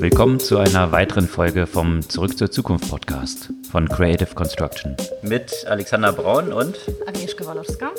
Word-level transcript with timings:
Willkommen 0.00 0.40
zu 0.40 0.58
einer 0.58 0.90
weiteren 0.92 1.28
Folge 1.28 1.66
vom 1.66 2.02
Zurück 2.02 2.36
zur 2.36 2.50
Zukunft 2.50 2.90
Podcast 2.90 3.50
von 3.70 3.88
Creative 3.88 4.34
Construction. 4.34 4.96
Mit 5.22 5.64
Alexander 5.66 6.12
Braun 6.12 6.52
und 6.52 6.76
Agnieszka 7.06 7.46
Walowska. 7.46 7.90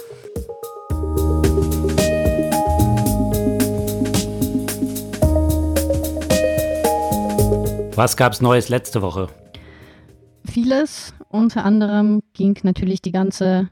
Was 7.95 8.17
gab 8.17 8.33
es 8.33 8.41
Neues 8.41 8.69
letzte 8.69 9.01
Woche? 9.01 9.29
Vieles. 10.45 11.13
Unter 11.29 11.63
anderem 11.63 12.21
ging 12.33 12.57
natürlich 12.63 13.01
die 13.01 13.11
ganze 13.11 13.69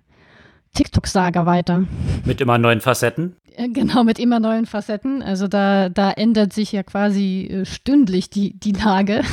TikTok-Saga 0.76 1.46
weiter. 1.46 1.84
Mit 2.26 2.42
immer 2.42 2.58
neuen 2.58 2.82
Facetten? 2.82 3.36
Äh, 3.56 3.70
genau, 3.74 4.04
mit 4.04 4.20
immer 4.20 4.40
neuen 4.40 4.66
Facetten. 4.66 5.22
Also 5.22 5.48
da, 5.48 5.90
da 5.90 6.12
ändert 6.12 6.54
sich 6.54 6.72
ja 6.72 6.84
quasi 6.84 7.48
äh, 7.52 7.66
stündlich 7.66 8.30
die, 8.30 8.60
die 8.60 8.74
Lage. 8.74 9.22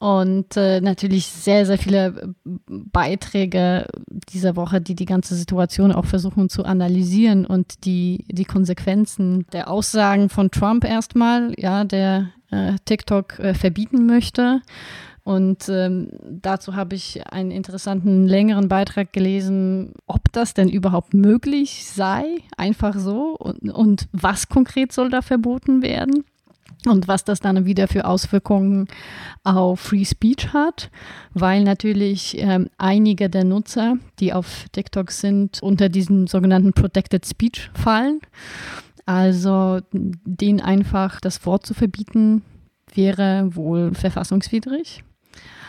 Und 0.00 0.58
äh, 0.58 0.82
natürlich 0.82 1.26
sehr, 1.26 1.64
sehr 1.64 1.78
viele 1.78 2.34
Beiträge 2.44 3.86
dieser 4.28 4.54
Woche, 4.54 4.82
die 4.82 4.94
die 4.94 5.06
ganze 5.06 5.34
Situation 5.34 5.92
auch 5.92 6.04
versuchen 6.04 6.50
zu 6.50 6.64
analysieren 6.64 7.46
und 7.46 7.86
die, 7.86 8.26
die 8.28 8.44
Konsequenzen 8.44 9.46
der 9.52 9.70
Aussagen 9.70 10.28
von 10.28 10.50
Trump 10.50 10.84
erstmal, 10.84 11.54
ja, 11.56 11.84
der 11.84 12.28
äh, 12.50 12.74
TikTok 12.84 13.38
äh, 13.38 13.54
verbieten 13.54 14.04
möchte. 14.04 14.60
Und 15.24 15.70
ähm, 15.70 16.10
dazu 16.22 16.76
habe 16.76 16.94
ich 16.94 17.26
einen 17.32 17.50
interessanten, 17.50 18.26
längeren 18.26 18.68
Beitrag 18.68 19.12
gelesen, 19.14 19.94
ob 20.06 20.30
das 20.32 20.52
denn 20.52 20.68
überhaupt 20.68 21.14
möglich 21.14 21.86
sei, 21.86 22.24
einfach 22.58 22.98
so, 22.98 23.34
und, 23.38 23.70
und 23.70 24.06
was 24.12 24.50
konkret 24.50 24.92
soll 24.92 25.08
da 25.08 25.22
verboten 25.22 25.80
werden 25.80 26.24
und 26.86 27.08
was 27.08 27.24
das 27.24 27.40
dann 27.40 27.64
wieder 27.64 27.88
für 27.88 28.04
Auswirkungen 28.04 28.86
auf 29.44 29.80
Free 29.80 30.04
Speech 30.04 30.52
hat, 30.52 30.90
weil 31.32 31.64
natürlich 31.64 32.36
ähm, 32.38 32.68
einige 32.76 33.30
der 33.30 33.44
Nutzer, 33.44 33.96
die 34.20 34.34
auf 34.34 34.66
TikTok 34.72 35.10
sind, 35.10 35.62
unter 35.62 35.88
diesen 35.88 36.26
sogenannten 36.26 36.74
Protected 36.74 37.26
Speech 37.26 37.70
fallen. 37.72 38.20
Also 39.06 39.80
denen 39.92 40.60
einfach 40.60 41.20
das 41.20 41.44
Wort 41.46 41.66
zu 41.66 41.74
verbieten, 41.74 42.42
wäre 42.94 43.54
wohl 43.54 43.94
verfassungswidrig. 43.94 45.02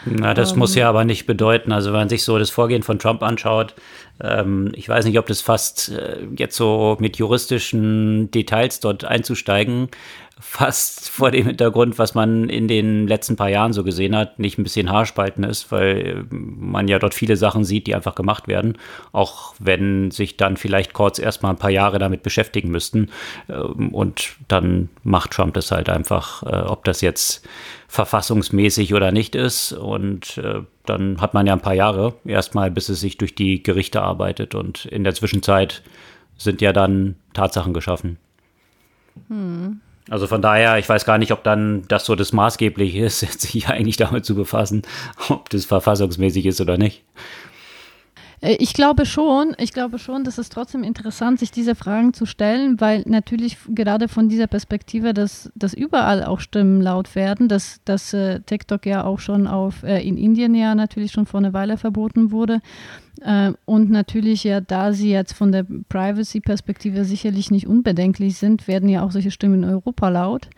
Na, 0.06 0.34
das 0.34 0.52
ähm, 0.52 0.60
muss 0.60 0.76
ja 0.76 0.88
aber 0.88 1.04
nicht 1.04 1.26
bedeuten. 1.26 1.72
Also 1.72 1.92
wenn 1.92 2.00
man 2.00 2.10
sich 2.10 2.24
so 2.24 2.38
das 2.38 2.50
Vorgehen 2.50 2.84
von 2.84 3.00
Trump 3.00 3.24
anschaut, 3.24 3.74
ähm, 4.22 4.72
ich 4.76 4.88
weiß 4.88 5.06
nicht, 5.06 5.18
ob 5.18 5.26
das 5.26 5.42
fast 5.42 5.90
äh, 5.90 6.20
jetzt 6.38 6.56
so 6.56 6.96
mit 7.00 7.18
juristischen 7.18 8.30
Details 8.32 8.80
dort 8.80 9.04
einzusteigen, 9.04 9.90
fast 10.40 11.10
vor 11.10 11.32
dem 11.32 11.48
Hintergrund, 11.48 11.98
was 11.98 12.14
man 12.14 12.50
in 12.50 12.68
den 12.68 13.08
letzten 13.08 13.38
paar 13.38 13.50
Jahren 13.50 13.72
so 13.72 13.86
gesehen 13.86 14.16
hat, 14.16 14.38
nicht 14.38 14.58
ein 14.58 14.64
bisschen 14.64 14.92
Haarspalten 14.92 15.46
ist, 15.46 15.72
weil 15.72 16.26
man 16.30 16.90
ja 16.90 17.00
dort 17.00 17.14
viele 17.14 17.38
Sachen 17.38 17.64
sieht, 17.64 17.88
die 17.88 17.96
einfach 17.96 18.16
gemacht 18.16 18.50
werden, 18.50 18.78
auch 19.14 19.56
wenn 19.60 20.12
sich 20.12 20.36
dann 20.36 20.58
vielleicht 20.58 20.92
kurz 20.92 21.20
erstmal 21.20 21.54
ein 21.54 21.58
paar 21.58 21.70
Jahre 21.70 22.00
damit 22.00 22.22
beschäftigen 22.22 22.70
müssten. 22.70 23.12
Ähm, 23.48 23.94
und 23.94 24.36
dann 24.50 24.90
macht 25.04 25.32
Trump 25.32 25.54
das 25.54 25.72
halt 25.72 25.88
einfach, 25.88 26.44
äh, 26.44 26.68
ob 26.68 26.84
das 26.84 27.00
jetzt 27.00 27.48
verfassungsmäßig 27.88 28.94
oder 28.94 29.14
nicht 29.14 29.36
ist. 29.36 29.72
Und 29.72 30.38
äh, 30.38 30.62
dann 30.86 31.22
hat 31.22 31.34
man 31.34 31.48
ja 31.48 31.54
ein 31.54 31.62
paar 31.62 31.76
Jahre 31.76 32.14
erstmal, 32.26 32.72
bis 32.72 32.90
es 32.90 33.00
sich 33.00 33.18
durch 33.18 33.36
die 33.36 33.64
Gerichte 33.64 34.02
arbeitet. 34.02 34.54
Und 34.54 34.84
in 34.86 35.06
der 35.06 35.16
Zwischenzeit 35.16 35.82
sind 36.38 36.62
ja 36.62 36.74
dann 36.74 37.16
Tatsachen 37.34 37.74
geschaffen. 37.74 38.18
Hm. 39.30 39.80
Also 40.10 40.28
von 40.28 40.42
daher, 40.42 40.78
ich 40.78 40.88
weiß 40.88 41.06
gar 41.06 41.18
nicht, 41.18 41.32
ob 41.32 41.44
dann 41.44 41.84
das 41.88 42.06
so 42.06 42.16
das 42.16 42.32
Maßgebliche 42.34 43.00
ist, 43.06 43.20
sich 43.42 43.68
eigentlich 43.68 43.98
damit 43.98 44.26
zu 44.26 44.36
befassen, 44.36 44.84
ob 45.30 45.50
das 45.50 45.66
verfassungsmäßig 45.66 46.46
ist 46.46 46.62
oder 46.62 46.78
nicht. 46.78 47.04
Äh, 48.42 48.56
ich 48.60 48.74
glaube 48.74 49.06
schon, 49.06 49.56
ich 49.58 49.74
glaube 49.74 50.00
schon, 50.00 50.24
dass 50.24 50.38
es 50.38 50.50
trotzdem 50.50 50.84
interessant, 50.84 51.40
sich 51.40 51.52
diese 51.52 51.76
Fragen 51.76 52.14
zu 52.14 52.26
stellen, 52.26 52.80
weil 52.80 53.04
natürlich 53.06 53.58
gerade 53.70 54.08
von 54.08 54.30
dieser 54.30 54.48
Perspektive, 54.48 55.14
dass, 55.14 55.52
dass 55.56 55.74
überall 55.74 56.24
auch 56.24 56.40
Stimmen 56.40 56.82
laut 56.82 57.16
werden, 57.16 57.48
dass, 57.48 57.82
dass 57.86 58.14
äh, 58.14 58.42
TikTok 58.42 58.86
ja 58.86 59.04
auch 59.04 59.20
schon 59.20 59.48
auf, 59.48 59.84
äh, 59.84 60.02
in 60.02 60.18
Indien 60.18 60.56
ja 60.56 60.76
natürlich 60.76 61.12
schon 61.12 61.26
vor 61.26 61.40
einer 61.40 61.54
Weile 61.54 61.78
verboten 61.78 62.32
wurde. 62.32 62.62
Äh, 63.22 63.54
und 63.66 63.90
natürlich 63.90 64.44
ja, 64.44 64.62
da 64.62 64.94
sie 64.94 65.12
jetzt 65.12 65.34
von 65.34 65.52
der 65.52 65.66
Privacy-Perspektive 65.90 67.06
sicherlich 67.06 67.52
nicht 67.52 67.68
unbedenklich 67.68 68.38
sind, 68.38 68.68
werden 68.68 68.90
ja 68.90 69.04
auch 69.04 69.12
solche 69.12 69.32
Stimmen 69.32 69.64
in 69.64 69.70
Europa 69.70 70.10
laut. 70.10 70.50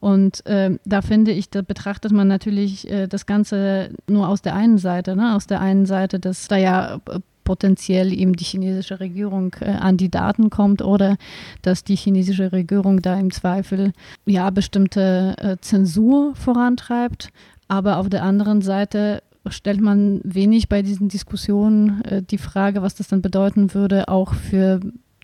Und 0.00 0.44
äh, 0.46 0.78
da 0.84 1.02
finde 1.02 1.32
ich, 1.32 1.50
da 1.50 1.62
betrachtet 1.62 2.12
man 2.12 2.28
natürlich 2.28 2.90
äh, 2.90 3.06
das 3.06 3.26
Ganze 3.26 3.90
nur 4.08 4.28
aus 4.28 4.42
der 4.42 4.54
einen 4.54 4.78
Seite, 4.78 5.16
ne? 5.16 5.34
aus 5.34 5.46
der 5.46 5.60
einen 5.60 5.86
Seite, 5.86 6.18
dass 6.18 6.48
da 6.48 6.56
ja 6.56 7.00
äh, 7.08 7.20
potenziell 7.44 8.12
eben 8.12 8.34
die 8.34 8.44
chinesische 8.44 9.00
Regierung 9.00 9.56
äh, 9.60 9.70
an 9.70 9.96
die 9.96 10.08
Daten 10.08 10.50
kommt 10.50 10.82
oder 10.82 11.16
dass 11.62 11.82
die 11.82 11.96
chinesische 11.96 12.52
Regierung 12.52 13.02
da 13.02 13.18
im 13.18 13.32
Zweifel 13.32 13.92
ja 14.24 14.50
bestimmte 14.50 15.34
äh, 15.38 15.56
Zensur 15.60 16.34
vorantreibt. 16.36 17.30
Aber 17.66 17.98
auf 17.98 18.08
der 18.08 18.22
anderen 18.22 18.62
Seite 18.62 19.22
stellt 19.48 19.80
man 19.80 20.20
wenig 20.24 20.68
bei 20.68 20.82
diesen 20.82 21.08
Diskussionen 21.08 22.02
äh, 22.04 22.22
die 22.22 22.38
Frage, 22.38 22.82
was 22.82 22.94
das 22.94 23.08
dann 23.08 23.22
bedeuten 23.22 23.74
würde, 23.74 24.08
auch 24.08 24.34
für 24.34 24.80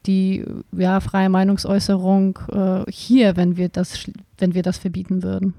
die 0.07 0.45
ja, 0.73 1.01
freie 1.01 1.29
Meinungsäußerung 1.29 2.39
äh, 2.53 2.91
hier, 2.91 3.37
wenn 3.37 3.57
wir 3.57 3.69
das, 3.69 4.11
wenn 4.39 4.55
wir 4.55 4.63
das 4.63 4.79
verbieten 4.79 5.23
würden. 5.23 5.55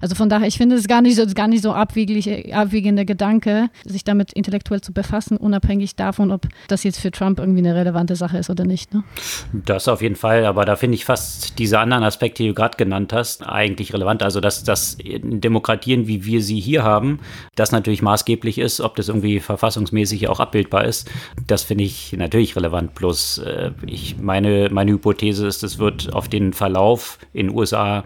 Also 0.00 0.14
von 0.14 0.28
daher, 0.28 0.46
ich 0.46 0.56
finde 0.56 0.76
es 0.76 0.88
gar 0.88 1.00
nicht 1.02 1.16
so, 1.16 1.24
gar 1.26 1.48
nicht 1.48 1.62
so 1.62 1.72
abweglich, 1.72 2.54
abwägender 2.54 3.04
Gedanke, 3.04 3.70
sich 3.84 4.04
damit 4.04 4.32
intellektuell 4.32 4.80
zu 4.80 4.92
befassen, 4.92 5.36
unabhängig 5.36 5.96
davon, 5.96 6.30
ob 6.30 6.46
das 6.68 6.82
jetzt 6.84 7.00
für 7.00 7.10
Trump 7.10 7.38
irgendwie 7.38 7.60
eine 7.60 7.74
relevante 7.74 8.16
Sache 8.16 8.38
ist 8.38 8.50
oder 8.50 8.64
nicht. 8.64 8.92
Ne? 8.92 9.04
Das 9.52 9.88
auf 9.88 10.02
jeden 10.02 10.16
Fall, 10.16 10.44
aber 10.44 10.64
da 10.64 10.76
finde 10.76 10.96
ich 10.96 11.04
fast 11.04 11.58
diese 11.58 11.78
anderen 11.78 12.02
Aspekte, 12.02 12.42
die 12.42 12.48
du 12.48 12.54
gerade 12.54 12.76
genannt 12.76 13.12
hast, 13.12 13.46
eigentlich 13.46 13.92
relevant. 13.92 14.22
Also, 14.22 14.40
dass 14.40 14.64
das 14.64 14.94
in 14.94 15.40
Demokratien, 15.40 16.06
wie 16.06 16.24
wir 16.24 16.42
sie 16.42 16.60
hier 16.60 16.82
haben, 16.82 17.20
das 17.54 17.72
natürlich 17.72 18.02
maßgeblich 18.02 18.58
ist, 18.58 18.80
ob 18.80 18.96
das 18.96 19.08
irgendwie 19.08 19.40
verfassungsmäßig 19.40 20.28
auch 20.28 20.40
abbildbar 20.40 20.84
ist, 20.84 21.10
das 21.46 21.62
finde 21.62 21.84
ich 21.84 22.12
natürlich 22.12 22.56
relevant. 22.56 22.94
Bloß, 22.94 23.38
äh, 23.38 23.70
ich 23.86 24.18
meine, 24.18 24.68
meine 24.70 24.92
Hypothese 24.92 25.46
ist, 25.46 25.62
es 25.62 25.78
wird 25.78 26.12
auf 26.12 26.28
den 26.28 26.52
Verlauf 26.52 27.18
in 27.32 27.48
den 27.48 27.56
USA 27.56 28.04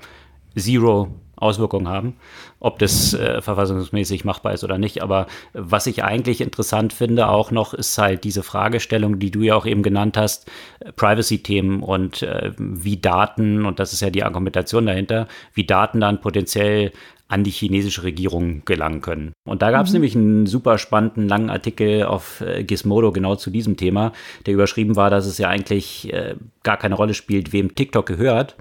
Zero 0.57 1.09
Auswirkungen 1.37 1.89
haben, 1.89 2.15
ob 2.61 2.79
das 2.79 3.13
äh, 3.15 3.43
verfassungsmäßig 3.43 4.25
machbar 4.25 4.55
ist 4.55 4.65
oder 4.65 4.79
nicht. 4.79 5.03
Aber 5.03 5.27
was 5.53 5.87
ich 5.87 6.05
eigentlich 6.05 6.41
interessant 6.41 6.93
finde 6.93 7.29
auch 7.29 7.51
noch, 7.51 7.75
ist 7.75 7.99
halt 7.99 8.25
diese 8.25 8.43
Fragestellung, 8.43 9.19
die 9.19 9.31
du 9.31 9.41
ja 9.41 9.55
auch 9.55 9.67
eben 9.67 9.83
genannt 9.83 10.17
hast, 10.17 10.51
Privacy-Themen 10.97 11.83
und 11.83 12.23
äh, 12.23 12.53
wie 12.59 12.97
Daten, 12.97 13.67
und 13.67 13.79
das 13.79 13.93
ist 13.93 14.01
ja 14.01 14.11
die 14.11 14.23
Argumentation 14.23 14.87
dahinter, 14.87 15.29
wie 15.53 15.67
Daten 15.67 16.01
dann 16.01 16.21
potenziell 16.21 16.93
an 17.27 17.43
die 17.43 17.51
chinesische 17.51 18.03
Regierung 18.03 18.65
gelangen 18.65 19.01
können. 19.01 19.33
Und 19.45 19.63
da 19.63 19.71
gab 19.71 19.87
es 19.87 19.93
mhm. 19.93 19.95
nämlich 19.95 20.15
einen 20.15 20.47
super 20.47 20.79
spannenden 20.79 21.27
langen 21.27 21.51
Artikel 21.51 22.05
auf 22.05 22.43
äh, 22.43 22.63
Gizmodo 22.65 23.13
genau 23.13 23.35
zu 23.35 23.51
diesem 23.51 23.77
Thema, 23.77 24.13
der 24.47 24.55
überschrieben 24.55 24.95
war, 24.95 25.11
dass 25.11 25.27
es 25.27 25.39
ja 25.39 25.49
eigentlich 25.49 26.13
äh, 26.13 26.37
gar 26.63 26.77
keine 26.77 26.95
Rolle 26.95 27.15
spielt, 27.15 27.53
wem 27.53 27.75
TikTok 27.75 28.07
gehört 28.07 28.57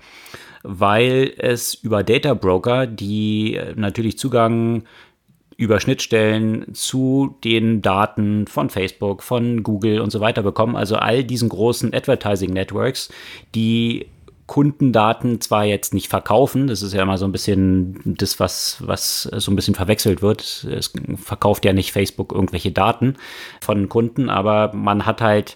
weil 0.64 1.34
es 1.38 1.74
über 1.74 2.04
Data 2.04 2.34
Broker, 2.34 2.88
die 2.88 3.56
äh, 3.56 3.74
natürlich 3.76 4.18
Zugang 4.18 4.84
über 5.56 5.80
Schnittstellen 5.80 6.74
zu 6.74 7.38
den 7.44 7.82
Daten 7.82 8.48
von 8.48 8.70
Facebook, 8.70 9.22
von 9.22 9.62
Google 9.62 10.02
und 10.02 10.12
so 10.12 10.20
weiter 10.20 10.42
bekommen, 10.42 10.76
also 10.76 10.96
all 10.96 11.24
diesen 11.24 11.50
großen 11.50 11.94
Advertising 11.94 12.52
Networks, 12.52 13.10
die 13.54 14.08
Kundendaten 14.46 15.40
zwar 15.40 15.64
jetzt 15.64 15.94
nicht 15.94 16.10
verkaufen, 16.10 16.68
das 16.68 16.82
ist 16.82 16.94
ja 16.94 17.04
immer 17.04 17.18
so 17.18 17.26
ein 17.26 17.32
bisschen 17.32 18.02
das, 18.04 18.40
was, 18.40 18.78
was 18.86 19.24
so 19.24 19.52
ein 19.52 19.56
bisschen 19.56 19.74
verwechselt 19.74 20.22
wird. 20.22 20.68
Es 20.70 20.92
verkauft 21.16 21.64
ja 21.64 21.72
nicht 21.72 21.94
Facebook 21.94 22.34
irgendwelche 22.34 22.72
Daten 22.72 23.16
von 23.62 23.88
Kunden, 23.88 24.30
aber 24.30 24.74
man 24.74 25.06
hat 25.06 25.22
halt 25.22 25.56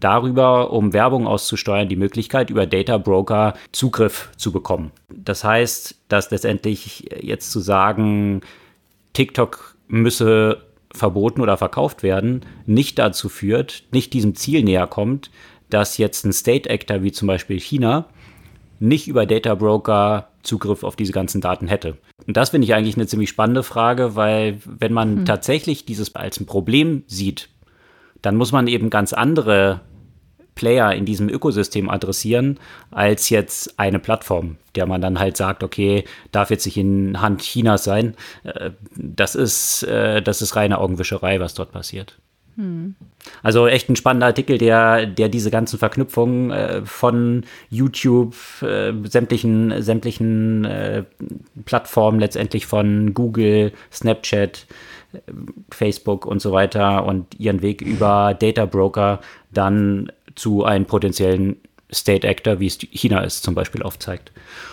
darüber, 0.00 0.72
um 0.72 0.92
Werbung 0.92 1.26
auszusteuern, 1.26 1.88
die 1.88 1.96
Möglichkeit, 1.96 2.50
über 2.50 2.66
Data 2.66 2.98
Broker 2.98 3.54
Zugriff 3.72 4.30
zu 4.36 4.52
bekommen. 4.52 4.90
Das 5.08 5.44
heißt, 5.44 5.96
dass 6.08 6.30
letztendlich 6.30 7.08
jetzt 7.20 7.52
zu 7.52 7.60
sagen, 7.60 8.40
TikTok 9.12 9.76
müsse 9.88 10.62
verboten 10.92 11.40
oder 11.40 11.56
verkauft 11.56 12.02
werden, 12.02 12.42
nicht 12.66 12.98
dazu 12.98 13.28
führt, 13.28 13.84
nicht 13.92 14.12
diesem 14.12 14.34
Ziel 14.34 14.64
näher 14.64 14.86
kommt, 14.86 15.30
dass 15.68 15.98
jetzt 15.98 16.24
ein 16.24 16.32
State 16.32 16.68
Actor 16.68 17.02
wie 17.02 17.12
zum 17.12 17.28
Beispiel 17.28 17.60
China 17.60 18.06
nicht 18.80 19.06
über 19.06 19.26
Data 19.26 19.54
Broker 19.54 20.28
Zugriff 20.42 20.82
auf 20.84 20.96
diese 20.96 21.12
ganzen 21.12 21.40
Daten 21.40 21.68
hätte. 21.68 21.98
Und 22.26 22.36
das 22.36 22.50
finde 22.50 22.64
ich 22.64 22.74
eigentlich 22.74 22.96
eine 22.96 23.06
ziemlich 23.06 23.28
spannende 23.28 23.62
Frage, 23.62 24.16
weil 24.16 24.58
wenn 24.64 24.92
man 24.92 25.18
hm. 25.18 25.24
tatsächlich 25.26 25.84
dieses 25.84 26.14
als 26.16 26.40
ein 26.40 26.46
Problem 26.46 27.04
sieht, 27.06 27.50
dann 28.22 28.36
muss 28.36 28.52
man 28.52 28.66
eben 28.66 28.90
ganz 28.90 29.12
andere 29.12 29.80
Player 30.54 30.92
in 30.92 31.04
diesem 31.04 31.28
Ökosystem 31.28 31.88
adressieren, 31.88 32.58
als 32.90 33.30
jetzt 33.30 33.78
eine 33.78 33.98
Plattform, 33.98 34.56
der 34.74 34.86
man 34.86 35.00
dann 35.00 35.18
halt 35.18 35.36
sagt, 35.36 35.62
okay, 35.62 36.04
darf 36.32 36.50
jetzt 36.50 36.66
nicht 36.66 36.76
in 36.76 37.20
Hand 37.20 37.42
Chinas 37.42 37.84
sein. 37.84 38.14
Äh, 38.44 38.70
das 38.94 39.34
ist, 39.34 39.82
äh, 39.84 40.22
das 40.22 40.42
ist 40.42 40.56
reine 40.56 40.78
Augenwischerei, 40.78 41.40
was 41.40 41.54
dort 41.54 41.72
passiert. 41.72 42.18
Hm. 42.56 42.94
Also 43.42 43.66
echt 43.66 43.88
ein 43.88 43.96
spannender 43.96 44.26
Artikel, 44.26 44.58
der, 44.58 45.06
der 45.06 45.28
diese 45.28 45.50
ganzen 45.50 45.78
Verknüpfungen 45.78 46.50
äh, 46.50 46.82
von 46.84 47.44
YouTube, 47.68 48.34
äh, 48.62 48.92
sämtlichen, 49.04 49.82
sämtlichen 49.82 50.64
äh, 50.64 51.04
Plattformen, 51.64 52.20
letztendlich 52.20 52.66
von 52.66 53.14
Google, 53.14 53.72
Snapchat, 53.92 54.66
Facebook 55.70 56.24
und 56.24 56.40
so 56.40 56.52
weiter 56.52 57.04
und 57.04 57.38
ihren 57.38 57.62
Weg 57.62 57.82
über 57.82 58.34
Data 58.38 58.64
Broker 58.64 59.20
dann 59.50 60.12
zu 60.34 60.64
einem 60.64 60.86
potenziellen 60.86 61.56
State 61.92 62.28
Actor, 62.28 62.60
wie 62.60 62.66
es 62.66 62.78
China 62.78 63.20
ist, 63.22 63.42
zum 63.42 63.54
Beispiel 63.54 63.82
aufzeigt. 63.82 64.32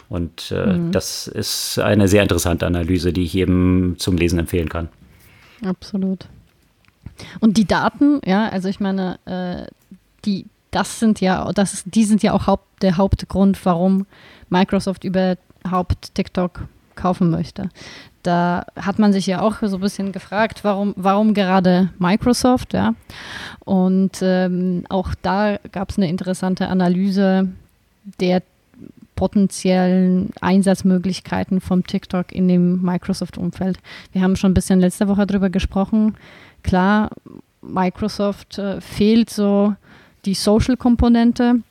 Und 0.10 0.52
äh, 0.52 0.78
mhm. 0.78 0.92
das 0.92 1.28
ist 1.28 1.80
eine 1.80 2.08
sehr 2.08 2.22
interessante 2.22 2.66
Analyse, 2.66 3.12
die 3.12 3.24
ich 3.24 3.34
jedem 3.34 3.96
zum 3.98 4.18
Lesen 4.18 4.40
empfehlen 4.40 4.70
kann. 4.70 4.90
Absolut. 5.66 6.28
Und 7.40 7.58
die 7.58 7.66
Daten, 7.66 8.22
ja, 8.26 8.48
also 8.50 8.70
ich 8.70 8.80
meine, 8.80 9.20
äh, 9.26 9.70
die, 10.26 10.46
das 10.70 11.00
sind 11.00 11.20
ja, 11.20 11.52
das, 11.54 11.84
die 11.86 12.04
sind 12.04 12.22
ja 12.22 12.34
auch 12.34 12.46
Haupt, 12.46 12.84
der 12.84 12.98
Hauptgrund, 12.98 13.60
warum 13.66 14.06
Microsoft 14.50 15.04
überhaupt 15.04 16.14
TikTok 16.14 16.66
kaufen 16.96 17.32
möchte 17.32 17.70
da 18.28 18.66
hat 18.76 19.00
man 19.00 19.14
sich 19.14 19.26
ja 19.26 19.42
auch 19.42 19.56
so 19.62 19.78
ein 19.78 19.82
bisschen 19.82 20.12
gefragt, 20.12 20.64
warum, 20.64 20.94
warum 20.98 21.34
gerade 21.34 21.90
Microsoft, 21.98 22.74
ja. 22.74 22.94
Und 23.64 24.20
ähm, 24.22 24.84
auch 24.90 25.16
da 25.22 25.58
gab 25.72 25.90
es 25.90 25.98
eine 25.98 26.10
interessante 26.10 26.68
Analyse 26.68 27.48
der 28.20 28.44
potenziellen 29.16 30.32
Einsatzmöglichkeiten 30.42 31.62
vom 31.62 31.88
TikTok 31.88 32.34
in 32.34 32.50
dem 32.50 32.82
Microsoft-Umfeld. 32.82 33.80
Wir 34.12 34.22
haben 34.22 34.36
schon 34.36 34.52
ein 34.52 34.56
bisschen 34.56 34.82
letzte 34.82 35.08
Woche 35.08 35.26
darüber 35.26 35.50
gesprochen. 35.50 36.16
Klar, 36.64 37.10
Microsoft 37.62 38.58
äh, 38.60 38.82
fehlt 38.82 39.30
so 39.30 39.74
die 40.26 40.34
Social-Komponente 40.34 41.62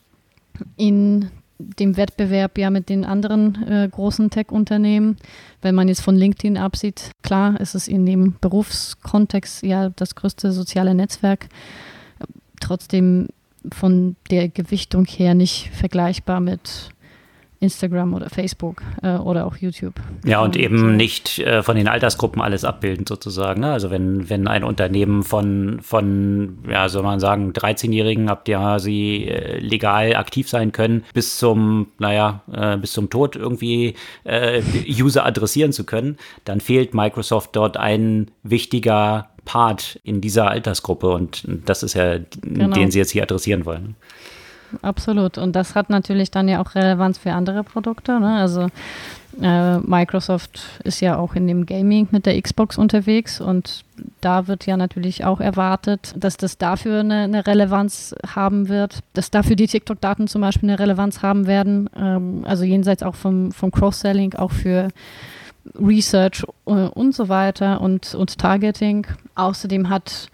in 0.79 1.31
dem 1.59 1.97
Wettbewerb 1.97 2.59
ja 2.59 2.71
mit 2.71 2.89
den 2.89 3.05
anderen 3.05 3.67
äh, 3.67 3.89
großen 3.91 4.31
Tech-Unternehmen. 4.31 5.17
Wenn 5.63 5.75
man 5.75 5.89
jetzt 5.89 6.03
von 6.03 6.17
LinkedIn 6.17 6.57
absieht, 6.57 7.11
klar 7.23 7.59
ist 7.61 7.75
es 7.75 7.89
in 7.89 8.05
dem 8.05 8.37
Berufskontext 8.41 9.63
ja 9.63 9.91
das 9.91 10.15
größte 10.15 10.53
soziale 10.53 10.95
Netzwerk. 10.95 11.49
Trotzdem 12.61 13.29
von 13.73 14.17
der 14.31 14.49
Gewichtung 14.49 15.07
her 15.07 15.35
nicht 15.35 15.71
vergleichbar 15.73 16.41
mit 16.41 16.91
Instagram 17.61 18.15
oder 18.15 18.29
Facebook 18.29 18.83
äh, 19.03 19.17
oder 19.17 19.47
auch 19.47 19.57
YouTube. 19.57 19.95
Ja, 20.25 20.41
und, 20.41 20.57
und 20.57 20.57
eben 20.57 20.97
nicht 20.97 21.39
äh, 21.39 21.63
von 21.63 21.77
den 21.77 21.89
Altersgruppen 21.89 22.43
alles 22.43 22.65
abbilden 22.65 23.07
sozusagen. 23.07 23.61
Ne? 23.61 23.73
Also 23.73 23.91
wenn, 23.91 24.29
wenn 24.29 24.47
ein 24.47 24.65
Unternehmen 24.65 25.23
von, 25.23 25.81
von, 25.81 26.59
ja, 26.69 26.89
soll 26.89 27.03
man 27.03 27.21
sagen, 27.21 27.53
13-Jährigen, 27.53 28.29
ab 28.29 28.45
der 28.45 28.79
sie 28.79 29.27
äh, 29.29 29.59
legal 29.59 30.17
aktiv 30.17 30.49
sein 30.49 30.73
können, 30.73 31.05
bis 31.15 31.39
zum, 31.39 31.89
naja, 31.99 32.43
äh, 32.53 32.77
bis 32.77 32.93
zum 32.93 33.11
Tod 33.11 33.37
irgendwie 33.37 33.95
äh, 34.25 34.63
User 34.89 35.25
adressieren 35.25 35.73
zu 35.73 35.85
können, 35.85 36.19
dann 36.45 36.61
fehlt 36.61 36.95
Microsoft 36.95 37.57
dort 37.57 37.77
ein 37.77 38.31
wichtiger 38.43 39.31
Part 39.47 40.01
in 40.03 40.21
dieser 40.21 40.51
Altersgruppe 40.51 41.09
und 41.09 41.45
das 41.47 41.83
ist 41.85 41.95
ja, 41.95 42.19
genau. 42.43 42.75
den 42.75 42.91
sie 42.91 42.99
jetzt 42.99 43.13
hier 43.13 43.23
adressieren 43.23 43.65
wollen 43.65 43.95
absolut. 44.83 45.39
Und 45.39 45.55
das 45.55 45.75
hat 45.75 45.91
natürlich 45.91 46.31
dann 46.31 46.49
ja 46.49 46.61
auch 46.61 46.75
Relevanz 46.75 47.19
für 47.19 47.33
andere 47.33 47.65
Produkte. 47.65 48.21
Ne? 48.21 48.37
Also 48.37 48.69
äh, 49.41 49.79
Microsoft 49.79 50.61
ist 50.85 51.01
ja 51.01 51.19
auch 51.19 51.35
in 51.35 51.47
dem 51.47 51.67
Gaming 51.67 52.09
mit 52.11 52.27
der 52.27 52.41
Xbox 52.41 52.79
unterwegs 52.79 53.41
und 53.41 53.85
da 54.21 54.47
wird 54.47 54.67
ja 54.67 54.77
natürlich 54.77 55.25
auch 55.25 55.41
erwartet, 55.41 56.15
dass 56.17 56.37
das 56.37 56.59
dafür 56.59 57.01
eine, 57.01 57.23
eine 57.23 57.47
Relevanz 57.47 58.15
haben 58.27 58.69
wird, 58.69 59.01
dass 59.13 59.31
dafür 59.31 59.57
die 59.57 59.67
TikTok-Daten 59.67 60.27
zum 60.27 60.41
Beispiel 60.41 60.71
eine 60.71 60.79
Relevanz 60.79 61.23
haben 61.23 61.47
werden. 61.47 61.91
Ähm, 61.97 62.45
also 62.47 62.65
jenseits 62.65 63.03
auch 63.03 63.15
vom, 63.15 63.53
vom 63.53 63.71
Cross-Selling, 63.71 64.35
auch 64.35 64.53
für 64.53 64.89
Research 65.75 66.45
äh, 66.67 66.71
und 66.71 67.15
so 67.15 67.29
weiter 67.29 67.81
und, 67.81 68.15
und 68.15 68.39
Targeting. 68.39 69.07
Außerdem 69.35 69.89
hat 69.91 70.29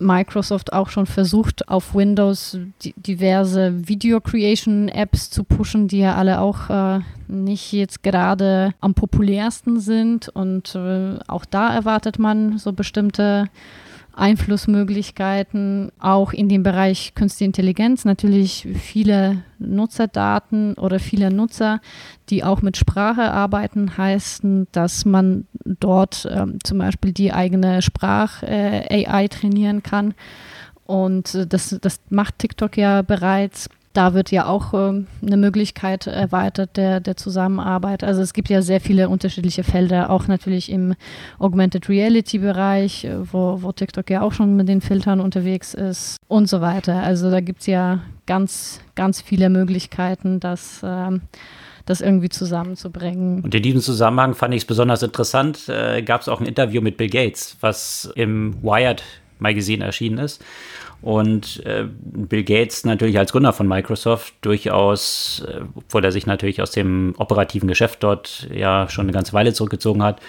Microsoft 0.00 0.72
auch 0.72 0.88
schon 0.88 1.06
versucht, 1.06 1.68
auf 1.68 1.94
Windows 1.94 2.58
diverse 2.96 3.88
Video 3.88 4.20
Creation 4.20 4.88
Apps 4.88 5.30
zu 5.30 5.44
pushen, 5.44 5.88
die 5.88 5.98
ja 5.98 6.16
alle 6.16 6.40
auch 6.40 6.70
äh, 6.70 7.00
nicht 7.28 7.72
jetzt 7.72 8.02
gerade 8.02 8.74
am 8.80 8.94
populärsten 8.94 9.78
sind. 9.78 10.28
Und 10.28 10.74
äh, 10.74 11.18
auch 11.28 11.44
da 11.44 11.74
erwartet 11.74 12.18
man 12.18 12.58
so 12.58 12.72
bestimmte 12.72 13.48
Einflussmöglichkeiten, 14.20 15.90
auch 15.98 16.32
in 16.32 16.48
dem 16.48 16.62
Bereich 16.62 17.14
Künstliche 17.14 17.46
Intelligenz. 17.46 18.04
Natürlich 18.04 18.68
viele 18.74 19.42
Nutzerdaten 19.58 20.74
oder 20.74 20.98
viele 20.98 21.32
Nutzer, 21.32 21.80
die 22.28 22.44
auch 22.44 22.62
mit 22.62 22.76
Sprache 22.76 23.32
arbeiten, 23.32 23.96
heißen, 23.96 24.68
dass 24.72 25.04
man 25.04 25.46
dort 25.64 26.28
ähm, 26.30 26.58
zum 26.62 26.78
Beispiel 26.78 27.12
die 27.12 27.32
eigene 27.32 27.82
Sprach-AI 27.82 29.24
äh, 29.24 29.28
trainieren 29.28 29.82
kann. 29.82 30.14
Und 30.84 31.34
äh, 31.34 31.46
das, 31.46 31.76
das 31.80 32.00
macht 32.10 32.38
TikTok 32.38 32.76
ja 32.76 33.02
bereits 33.02 33.68
da 33.92 34.14
wird 34.14 34.30
ja 34.30 34.46
auch 34.46 34.72
äh, 34.72 35.04
eine 35.22 35.36
Möglichkeit 35.36 36.06
erweitert 36.06 36.76
der, 36.76 37.00
der 37.00 37.16
Zusammenarbeit. 37.16 38.04
Also 38.04 38.22
es 38.22 38.32
gibt 38.32 38.48
ja 38.48 38.62
sehr 38.62 38.80
viele 38.80 39.08
unterschiedliche 39.08 39.64
Felder, 39.64 40.10
auch 40.10 40.28
natürlich 40.28 40.70
im 40.70 40.94
Augmented 41.38 41.88
Reality 41.88 42.38
Bereich, 42.38 43.04
äh, 43.04 43.32
wo, 43.32 43.62
wo 43.62 43.72
TikTok 43.72 44.08
ja 44.10 44.22
auch 44.22 44.32
schon 44.32 44.56
mit 44.56 44.68
den 44.68 44.80
Filtern 44.80 45.20
unterwegs 45.20 45.74
ist 45.74 46.18
und 46.28 46.48
so 46.48 46.60
weiter. 46.60 47.02
Also 47.02 47.30
da 47.30 47.40
gibt 47.40 47.60
es 47.60 47.66
ja 47.66 48.00
ganz, 48.26 48.80
ganz 48.94 49.20
viele 49.20 49.50
Möglichkeiten, 49.50 50.38
das, 50.38 50.84
äh, 50.84 51.18
das 51.84 52.00
irgendwie 52.00 52.28
zusammenzubringen. 52.28 53.40
Und 53.42 53.52
in 53.56 53.62
diesem 53.62 53.80
Zusammenhang 53.80 54.34
fand 54.34 54.54
ich 54.54 54.62
es 54.62 54.66
besonders 54.66 55.02
interessant, 55.02 55.68
äh, 55.68 56.02
gab 56.02 56.20
es 56.20 56.28
auch 56.28 56.40
ein 56.40 56.46
Interview 56.46 56.80
mit 56.80 56.96
Bill 56.96 57.10
Gates, 57.10 57.56
was 57.60 58.12
im 58.14 58.62
Wired 58.62 59.02
Magazine 59.40 59.84
erschienen 59.84 60.18
ist. 60.18 60.44
Und 61.02 61.64
äh, 61.64 61.86
Bill 61.88 62.44
Gates 62.44 62.84
natürlich 62.84 63.18
als 63.18 63.32
Gründer 63.32 63.52
von 63.52 63.66
Microsoft 63.66 64.34
durchaus, 64.42 65.42
äh, 65.48 65.62
obwohl 65.74 66.04
er 66.04 66.12
sich 66.12 66.26
natürlich 66.26 66.60
aus 66.60 66.72
dem 66.72 67.14
operativen 67.16 67.68
Geschäft 67.68 68.02
dort 68.02 68.48
ja 68.52 68.88
schon 68.88 69.06
eine 69.06 69.12
ganze 69.12 69.32
Weile 69.32 69.52
zurückgezogen 69.54 70.02
hat, 70.02 70.20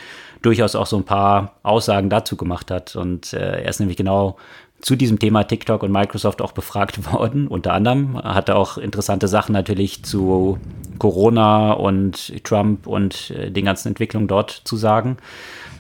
durchaus 0.42 0.76
auch 0.76 0.88
so 0.88 0.98
ein 0.98 1.04
paar 1.04 1.56
Aussagen 1.64 2.10
dazu 2.10 2.38
gemacht 2.38 2.72
hat. 2.72 2.96
Und 2.96 3.34
äh, 3.34 3.64
er 3.64 3.70
ist 3.70 3.80
nämlich 3.80 3.98
genau 3.98 4.38
zu 4.82 4.96
diesem 4.96 5.20
Thema 5.20 5.44
TikTok 5.44 5.84
und 5.84 5.92
Microsoft 5.92 6.42
auch 6.42 6.54
befragt 6.54 7.12
worden. 7.12 7.48
Unter 7.48 7.74
anderem 7.74 8.18
hat 8.22 8.50
er 8.50 8.58
auch 8.58 8.78
interessante 8.78 9.28
Sachen 9.28 9.54
natürlich 9.54 10.04
zu 10.04 10.58
Corona 11.00 11.74
und 11.74 12.44
Trump 12.44 12.88
und 12.88 13.32
äh, 13.32 13.52
den 13.52 13.66
ganzen 13.66 13.90
Entwicklungen 13.90 14.28
dort 14.28 14.52
zu 14.52 14.78
sagen. 14.78 15.18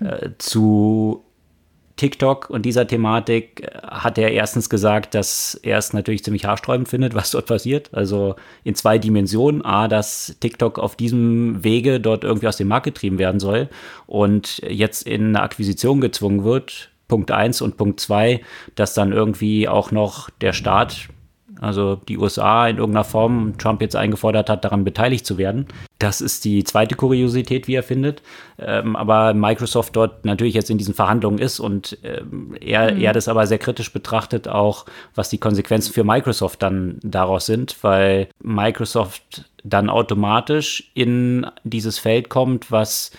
Äh, 0.01 0.32
zu 0.38 1.24
TikTok 1.96 2.50
und 2.50 2.64
dieser 2.64 2.88
Thematik 2.88 3.62
äh, 3.62 3.82
hat 3.88 4.18
er 4.18 4.32
erstens 4.32 4.70
gesagt, 4.70 5.16
dass 5.16 5.56
er 5.56 5.78
es 5.78 5.94
natürlich 5.94 6.24
ziemlich 6.24 6.46
haarsträubend 6.46 6.88
findet, 6.88 7.14
was 7.16 7.32
dort 7.32 7.48
passiert. 7.48 7.90
Also 7.94 8.36
in 8.64 8.76
zwei 8.76 8.98
Dimensionen. 8.98 9.64
A, 9.64 9.88
dass 9.88 10.36
TikTok 10.40 10.80
auf 10.80 10.96
diesem 10.96 11.64
Wege 11.64 12.00
dort 12.00 12.24
irgendwie 12.24 12.48
aus 12.48 12.58
dem 12.58 12.68
Markt 12.68 12.86
getrieben 12.86 13.20
werden 13.20 13.40
soll 13.40 13.70
und 14.08 14.62
jetzt 14.68 15.08
in 15.08 15.30
eine 15.30 15.42
Akquisition 15.42 16.02
gezwungen 16.02 16.44
wird. 16.44 16.90
Punkt 17.08 17.32
eins 17.32 17.62
und 17.62 17.78
Punkt 17.78 18.00
zwei, 18.00 18.42
dass 18.76 18.94
dann 18.94 19.12
irgendwie 19.12 19.68
auch 19.68 19.92
noch 19.92 20.30
der 20.30 20.54
Staat 20.54 21.10
also 21.62 21.96
die 21.96 22.18
USA 22.18 22.68
in 22.68 22.77
irgendeiner 22.77 23.03
Form 23.03 23.58
Trump 23.60 23.82
jetzt 23.82 23.96
eingefordert 23.96 24.50
hat, 24.50 24.65
daran 24.65 24.84
beteiligt 24.84 25.25
zu 25.25 25.38
werden. 25.38 25.68
Das 26.00 26.20
ist 26.20 26.44
die 26.44 26.63
zweite 26.63 26.96
Kuriosität, 26.96 27.68
wie 27.68 27.75
er 27.75 27.84
findet. 27.84 28.24
Ähm, 28.58 28.96
aber 28.96 29.36
Microsoft 29.36 29.96
dort 29.96 30.25
natürlich 30.25 30.56
jetzt 30.56 30.72
in 30.72 30.80
diesen 30.80 30.96
Verhandlungen 30.96 31.38
ist 31.38 31.60
und 31.60 32.00
ähm, 32.03 32.56
er, 32.60 32.94
mhm. 32.94 33.01
er 33.01 33.13
das 33.13 33.27
aber 33.27 33.46
sehr 33.46 33.60
kritisch 33.60 33.94
betrachtet, 33.94 34.48
auch 34.48 34.88
was 35.13 35.30
die 35.30 35.38
Konsequenzen 35.38 35.94
für 35.94 36.03
Microsoft 36.03 36.63
dann 36.63 37.00
daraus 37.03 37.46
sind, 37.46 37.77
weil 37.84 38.27
Microsoft 38.41 39.46
dann 39.63 39.89
automatisch 39.89 40.91
in 40.96 41.46
dieses 41.63 42.00
Feld 42.00 42.30
kommt, 42.30 42.72
was 42.72 43.12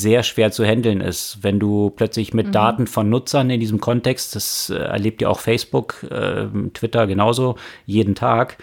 sehr 0.00 0.22
schwer 0.22 0.50
zu 0.50 0.64
handeln 0.64 1.00
ist. 1.00 1.38
Wenn 1.42 1.60
du 1.60 1.90
plötzlich 1.90 2.34
mit 2.34 2.48
mhm. 2.48 2.52
Daten 2.52 2.86
von 2.86 3.08
Nutzern 3.10 3.50
in 3.50 3.60
diesem 3.60 3.80
Kontext, 3.80 4.34
das 4.34 4.70
äh, 4.70 4.76
erlebt 4.76 5.22
ja 5.22 5.28
auch 5.28 5.40
Facebook, 5.40 6.02
äh, 6.10 6.46
Twitter 6.74 7.06
genauso, 7.06 7.56
jeden 7.86 8.14
Tag. 8.14 8.58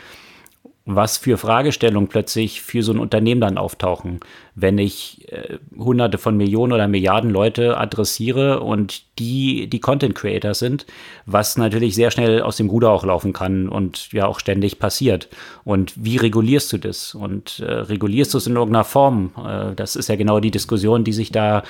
Was 0.87 1.17
für 1.17 1.37
Fragestellungen 1.37 2.07
plötzlich 2.07 2.61
für 2.61 2.81
so 2.81 2.93
ein 2.93 2.99
Unternehmen 2.99 3.41
dann 3.41 3.57
auftauchen, 3.57 4.21
wenn 4.55 4.77
ich 4.77 5.31
äh, 5.31 5.59
hunderte 5.77 6.17
von 6.17 6.37
Millionen 6.37 6.71
oder 6.71 6.87
Milliarden 6.87 7.29
Leute 7.29 7.77
adressiere 7.77 8.61
und 8.61 9.03
die 9.19 9.67
die 9.67 9.79
Content 9.79 10.15
Creator 10.15 10.53
sind, 10.53 10.85
was 11.25 11.57
natürlich 11.57 11.93
sehr 11.93 12.09
schnell 12.09 12.41
aus 12.41 12.55
dem 12.55 12.69
Ruder 12.69 12.89
auch 12.91 13.03
laufen 13.03 13.33
kann 13.33 13.67
und 13.67 14.13
ja 14.13 14.27
auch 14.27 14.39
ständig 14.39 14.79
passiert. 14.79 15.27
Und 15.65 15.93
wie 15.97 16.17
regulierst 16.17 16.71
du 16.71 16.77
das? 16.77 17.13
Und 17.13 17.59
äh, 17.59 17.65
regulierst 17.65 18.33
du 18.33 18.37
es 18.37 18.47
in 18.47 18.55
irgendeiner 18.55 18.85
Form? 18.85 19.31
Äh, 19.37 19.75
das 19.75 19.97
ist 19.97 20.07
ja 20.07 20.15
genau 20.15 20.39
die 20.39 20.51
Diskussion, 20.51 21.03
die 21.03 21.13
sich 21.13 21.31
da 21.31 21.63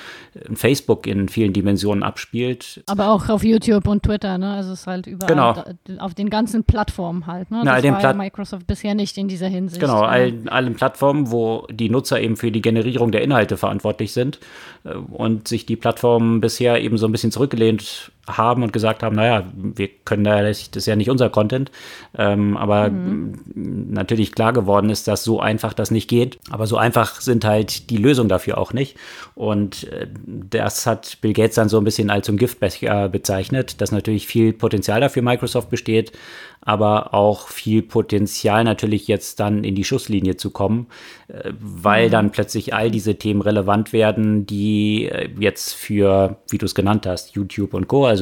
in 0.48 0.54
Facebook 0.54 1.08
in 1.08 1.28
vielen 1.28 1.52
Dimensionen 1.52 2.04
abspielt. 2.04 2.84
Aber 2.86 3.08
auch 3.08 3.28
auf 3.28 3.42
YouTube 3.42 3.88
und 3.88 4.04
Twitter, 4.04 4.38
ne? 4.38 4.52
Also 4.52 4.72
es 4.72 4.80
ist 4.80 4.86
halt 4.86 5.08
überall 5.08 5.28
genau. 5.28 5.64
auf 5.98 6.14
den 6.14 6.30
ganzen 6.30 6.62
Plattformen 6.62 7.26
halt. 7.26 7.50
Ne? 7.50 7.62
Das 7.64 7.82
Na, 7.82 7.92
war 7.92 8.00
ja 8.00 8.12
Microsoft 8.12 8.66
bisher 8.66 8.94
nicht 8.94 9.07
in 9.16 9.28
dieser 9.28 9.48
Hinsicht. 9.48 9.80
Genau, 9.80 10.02
allen, 10.02 10.48
allen 10.48 10.74
Plattformen, 10.74 11.30
wo 11.30 11.66
die 11.70 11.88
Nutzer 11.88 12.20
eben 12.20 12.36
für 12.36 12.50
die 12.50 12.60
Generierung 12.60 13.12
der 13.12 13.22
Inhalte 13.22 13.56
verantwortlich 13.56 14.12
sind 14.12 14.38
äh, 14.84 14.94
und 14.94 15.48
sich 15.48 15.64
die 15.64 15.76
Plattformen 15.76 16.40
bisher 16.40 16.82
eben 16.82 16.98
so 16.98 17.06
ein 17.06 17.12
bisschen 17.12 17.32
zurückgelehnt 17.32 18.12
haben 18.36 18.62
und 18.62 18.72
gesagt 18.72 19.02
haben, 19.02 19.16
naja, 19.16 19.44
wir 19.54 19.88
können 20.04 20.24
da, 20.24 20.42
das 20.42 20.68
ist 20.68 20.86
ja 20.86 20.96
nicht 20.96 21.10
unser 21.10 21.30
Content. 21.30 21.70
Ähm, 22.16 22.56
aber 22.56 22.90
mhm. 22.90 23.34
natürlich 23.54 24.32
klar 24.32 24.52
geworden 24.52 24.90
ist, 24.90 25.08
dass 25.08 25.24
so 25.24 25.40
einfach 25.40 25.72
das 25.72 25.90
nicht 25.90 26.08
geht. 26.08 26.38
Aber 26.50 26.66
so 26.66 26.76
einfach 26.76 27.20
sind 27.20 27.44
halt 27.44 27.90
die 27.90 27.96
Lösungen 27.96 28.28
dafür 28.28 28.58
auch 28.58 28.72
nicht. 28.72 28.96
Und 29.34 29.84
äh, 29.92 30.06
das 30.26 30.86
hat 30.86 31.18
Bill 31.20 31.32
Gates 31.32 31.54
dann 31.54 31.68
so 31.68 31.78
ein 31.78 31.84
bisschen 31.84 32.10
als 32.10 32.26
so 32.26 32.32
ein 32.32 32.38
Giftbecher 32.38 33.08
bezeichnet, 33.08 33.80
dass 33.80 33.92
natürlich 33.92 34.26
viel 34.26 34.52
Potenzial 34.52 35.00
dafür 35.00 35.22
Microsoft 35.22 35.70
besteht, 35.70 36.12
aber 36.60 37.14
auch 37.14 37.48
viel 37.48 37.82
Potenzial 37.82 38.64
natürlich 38.64 39.08
jetzt 39.08 39.40
dann 39.40 39.64
in 39.64 39.74
die 39.74 39.84
Schusslinie 39.84 40.36
zu 40.36 40.50
kommen, 40.50 40.88
äh, 41.28 41.52
weil 41.58 42.08
mhm. 42.08 42.12
dann 42.12 42.30
plötzlich 42.32 42.74
all 42.74 42.90
diese 42.90 43.14
Themen 43.14 43.40
relevant 43.40 43.92
werden, 43.92 44.44
die 44.44 45.06
äh, 45.06 45.28
jetzt 45.38 45.74
für, 45.74 46.36
wie 46.50 46.58
du 46.58 46.66
es 46.66 46.74
genannt 46.74 47.06
hast, 47.06 47.34
YouTube 47.34 47.74
und 47.74 47.88
Co., 47.88 48.06
also 48.06 48.17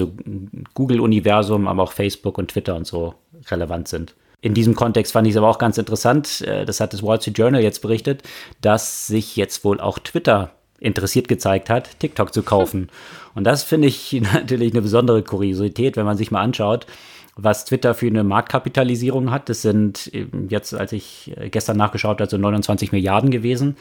Google-Universum, 0.75 1.69
aber 1.69 1.83
auch 1.83 1.93
Facebook 1.93 2.39
und 2.39 2.49
Twitter 2.49 2.75
und 2.75 2.87
so 2.87 3.15
relevant 3.51 3.89
sind. 3.89 4.15
In 4.41 4.55
diesem 4.55 4.75
Kontext 4.75 5.13
fand 5.13 5.27
ich 5.27 5.33
es 5.33 5.37
aber 5.37 5.49
auch 5.49 5.59
ganz 5.59 5.79
interessant, 5.79 6.43
äh, 6.43 6.65
das 6.65 6.81
hat 6.81 6.93
das 6.93 7.03
Wall 7.03 7.21
Street 7.21 7.39
Journal 7.39 7.63
jetzt 7.63 7.81
berichtet, 7.81 8.23
dass 8.61 9.07
sich 9.07 9.37
jetzt 9.37 9.65
wohl 9.65 9.81
auch 9.81 9.99
Twitter 9.99 10.53
interessiert 10.79 11.27
gezeigt 11.27 11.71
hat, 11.71 11.99
TikTok 12.01 12.33
zu 12.33 12.43
kaufen. 12.43 12.91
Und 13.35 13.45
das 13.45 13.63
finde 13.63 13.89
ich 13.89 14.13
natürlich 14.35 14.73
eine 14.73 14.83
besondere 14.83 15.23
Kuriosität, 15.23 15.97
wenn 15.97 16.07
man 16.07 16.17
sich 16.17 16.31
mal 16.31 16.43
anschaut, 16.43 16.87
was 17.35 17.65
Twitter 17.65 17.95
für 17.95 18.07
eine 18.07 18.25
Marktkapitalisierung 18.25 19.31
hat. 19.31 19.49
Das 19.49 19.63
sind 19.63 20.11
jetzt, 20.49 20.75
als 20.75 20.93
ich 20.93 21.35
äh, 21.37 21.49
gestern 21.49 21.77
nachgeschaut 21.77 22.21
habe, 22.21 22.31
so 22.31 22.39
29 22.39 22.93
Milliarden 22.93 23.31
gewesen. 23.31 23.77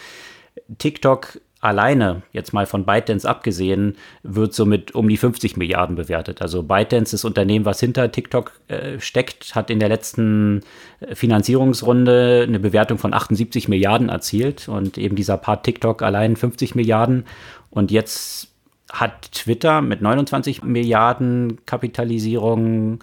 TikTok 0.77 1.39
alleine, 1.65 2.21
jetzt 2.31 2.53
mal 2.53 2.65
von 2.65 2.85
ByteDance 2.85 3.27
abgesehen, 3.27 3.95
wird 4.23 4.53
somit 4.53 4.93
um 4.93 5.09
die 5.09 5.17
50 5.17 5.57
Milliarden 5.57 5.95
bewertet. 5.95 6.41
Also 6.41 6.63
ByteDance, 6.63 7.11
das 7.11 7.25
Unternehmen, 7.25 7.65
was 7.65 7.79
hinter 7.79 8.11
TikTok 8.11 8.53
äh, 8.67 8.99
steckt, 8.99 9.55
hat 9.55 9.69
in 9.69 9.79
der 9.79 9.89
letzten 9.89 10.61
äh, 10.99 11.15
Finanzierungsrunde 11.15 12.45
eine 12.47 12.59
Bewertung 12.59 12.97
von 12.97 13.13
78 13.13 13.67
Milliarden 13.67 14.09
erzielt 14.09 14.69
und 14.69 14.97
eben 14.97 15.15
dieser 15.15 15.37
Part 15.37 15.63
TikTok 15.63 16.03
allein 16.03 16.35
50 16.35 16.75
Milliarden. 16.75 17.25
Und 17.71 17.91
jetzt 17.91 18.49
hat 18.91 19.31
Twitter 19.31 19.81
mit 19.81 20.01
29 20.01 20.63
Milliarden 20.63 21.65
Kapitalisierung 21.65 22.99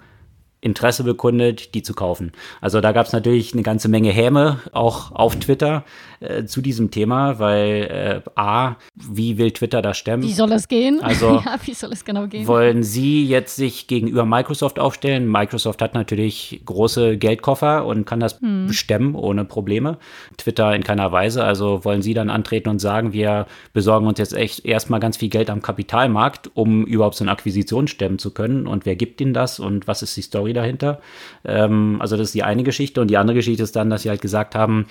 Interesse 0.63 1.03
bekundet, 1.03 1.73
die 1.73 1.83
zu 1.83 1.93
kaufen. 1.93 2.31
Also 2.61 2.79
da 2.79 2.93
gab 2.93 3.05
es 3.05 3.13
natürlich 3.13 3.53
eine 3.53 3.63
ganze 3.63 3.89
Menge 3.89 4.11
Häme, 4.11 4.59
auch 4.71 5.11
auf 5.11 5.35
Twitter 5.35 5.83
äh, 6.21 6.45
zu 6.45 6.61
diesem 6.61 6.89
Thema, 6.89 7.37
weil 7.37 8.23
äh, 8.25 8.29
A, 8.39 8.75
wie 8.95 9.37
will 9.37 9.51
Twitter 9.51 9.81
das 9.81 9.97
stemmen? 9.97 10.23
Wie 10.23 10.31
soll 10.31 10.53
es 10.53 10.69
gehen? 10.69 11.01
Also 11.01 11.41
ja, 11.45 11.57
wie 11.65 11.73
soll 11.73 11.91
es 11.91 12.05
genau 12.05 12.27
gehen? 12.27 12.47
Wollen 12.47 12.83
Sie 12.83 13.25
jetzt 13.25 13.57
sich 13.57 13.87
gegenüber 13.87 14.25
Microsoft 14.25 14.79
aufstellen? 14.79 15.29
Microsoft 15.29 15.81
hat 15.81 15.95
natürlich 15.95 16.61
große 16.65 17.17
Geldkoffer 17.17 17.85
und 17.85 18.05
kann 18.05 18.21
das 18.21 18.39
hm. 18.39 18.71
stemmen 18.71 19.15
ohne 19.15 19.43
Probleme. 19.43 19.97
Twitter 20.37 20.73
in 20.73 20.83
keiner 20.83 21.11
Weise. 21.11 21.43
Also 21.43 21.83
wollen 21.83 22.01
Sie 22.01 22.13
dann 22.13 22.29
antreten 22.29 22.69
und 22.69 22.79
sagen, 22.79 23.11
wir 23.11 23.47
besorgen 23.73 24.07
uns 24.07 24.17
jetzt 24.17 24.33
echt 24.33 24.65
erstmal 24.65 25.01
ganz 25.01 25.17
viel 25.17 25.29
Geld 25.29 25.49
am 25.49 25.61
Kapitalmarkt, 25.61 26.51
um 26.53 26.85
überhaupt 26.85 27.15
so 27.15 27.25
eine 27.25 27.31
Akquisition 27.31 27.89
stemmen 27.89 28.17
zu 28.17 28.31
können? 28.31 28.65
Und 28.65 28.85
wer 28.85 28.95
gibt 28.95 29.19
Ihnen 29.19 29.33
das? 29.33 29.59
Und 29.59 29.87
was 29.89 30.01
ist 30.01 30.15
die 30.15 30.21
Story 30.21 30.52
dahinter? 30.53 31.01
Ähm, 31.45 31.97
also 31.99 32.17
das 32.17 32.27
ist 32.27 32.35
die 32.35 32.43
eine 32.43 32.63
Geschichte. 32.63 33.01
Und 33.01 33.09
die 33.09 33.17
andere 33.17 33.35
Geschichte 33.35 33.63
ist 33.63 33.75
dann, 33.75 33.89
dass 33.89 34.03
Sie 34.03 34.09
halt 34.09 34.21
gesagt 34.21 34.55
haben, 34.55 34.87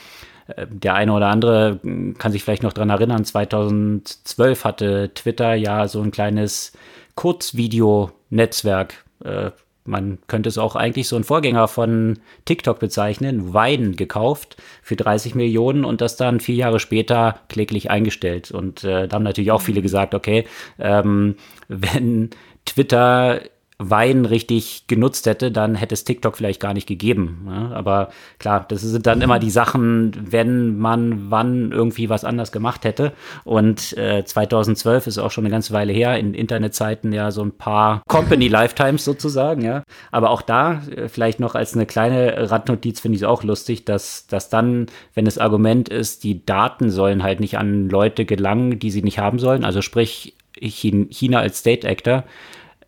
äh, 0.49 0.66
der 0.69 0.95
eine 0.95 1.12
oder 1.12 1.28
andere 1.28 1.81
kann 2.19 2.33
sich 2.33 2.42
vielleicht 2.45 2.62
noch 2.62 2.73
daran 2.73 2.90
erinnern, 2.90 3.25
2012 3.25 4.64
hatte 4.64 5.11
Twitter 5.14 5.54
ja 5.54 5.88
so 5.88 6.02
ein 6.02 6.11
kleines 6.11 6.73
Kurzvideo-Netzwerk. 7.14 9.04
Äh, 9.25 9.50
man 9.85 10.19
könnte 10.28 10.49
es 10.49 10.59
auch 10.59 10.76
eigentlich 10.76 11.09
so 11.09 11.16
ein 11.16 11.25
Vorgänger 11.25 11.66
von 11.66 12.19
TikTok 12.45 12.78
bezeichnen, 12.78 13.52
Weiden 13.52 13.97
gekauft 13.97 14.57
für 14.81 14.97
30 14.97 15.35
Millionen 15.35 15.85
und 15.85 16.00
das 16.00 16.16
dann 16.16 16.40
vier 16.40 16.54
Jahre 16.54 16.78
später 16.78 17.40
kläglich 17.49 17.90
eingestellt. 17.90 18.52
Und 18.52 18.85
äh, 18.85 19.09
da 19.09 19.16
haben 19.16 19.25
natürlich 19.25 19.50
auch 19.50 19.61
viele 19.61 19.83
gesagt, 19.83 20.14
okay, 20.14 20.47
ähm, 20.78 21.37
wenn 21.69 22.31
Twitter 22.64 23.40
Wein 23.79 24.25
richtig 24.25 24.85
genutzt 24.87 25.26
hätte, 25.26 25.50
dann 25.50 25.75
hätte 25.75 25.95
es 25.95 26.05
TikTok 26.05 26.37
vielleicht 26.37 26.61
gar 26.61 26.75
nicht 26.75 26.87
gegeben. 26.87 27.43
Ne? 27.47 27.75
Aber 27.75 28.11
klar, 28.38 28.64
das 28.69 28.83
sind 28.83 29.07
dann 29.07 29.23
immer 29.23 29.38
die 29.38 29.50
Sachen, 29.50 30.12
wenn 30.31 30.79
man 30.79 31.31
wann 31.31 31.73
irgendwie 31.73 32.09
was 32.09 32.25
anders 32.25 32.52
gemacht 32.52 32.85
hätte. 32.85 33.12
Und 33.45 33.97
äh, 33.97 34.25
2012 34.25 35.07
ist 35.07 35.19
auch 35.19 35.31
schon 35.31 35.45
eine 35.45 35.52
ganze 35.52 35.73
Weile 35.73 35.93
her, 35.93 36.19
in 36.19 36.35
Internetzeiten 36.35 37.12
ja 37.12 37.31
so 37.31 37.43
ein 37.43 37.52
paar 37.52 38.02
Company 38.09 38.49
Lifetimes 38.49 39.05
sozusagen, 39.05 39.62
ja. 39.62 39.83
Aber 40.11 40.31
auch 40.31 40.43
da, 40.43 40.83
äh, 40.95 41.09
vielleicht 41.09 41.41
noch 41.41 41.55
als 41.55 41.75
eine 41.75 41.87
kleine 41.87 42.50
Randnotiz, 42.50 43.00
finde 43.00 43.17
ich 43.17 43.23
es 43.23 43.29
auch 43.29 43.43
lustig, 43.43 43.85
dass, 43.85 44.26
dass 44.26 44.49
dann, 44.49 44.87
wenn 45.14 45.25
das 45.25 45.38
Argument 45.38 45.88
ist, 45.88 46.25
die 46.25 46.45
Daten 46.45 46.91
sollen 46.91 47.23
halt 47.23 47.41
nicht 47.41 47.59
an 47.59 47.88
Leute 47.88 48.25
gelangen, 48.25 48.79
die 48.79 48.91
sie 48.91 49.02
nicht 49.02 49.19
haben 49.19 49.38
sollen, 49.38 49.64
also 49.64 49.83
sprich 49.83 50.35
China 50.61 51.41
als 51.41 51.59
State 51.59 51.88
Actor, 51.88 52.25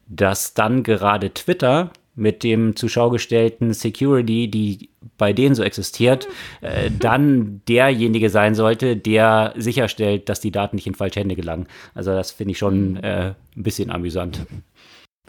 dass 0.08 0.54
dann 0.54 0.82
gerade 0.82 1.32
Twitter 1.32 1.90
mit 2.16 2.44
dem 2.44 2.76
zur 2.76 2.88
Schau 2.88 3.10
gestellten 3.10 3.72
Security, 3.72 4.48
die 4.48 4.88
bei 5.18 5.32
denen 5.32 5.54
so 5.54 5.62
existiert, 5.62 6.28
äh, 6.60 6.90
dann 6.96 7.60
derjenige 7.68 8.30
sein 8.30 8.54
sollte, 8.54 8.96
der 8.96 9.52
sicherstellt, 9.56 10.28
dass 10.28 10.40
die 10.40 10.52
Daten 10.52 10.76
nicht 10.76 10.86
in 10.86 10.94
falsche 10.94 11.20
Hände 11.20 11.34
gelangen. 11.34 11.66
Also 11.94 12.12
das 12.12 12.30
finde 12.30 12.52
ich 12.52 12.58
schon 12.58 12.96
äh, 12.96 13.34
ein 13.56 13.62
bisschen 13.62 13.90
amüsant 13.90 14.46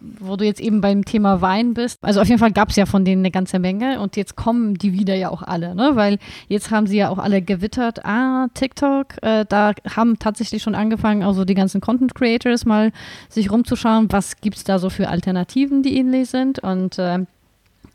wo 0.01 0.35
du 0.35 0.45
jetzt 0.45 0.59
eben 0.59 0.81
beim 0.81 1.05
Thema 1.05 1.41
Wein 1.41 1.73
bist. 1.73 1.99
Also 2.03 2.21
auf 2.21 2.27
jeden 2.27 2.39
Fall 2.39 2.51
gab 2.51 2.69
es 2.69 2.75
ja 2.75 2.85
von 2.85 3.05
denen 3.05 3.21
eine 3.21 3.31
ganze 3.31 3.59
Menge 3.59 4.01
und 4.01 4.17
jetzt 4.17 4.35
kommen 4.35 4.73
die 4.75 4.93
wieder 4.93 5.15
ja 5.15 5.29
auch 5.29 5.41
alle, 5.41 5.73
ne? 5.73 5.91
Weil 5.95 6.19
jetzt 6.47 6.69
haben 6.69 6.85
sie 6.85 6.97
ja 6.97 7.09
auch 7.09 7.17
alle 7.17 7.41
gewittert, 7.41 8.05
ah, 8.05 8.47
TikTok, 8.53 9.23
äh, 9.23 9.45
da 9.47 9.71
haben 9.95 10.19
tatsächlich 10.19 10.61
schon 10.63 10.75
angefangen, 10.75 11.23
also 11.23 11.45
die 11.45 11.53
ganzen 11.53 11.79
Content 11.79 12.13
Creators 12.13 12.65
mal 12.65 12.91
sich 13.29 13.51
rumzuschauen, 13.51 14.11
was 14.11 14.41
gibt 14.41 14.57
es 14.57 14.63
da 14.65 14.79
so 14.79 14.89
für 14.89 15.07
Alternativen, 15.07 15.81
die 15.81 15.97
ähnlich 15.97 16.29
sind. 16.29 16.59
Und 16.59 16.99
äh, 16.99 17.19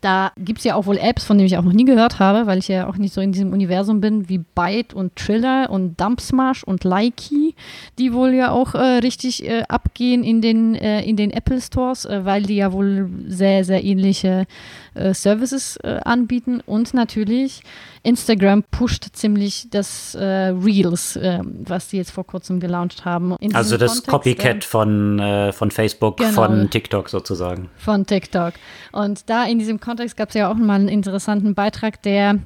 da 0.01 0.31
gibt 0.37 0.59
es 0.59 0.65
ja 0.65 0.75
auch 0.75 0.87
wohl 0.87 0.97
Apps, 0.97 1.23
von 1.23 1.37
denen 1.37 1.45
ich 1.45 1.57
auch 1.57 1.63
noch 1.63 1.73
nie 1.73 1.85
gehört 1.85 2.19
habe, 2.19 2.47
weil 2.47 2.57
ich 2.57 2.67
ja 2.67 2.87
auch 2.87 2.97
nicht 2.97 3.13
so 3.13 3.21
in 3.21 3.31
diesem 3.31 3.53
Universum 3.53 4.01
bin, 4.01 4.27
wie 4.29 4.39
Byte 4.39 4.93
und 4.93 5.15
Triller 5.15 5.69
und 5.69 6.01
Dumpsmash 6.01 6.63
und 6.63 6.83
Likey, 6.83 7.55
die 7.99 8.11
wohl 8.11 8.33
ja 8.33 8.51
auch 8.51 8.73
äh, 8.73 8.97
richtig 8.97 9.47
äh, 9.47 9.63
abgehen 9.69 10.23
in 10.23 10.41
den, 10.41 10.75
äh, 10.75 11.03
in 11.03 11.17
den 11.17 11.31
Apple 11.31 11.61
Stores, 11.61 12.05
äh, 12.05 12.25
weil 12.25 12.43
die 12.43 12.55
ja 12.55 12.73
wohl 12.73 13.09
sehr, 13.27 13.63
sehr 13.63 13.83
ähnliche 13.83 14.47
äh, 14.93 15.13
Services 15.13 15.77
äh, 15.77 15.99
anbieten. 16.03 16.61
Und 16.65 16.93
natürlich 16.93 17.61
Instagram 18.03 18.63
pusht 18.63 19.07
ziemlich 19.13 19.67
das 19.69 20.15
Reels, 20.15 21.19
was 21.21 21.89
die 21.89 21.97
jetzt 21.97 22.09
vor 22.09 22.25
kurzem 22.25 22.59
gelauncht 22.59 23.05
haben. 23.05 23.35
also 23.53 23.77
das 23.77 24.03
Kontext, 24.03 24.07
Copycat 24.07 24.63
von, 24.63 25.51
von 25.53 25.69
Facebook, 25.69 26.17
genau, 26.17 26.31
von 26.31 26.69
TikTok 26.71 27.09
sozusagen. 27.09 27.69
Von 27.77 28.07
TikTok. 28.07 28.53
Und 28.91 29.29
da 29.29 29.45
in 29.45 29.59
diesem 29.59 29.79
Kontext 29.79 30.17
gab 30.17 30.29
es 30.29 30.35
ja 30.35 30.51
auch 30.51 30.55
mal 30.55 30.75
einen 30.75 30.89
interessanten 30.89 31.53
Beitrag, 31.53 32.01
der, 32.01 32.39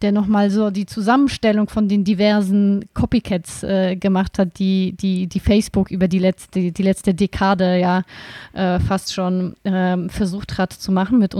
der 0.00 0.12
nochmal 0.12 0.50
so 0.50 0.70
die 0.70 0.86
Zusammenstellung 0.86 1.68
von 1.68 1.88
den 1.88 2.04
diversen 2.04 2.84
Copycats 2.94 3.62
äh, 3.62 3.96
gemacht 3.96 4.38
hat, 4.38 4.58
die, 4.58 4.92
die, 4.92 5.26
die 5.26 5.40
Facebook 5.40 5.90
über 5.90 6.08
die 6.08 6.18
letzte, 6.18 6.72
die 6.72 6.82
letzte 6.82 7.14
Dekade 7.14 7.78
ja 7.78 8.02
äh, 8.52 8.78
fast 8.80 9.12
schon 9.12 9.54
äh, 9.64 10.08
versucht 10.08 10.58
hat 10.58 10.72
zu 10.72 10.92
machen 10.92 11.18
mit 11.18 11.34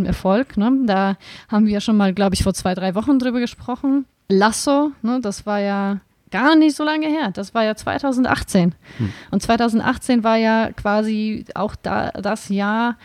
unterschiedlichem 0.00 0.04
Erfolg. 0.06 0.56
Ne? 0.56 0.72
Da 0.86 1.16
haben 1.48 1.66
wir 1.66 1.72
ja 1.72 1.80
schon 1.80 1.96
mal, 1.96 2.12
glaube 2.12 2.34
ich, 2.34 2.42
vor 2.42 2.54
zwei, 2.54 2.74
drei 2.74 2.94
Wochen 2.94 3.18
drüber 3.18 3.40
gesprochen. 3.40 4.06
Lasso, 4.28 4.92
ne, 5.02 5.20
das 5.20 5.46
war 5.46 5.60
ja 5.60 6.00
gar 6.30 6.54
nicht 6.54 6.76
so 6.76 6.84
lange 6.84 7.08
her. 7.08 7.30
Das 7.32 7.54
war 7.54 7.64
ja 7.64 7.74
2018. 7.74 8.74
Hm. 8.98 9.12
Und 9.32 9.42
2018 9.42 10.22
war 10.22 10.36
ja 10.36 10.70
quasi 10.72 11.44
auch 11.54 11.74
da, 11.74 12.10
das 12.12 12.48
Jahr, 12.48 12.96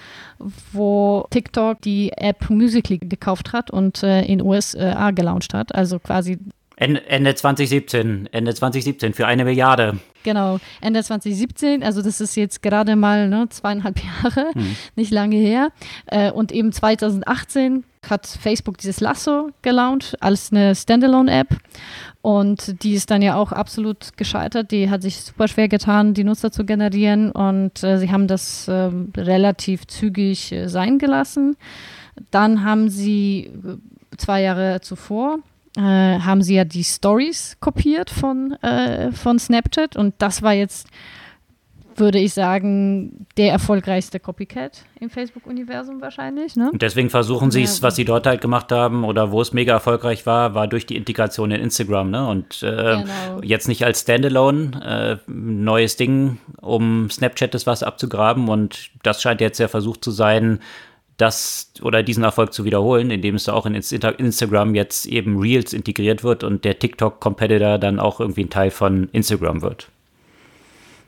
wo 0.72 1.26
TikTok 1.32 1.82
die 1.82 2.12
App 2.12 2.50
Musically 2.50 3.00
gekauft 3.00 3.52
hat 3.52 3.72
und 3.72 4.04
äh, 4.04 4.24
in 4.26 4.42
USA 4.42 5.10
gelauncht 5.10 5.56
hat. 5.56 5.74
Also 5.74 5.98
quasi 5.98 6.38
Ende, 6.78 7.08
Ende 7.08 7.36
2017, 7.36 8.30
Ende 8.32 8.54
2017 8.54 9.14
für 9.14 9.28
eine 9.28 9.46
Milliarde. 9.46 10.00
Genau, 10.24 10.60
Ende 10.82 11.04
2017, 11.04 11.84
also 11.84 12.02
das 12.02 12.20
ist 12.20 12.36
jetzt 12.36 12.62
gerade 12.62 12.96
mal 12.96 13.30
ne, 13.30 13.48
zweieinhalb 13.50 14.00
Jahre, 14.24 14.52
hm. 14.54 14.76
nicht 14.96 15.12
lange 15.12 15.38
her. 15.38 15.70
Äh, 16.08 16.32
und 16.32 16.52
eben 16.52 16.72
2018 16.72 17.84
hat 18.10 18.28
Facebook 18.28 18.78
dieses 18.78 19.00
Lasso 19.00 19.50
gelauncht 19.62 20.22
als 20.22 20.52
eine 20.52 20.76
Standalone-App. 20.76 21.48
Und 22.22 22.84
die 22.84 22.94
ist 22.94 23.12
dann 23.12 23.22
ja 23.22 23.36
auch 23.36 23.52
absolut 23.52 24.18
gescheitert. 24.18 24.72
Die 24.72 24.90
hat 24.90 25.04
sich 25.04 25.22
super 25.22 25.48
schwer 25.48 25.68
getan, 25.68 26.16
die 26.16 26.24
Nutzer 26.24 26.52
zu 26.52 26.66
generieren. 26.66 27.32
Und 27.32 27.84
äh, 27.84 28.00
sie 28.00 28.12
haben 28.12 28.28
das 28.28 28.68
äh, 28.68 28.90
relativ 29.16 29.86
zügig 29.86 30.52
äh, 30.52 30.68
sein 30.68 30.98
gelassen. 30.98 31.56
Dann 32.32 32.64
haben 32.64 32.90
sie 32.90 33.52
äh, 33.64 34.18
zwei 34.18 34.42
Jahre 34.42 34.82
zuvor 34.82 35.40
äh, 35.76 35.82
haben 35.82 36.42
sie 36.42 36.56
ja 36.56 36.64
die 36.64 36.84
Stories 36.84 37.58
kopiert 37.60 38.10
von, 38.10 38.54
äh, 38.62 39.12
von 39.12 39.40
Snapchat 39.40 39.96
und 39.96 40.16
das 40.20 40.42
war 40.42 40.54
jetzt, 40.54 40.88
würde 41.98 42.20
ich 42.20 42.34
sagen, 42.34 43.26
der 43.38 43.52
erfolgreichste 43.52 44.20
Copycat 44.20 44.84
im 45.00 45.10
Facebook-Universum 45.10 46.02
wahrscheinlich. 46.02 46.56
Ne? 46.56 46.70
Und 46.72 46.82
deswegen 46.82 47.10
versuchen 47.10 47.52
sie 47.52 47.64
es, 47.64 47.82
was 47.82 47.96
sie 47.96 48.06
dort 48.06 48.28
halt 48.28 48.42
gemacht 48.42 48.72
haben 48.72 49.06
oder 49.06 49.32
wo 49.32 49.42
es 49.42 49.54
mega 49.54 49.74
erfolgreich 49.74 50.26
war, 50.26 50.54
war 50.54 50.68
durch 50.68 50.86
die 50.86 50.96
Integration 50.96 51.52
in 51.52 51.62
Instagram. 51.62 52.12
Ne? 52.12 52.28
Und 52.28 52.64
äh, 52.64 52.68
genau. 52.68 53.42
jetzt 53.44 53.68
nicht 53.68 53.86
als 53.86 54.02
Standalone, 54.02 55.20
äh, 55.28 55.32
neues 55.32 55.96
Ding, 55.96 56.38
um 56.62 57.10
Snapchat 57.10 57.54
das 57.54 57.66
was 57.66 57.84
abzugraben 57.84 58.50
und 58.50 58.90
das 59.04 59.22
scheint 59.22 59.40
jetzt 59.42 59.60
der 59.60 59.70
Versuch 59.70 59.98
zu 59.98 60.12
sein, 60.12 60.60
das 61.18 61.72
oder 61.82 62.04
diesen 62.04 62.24
Erfolg 62.24 62.54
zu 62.54 62.66
wiederholen, 62.66 63.10
indem 63.12 63.36
es 63.36 63.48
auch 63.48 63.66
in 63.66 63.76
Instagram 63.76 64.76
jetzt 64.76 65.06
eben 65.06 65.40
Reels 65.40 65.74
integriert 65.74 66.24
wird 66.24 66.44
und 66.44 66.66
der 66.66 66.80
TikTok-Competitor 66.80 67.78
dann 67.78 68.00
auch 68.00 68.20
irgendwie 68.20 68.44
ein 68.44 68.50
Teil 68.50 68.72
von 68.72 69.10
Instagram 69.12 69.62
wird. 69.62 69.90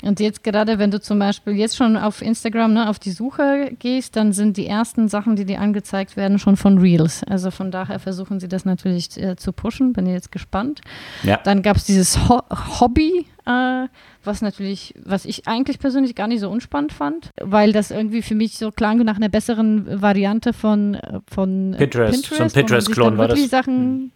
Und 0.03 0.19
jetzt 0.19 0.43
gerade, 0.43 0.77
wenn 0.77 0.91
du 0.91 1.01
zum 1.01 1.17
Beispiel 1.19 1.53
jetzt 1.53 1.75
schon 1.75 1.97
auf 1.97 2.21
Instagram 2.21 2.73
ne, 2.73 2.89
auf 2.89 2.99
die 2.99 3.11
Suche 3.11 3.71
gehst, 3.79 4.15
dann 4.15 4.31
sind 4.31 4.57
die 4.57 4.67
ersten 4.67 5.07
Sachen, 5.07 5.35
die 5.35 5.45
dir 5.45 5.59
angezeigt 5.59 6.15
werden, 6.15 6.37
schon 6.37 6.55
von 6.55 6.77
Reels. 6.77 7.23
Also 7.23 7.49
von 7.49 7.71
daher 7.71 7.99
versuchen 7.99 8.39
sie 8.39 8.47
das 8.47 8.63
natürlich 8.65 9.17
äh, 9.17 9.35
zu 9.35 9.51
pushen. 9.53 9.93
Bin 9.93 10.05
jetzt 10.05 10.31
gespannt. 10.31 10.81
Ja. 11.23 11.39
Dann 11.43 11.63
gab 11.63 11.77
es 11.77 11.85
dieses 11.85 12.29
Ho 12.29 12.41
Hobby, 12.79 13.25
äh, 13.45 13.87
was 14.23 14.41
natürlich, 14.41 14.93
was 15.03 15.25
ich 15.25 15.47
eigentlich 15.47 15.79
persönlich 15.79 16.13
gar 16.13 16.27
nicht 16.27 16.41
so 16.41 16.49
unspannend 16.49 16.93
fand, 16.93 17.31
weil 17.41 17.71
das 17.71 17.89
irgendwie 17.89 18.21
für 18.21 18.35
mich 18.35 18.57
so 18.57 18.71
klang 18.71 18.99
nach 18.99 19.15
einer 19.15 19.29
besseren 19.29 20.01
Variante 20.01 20.53
von, 20.53 20.93
äh, 20.93 21.19
von 21.27 21.75
Pinterest. 21.77 22.13
Pinterest 22.13 22.37
so 22.37 22.43
ein 22.43 22.51
Pinterest-Klon 22.51 23.17
war 23.17 23.27
das. 23.29 23.49
Sachen, 23.49 23.75
hm. 23.75 24.11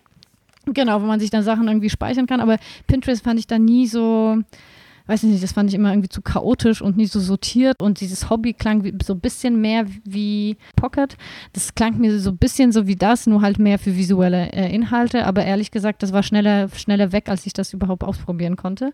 Genau, 0.73 1.01
wo 1.01 1.05
man 1.05 1.19
sich 1.19 1.31
dann 1.31 1.41
Sachen 1.41 1.67
irgendwie 1.67 1.89
speichern 1.89 2.27
kann. 2.27 2.39
Aber 2.39 2.57
Pinterest 2.85 3.23
fand 3.23 3.39
ich 3.39 3.47
dann 3.47 3.65
nie 3.65 3.87
so 3.87 4.37
weiß 5.11 5.23
nicht, 5.23 5.43
das 5.43 5.51
fand 5.51 5.69
ich 5.69 5.75
immer 5.75 5.91
irgendwie 5.91 6.09
zu 6.09 6.21
chaotisch 6.21 6.81
und 6.81 6.95
nicht 6.95 7.11
so 7.11 7.19
sortiert 7.19 7.81
und 7.81 7.99
dieses 7.99 8.29
Hobby 8.29 8.53
klang 8.53 8.83
wie, 8.85 8.93
so 9.03 9.13
ein 9.13 9.19
bisschen 9.19 9.59
mehr 9.59 9.85
wie 10.05 10.57
Pocket. 10.77 11.17
Das 11.51 11.75
klang 11.75 11.97
mir 11.97 12.17
so 12.19 12.29
ein 12.29 12.37
bisschen 12.37 12.71
so 12.71 12.87
wie 12.87 12.95
das, 12.95 13.27
nur 13.27 13.41
halt 13.41 13.59
mehr 13.59 13.77
für 13.77 13.97
visuelle 13.97 14.51
äh, 14.53 14.73
Inhalte, 14.73 15.25
aber 15.25 15.43
ehrlich 15.43 15.71
gesagt, 15.71 16.01
das 16.01 16.13
war 16.13 16.23
schneller, 16.23 16.69
schneller 16.69 17.11
weg, 17.11 17.27
als 17.27 17.45
ich 17.45 17.51
das 17.51 17.73
überhaupt 17.73 18.05
ausprobieren 18.05 18.55
konnte. 18.55 18.93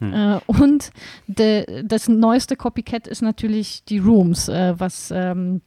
Hm. 0.00 0.12
Äh, 0.12 0.40
und 0.46 0.90
de, 1.28 1.84
das 1.84 2.08
neueste 2.08 2.56
Copycat 2.56 3.06
ist 3.06 3.22
natürlich 3.22 3.84
die 3.84 3.98
Rooms, 3.98 4.48
äh, 4.48 4.74
was 4.76 5.12
ähm, 5.14 5.60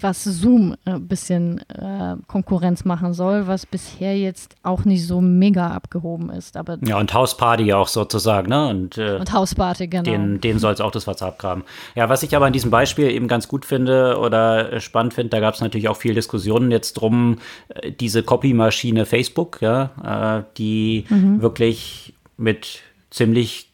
was 0.00 0.24
Zoom 0.24 0.76
ein 0.84 0.96
äh, 0.96 0.98
bisschen 0.98 1.60
äh, 1.68 2.16
Konkurrenz 2.26 2.84
machen 2.84 3.14
soll, 3.14 3.46
was 3.46 3.66
bisher 3.66 4.18
jetzt 4.18 4.56
auch 4.62 4.84
nicht 4.84 5.06
so 5.06 5.20
mega 5.20 5.68
abgehoben 5.68 6.30
ist. 6.30 6.56
Aber 6.56 6.78
ja, 6.84 6.98
und 6.98 7.14
Hausparty 7.14 7.72
auch 7.72 7.88
sozusagen, 7.88 8.48
ne? 8.48 8.68
Und, 8.68 8.98
äh, 8.98 9.16
und 9.16 9.32
Hausparty, 9.32 9.86
genau. 9.86 10.02
Den, 10.02 10.40
den 10.40 10.58
soll 10.58 10.72
es 10.72 10.80
auch 10.80 10.90
das 10.90 11.06
Wasser 11.06 11.26
abgraben. 11.26 11.64
Ja, 11.94 12.08
was 12.08 12.22
ich 12.22 12.34
aber 12.34 12.46
in 12.46 12.52
diesem 12.52 12.70
Beispiel 12.70 13.10
eben 13.10 13.28
ganz 13.28 13.48
gut 13.48 13.64
finde 13.64 14.18
oder 14.18 14.80
spannend 14.80 15.14
finde, 15.14 15.30
da 15.30 15.40
gab 15.40 15.54
es 15.54 15.60
natürlich 15.60 15.88
auch 15.88 15.96
viel 15.96 16.14
Diskussionen 16.14 16.70
jetzt 16.70 16.94
drum, 16.94 17.38
äh, 17.68 17.92
diese 17.92 18.22
Copy-Maschine 18.22 19.06
Facebook, 19.06 19.62
ja, 19.62 20.40
äh, 20.40 20.44
die 20.56 21.04
mhm. 21.08 21.40
wirklich 21.42 22.14
mit 22.36 22.80
ziemlich 23.10 23.70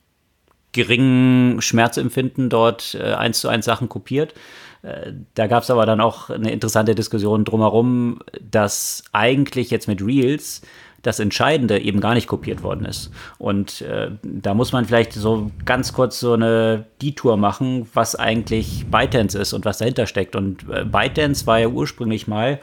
geringem 0.73 1.61
Schmerzempfinden 1.61 2.49
dort 2.49 2.95
äh, 2.95 3.15
eins 3.15 3.41
zu 3.41 3.49
eins 3.49 3.65
Sachen 3.65 3.89
kopiert. 3.89 4.35
Äh, 4.83 5.13
da 5.35 5.47
gab 5.47 5.63
es 5.63 5.71
aber 5.71 5.87
dann 5.87 6.01
auch 6.01 6.31
eine 6.31 6.51
interessante 6.51 6.95
Diskussion 6.95 7.45
drumherum, 7.45 8.21
dass 8.41 9.05
eigentlich 9.13 9.71
jetzt 9.71 9.89
mit 9.89 10.05
Reels 10.05 10.63
das 11.03 11.19
Entscheidende 11.19 11.81
eben 11.81 12.01
gar 12.01 12.15
nicht 12.15 12.29
kopiert 12.29 12.63
worden 12.63 12.87
ist. 12.87 13.11
Und 13.39 13.83
äh, 13.83 14.11
da 14.23 14.55
muss 14.55 14.73
man 14.73 14.85
vielleicht 14.85 15.13
so 15.13 15.51
ganz 15.65 15.93
kurz 15.93 16.21
so 16.21 16.35
eine 16.35 16.87
Detour 17.03 17.37
machen, 17.37 17.89
was 17.93 18.15
eigentlich 18.15 18.87
ByteDance 18.91 19.37
ist 19.39 19.53
und 19.53 19.65
was 19.65 19.79
dahinter 19.79 20.07
steckt. 20.07 20.37
Und 20.37 20.65
äh, 20.71 20.85
ByteDance 20.85 21.47
war 21.47 21.59
ja 21.59 21.67
ursprünglich 21.69 22.29
mal, 22.29 22.61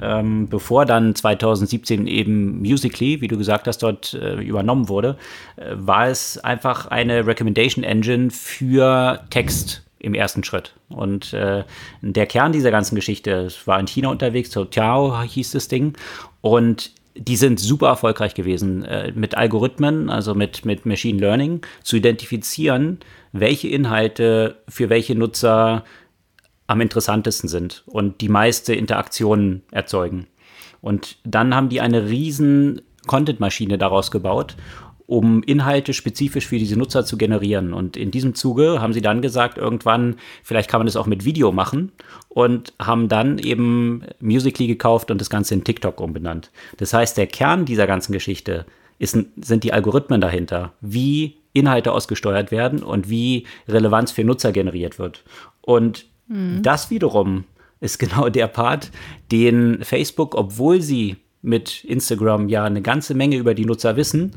ähm, 0.00 0.48
bevor 0.48 0.86
dann 0.86 1.14
2017 1.14 2.06
eben 2.06 2.60
Musically, 2.60 3.20
wie 3.20 3.28
du 3.28 3.36
gesagt 3.36 3.66
hast, 3.66 3.82
dort 3.82 4.14
äh, 4.14 4.40
übernommen 4.40 4.88
wurde, 4.88 5.18
äh, 5.56 5.72
war 5.74 6.08
es 6.08 6.38
einfach 6.38 6.86
eine 6.86 7.26
Recommendation 7.26 7.84
Engine 7.84 8.30
für 8.30 9.20
Text 9.28 9.82
im 10.04 10.14
ersten 10.14 10.44
Schritt. 10.44 10.74
Und 10.88 11.32
äh, 11.32 11.64
der 12.02 12.26
Kern 12.26 12.52
dieser 12.52 12.70
ganzen 12.70 12.94
Geschichte 12.94 13.48
war 13.64 13.80
in 13.80 13.86
China 13.86 14.10
unterwegs, 14.10 14.50
Tiao 14.50 15.20
hieß 15.22 15.52
das 15.52 15.68
Ding. 15.68 15.96
Und 16.40 16.92
die 17.16 17.36
sind 17.36 17.60
super 17.60 17.88
erfolgreich 17.88 18.34
gewesen, 18.34 18.84
äh, 18.84 19.12
mit 19.14 19.36
Algorithmen, 19.36 20.10
also 20.10 20.34
mit, 20.34 20.64
mit 20.64 20.84
Machine 20.84 21.18
Learning, 21.20 21.62
zu 21.82 21.96
identifizieren, 21.96 22.98
welche 23.32 23.68
Inhalte 23.68 24.62
für 24.68 24.90
welche 24.90 25.14
Nutzer 25.14 25.84
am 26.66 26.80
interessantesten 26.80 27.48
sind 27.48 27.84
und 27.86 28.20
die 28.20 28.28
meiste 28.28 28.74
Interaktion 28.74 29.62
erzeugen. 29.70 30.26
Und 30.80 31.18
dann 31.24 31.54
haben 31.54 31.68
die 31.68 31.80
eine 31.80 32.08
riesen 32.08 32.82
Content-Maschine 33.06 33.78
daraus 33.78 34.10
gebaut 34.10 34.56
um 35.06 35.42
Inhalte 35.42 35.92
spezifisch 35.92 36.46
für 36.46 36.58
diese 36.58 36.78
Nutzer 36.78 37.04
zu 37.04 37.18
generieren. 37.18 37.74
Und 37.74 37.96
in 37.96 38.10
diesem 38.10 38.34
Zuge 38.34 38.80
haben 38.80 38.92
sie 38.92 39.02
dann 39.02 39.20
gesagt, 39.20 39.58
irgendwann, 39.58 40.16
vielleicht 40.42 40.70
kann 40.70 40.80
man 40.80 40.86
das 40.86 40.96
auch 40.96 41.06
mit 41.06 41.24
Video 41.24 41.52
machen 41.52 41.92
und 42.28 42.72
haben 42.80 43.08
dann 43.08 43.38
eben 43.38 44.02
Musically 44.20 44.66
gekauft 44.66 45.10
und 45.10 45.20
das 45.20 45.30
Ganze 45.30 45.54
in 45.54 45.64
TikTok 45.64 46.00
umbenannt. 46.00 46.50
Das 46.78 46.94
heißt, 46.94 47.16
der 47.16 47.26
Kern 47.26 47.66
dieser 47.66 47.86
ganzen 47.86 48.12
Geschichte 48.12 48.64
ist, 48.98 49.18
sind 49.36 49.64
die 49.64 49.72
Algorithmen 49.72 50.20
dahinter, 50.20 50.72
wie 50.80 51.36
Inhalte 51.52 51.92
ausgesteuert 51.92 52.50
werden 52.50 52.82
und 52.82 53.08
wie 53.10 53.46
Relevanz 53.68 54.10
für 54.10 54.24
Nutzer 54.24 54.52
generiert 54.52 54.98
wird. 54.98 55.22
Und 55.60 56.06
mhm. 56.28 56.62
das 56.62 56.90
wiederum 56.90 57.44
ist 57.80 57.98
genau 57.98 58.30
der 58.30 58.46
Part, 58.46 58.90
den 59.30 59.84
Facebook, 59.84 60.34
obwohl 60.34 60.80
sie 60.80 61.16
mit 61.42 61.84
Instagram 61.84 62.48
ja 62.48 62.64
eine 62.64 62.80
ganze 62.80 63.14
Menge 63.14 63.36
über 63.36 63.54
die 63.54 63.66
Nutzer 63.66 63.96
wissen, 63.96 64.32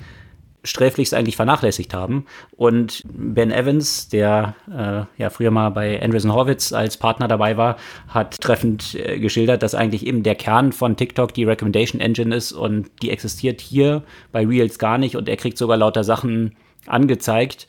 sträflichst 0.67 1.13
eigentlich 1.13 1.35
vernachlässigt 1.35 1.93
haben. 1.93 2.25
Und 2.51 3.01
Ben 3.05 3.51
Evans, 3.51 4.09
der 4.09 4.55
äh, 4.69 5.21
ja 5.21 5.29
früher 5.29 5.51
mal 5.51 5.69
bei 5.69 6.01
Andreessen 6.01 6.33
Horwitz 6.33 6.73
als 6.73 6.97
Partner 6.97 7.27
dabei 7.27 7.57
war, 7.57 7.77
hat 8.07 8.39
treffend 8.41 8.95
äh, 8.95 9.19
geschildert, 9.19 9.63
dass 9.63 9.75
eigentlich 9.75 10.05
eben 10.05 10.23
der 10.23 10.35
Kern 10.35 10.71
von 10.71 10.95
TikTok 10.95 11.33
die 11.33 11.45
Recommendation 11.45 12.01
Engine 12.01 12.35
ist 12.35 12.51
und 12.51 12.89
die 13.01 13.11
existiert 13.11 13.61
hier 13.61 14.03
bei 14.31 14.45
Reels 14.45 14.79
gar 14.79 14.97
nicht 14.97 15.15
und 15.15 15.29
er 15.29 15.37
kriegt 15.37 15.57
sogar 15.57 15.77
lauter 15.77 16.03
Sachen 16.03 16.55
angezeigt, 16.85 17.67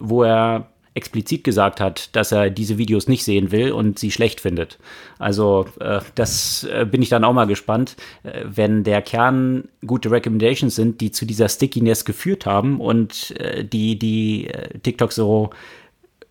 wo 0.00 0.22
er 0.22 0.71
explizit 0.94 1.44
gesagt 1.44 1.80
hat, 1.80 2.14
dass 2.14 2.32
er 2.32 2.50
diese 2.50 2.78
Videos 2.78 3.08
nicht 3.08 3.24
sehen 3.24 3.50
will 3.50 3.72
und 3.72 3.98
sie 3.98 4.10
schlecht 4.10 4.40
findet. 4.40 4.78
Also 5.18 5.66
äh, 5.80 6.00
das 6.14 6.64
äh, 6.64 6.84
bin 6.84 7.00
ich 7.02 7.08
dann 7.08 7.24
auch 7.24 7.32
mal 7.32 7.46
gespannt, 7.46 7.96
äh, 8.24 8.44
wenn 8.44 8.84
der 8.84 9.00
Kern 9.00 9.68
gute 9.86 10.10
Recommendations 10.10 10.74
sind, 10.74 11.00
die 11.00 11.10
zu 11.10 11.24
dieser 11.24 11.48
Stickiness 11.48 12.04
geführt 12.04 12.44
haben 12.44 12.80
und 12.80 13.30
äh, 13.38 13.64
die 13.64 13.98
die 13.98 14.48
äh, 14.48 14.78
TikTok 14.80 15.12
so 15.12 15.50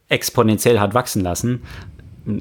exponentiell 0.10 0.80
hat 0.80 0.94
wachsen 0.94 1.24
lassen, 1.24 1.62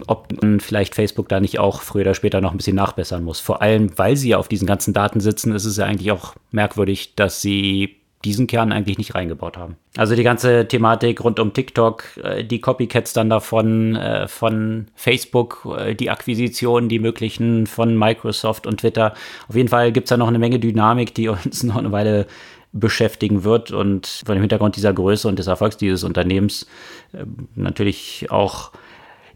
ob 0.06 0.28
vielleicht 0.58 0.94
Facebook 0.94 1.28
da 1.28 1.40
nicht 1.40 1.58
auch 1.58 1.80
früher 1.80 2.02
oder 2.02 2.14
später 2.14 2.40
noch 2.40 2.50
ein 2.50 2.56
bisschen 2.56 2.76
nachbessern 2.76 3.24
muss. 3.24 3.40
Vor 3.40 3.62
allem, 3.62 3.96
weil 3.96 4.16
sie 4.16 4.30
ja 4.30 4.38
auf 4.38 4.48
diesen 4.48 4.66
ganzen 4.66 4.92
Daten 4.92 5.20
sitzen, 5.20 5.54
ist 5.54 5.64
es 5.64 5.76
ja 5.78 5.86
eigentlich 5.86 6.12
auch 6.12 6.34
merkwürdig, 6.50 7.14
dass 7.14 7.40
sie 7.40 7.99
diesen 8.24 8.46
Kern 8.46 8.70
eigentlich 8.72 8.98
nicht 8.98 9.14
reingebaut 9.14 9.56
haben. 9.56 9.76
Also 9.96 10.14
die 10.14 10.22
ganze 10.22 10.68
Thematik 10.68 11.24
rund 11.24 11.40
um 11.40 11.54
TikTok, 11.54 12.04
äh, 12.22 12.44
die 12.44 12.60
Copycats 12.60 13.12
dann 13.12 13.30
davon, 13.30 13.96
äh, 13.96 14.28
von 14.28 14.88
Facebook, 14.94 15.66
äh, 15.78 15.94
die 15.94 16.10
Akquisitionen, 16.10 16.88
die 16.88 16.98
möglichen 16.98 17.66
von 17.66 17.98
Microsoft 17.98 18.66
und 18.66 18.80
Twitter. 18.80 19.14
Auf 19.48 19.56
jeden 19.56 19.68
Fall 19.68 19.92
gibt 19.92 20.04
es 20.06 20.10
da 20.10 20.16
noch 20.18 20.28
eine 20.28 20.38
Menge 20.38 20.58
Dynamik, 20.58 21.14
die 21.14 21.28
uns 21.28 21.62
noch 21.62 21.76
eine 21.76 21.92
Weile 21.92 22.26
beschäftigen 22.72 23.42
wird 23.42 23.72
und 23.72 24.22
vor 24.24 24.34
dem 24.34 24.42
Hintergrund 24.42 24.76
dieser 24.76 24.92
Größe 24.92 25.26
und 25.26 25.38
des 25.38 25.46
Erfolgs 25.46 25.76
dieses 25.76 26.04
Unternehmens 26.04 26.66
äh, 27.12 27.24
natürlich 27.54 28.30
auch 28.30 28.70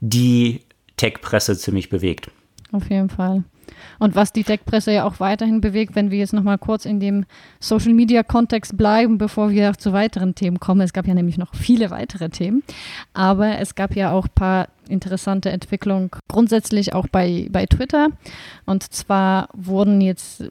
die 0.00 0.60
Tech-Presse 0.96 1.56
ziemlich 1.56 1.88
bewegt. 1.88 2.30
Auf 2.70 2.90
jeden 2.90 3.08
Fall. 3.08 3.44
Und 4.04 4.14
was 4.14 4.34
die 4.34 4.44
Tech-Presse 4.44 4.92
ja 4.92 5.04
auch 5.04 5.18
weiterhin 5.18 5.62
bewegt, 5.62 5.94
wenn 5.94 6.10
wir 6.10 6.18
jetzt 6.18 6.34
nochmal 6.34 6.58
kurz 6.58 6.84
in 6.84 7.00
dem 7.00 7.24
Social-Media-Kontext 7.58 8.76
bleiben, 8.76 9.16
bevor 9.16 9.50
wir 9.50 9.72
zu 9.78 9.94
weiteren 9.94 10.34
Themen 10.34 10.60
kommen. 10.60 10.82
Es 10.82 10.92
gab 10.92 11.06
ja 11.06 11.14
nämlich 11.14 11.38
noch 11.38 11.54
viele 11.54 11.90
weitere 11.90 12.28
Themen, 12.28 12.62
aber 13.14 13.58
es 13.60 13.74
gab 13.74 13.96
ja 13.96 14.12
auch 14.12 14.26
ein 14.26 14.34
paar 14.34 14.68
interessante 14.90 15.48
Entwicklungen 15.48 16.10
grundsätzlich 16.28 16.92
auch 16.92 17.08
bei, 17.08 17.48
bei 17.50 17.64
Twitter. 17.64 18.08
Und 18.66 18.82
zwar 18.92 19.48
wurden 19.54 20.02
jetzt 20.02 20.44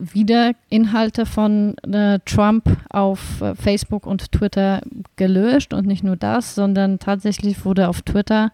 wieder 0.00 0.54
Inhalte 0.68 1.26
von 1.26 1.78
äh, 1.78 2.18
Trump 2.24 2.76
auf 2.90 3.40
äh, 3.40 3.54
Facebook 3.54 4.04
und 4.04 4.32
Twitter 4.32 4.82
gelöscht 5.14 5.72
und 5.72 5.86
nicht 5.86 6.02
nur 6.02 6.16
das, 6.16 6.56
sondern 6.56 6.98
tatsächlich 6.98 7.64
wurde 7.64 7.88
auf 7.88 8.02
Twitter 8.02 8.50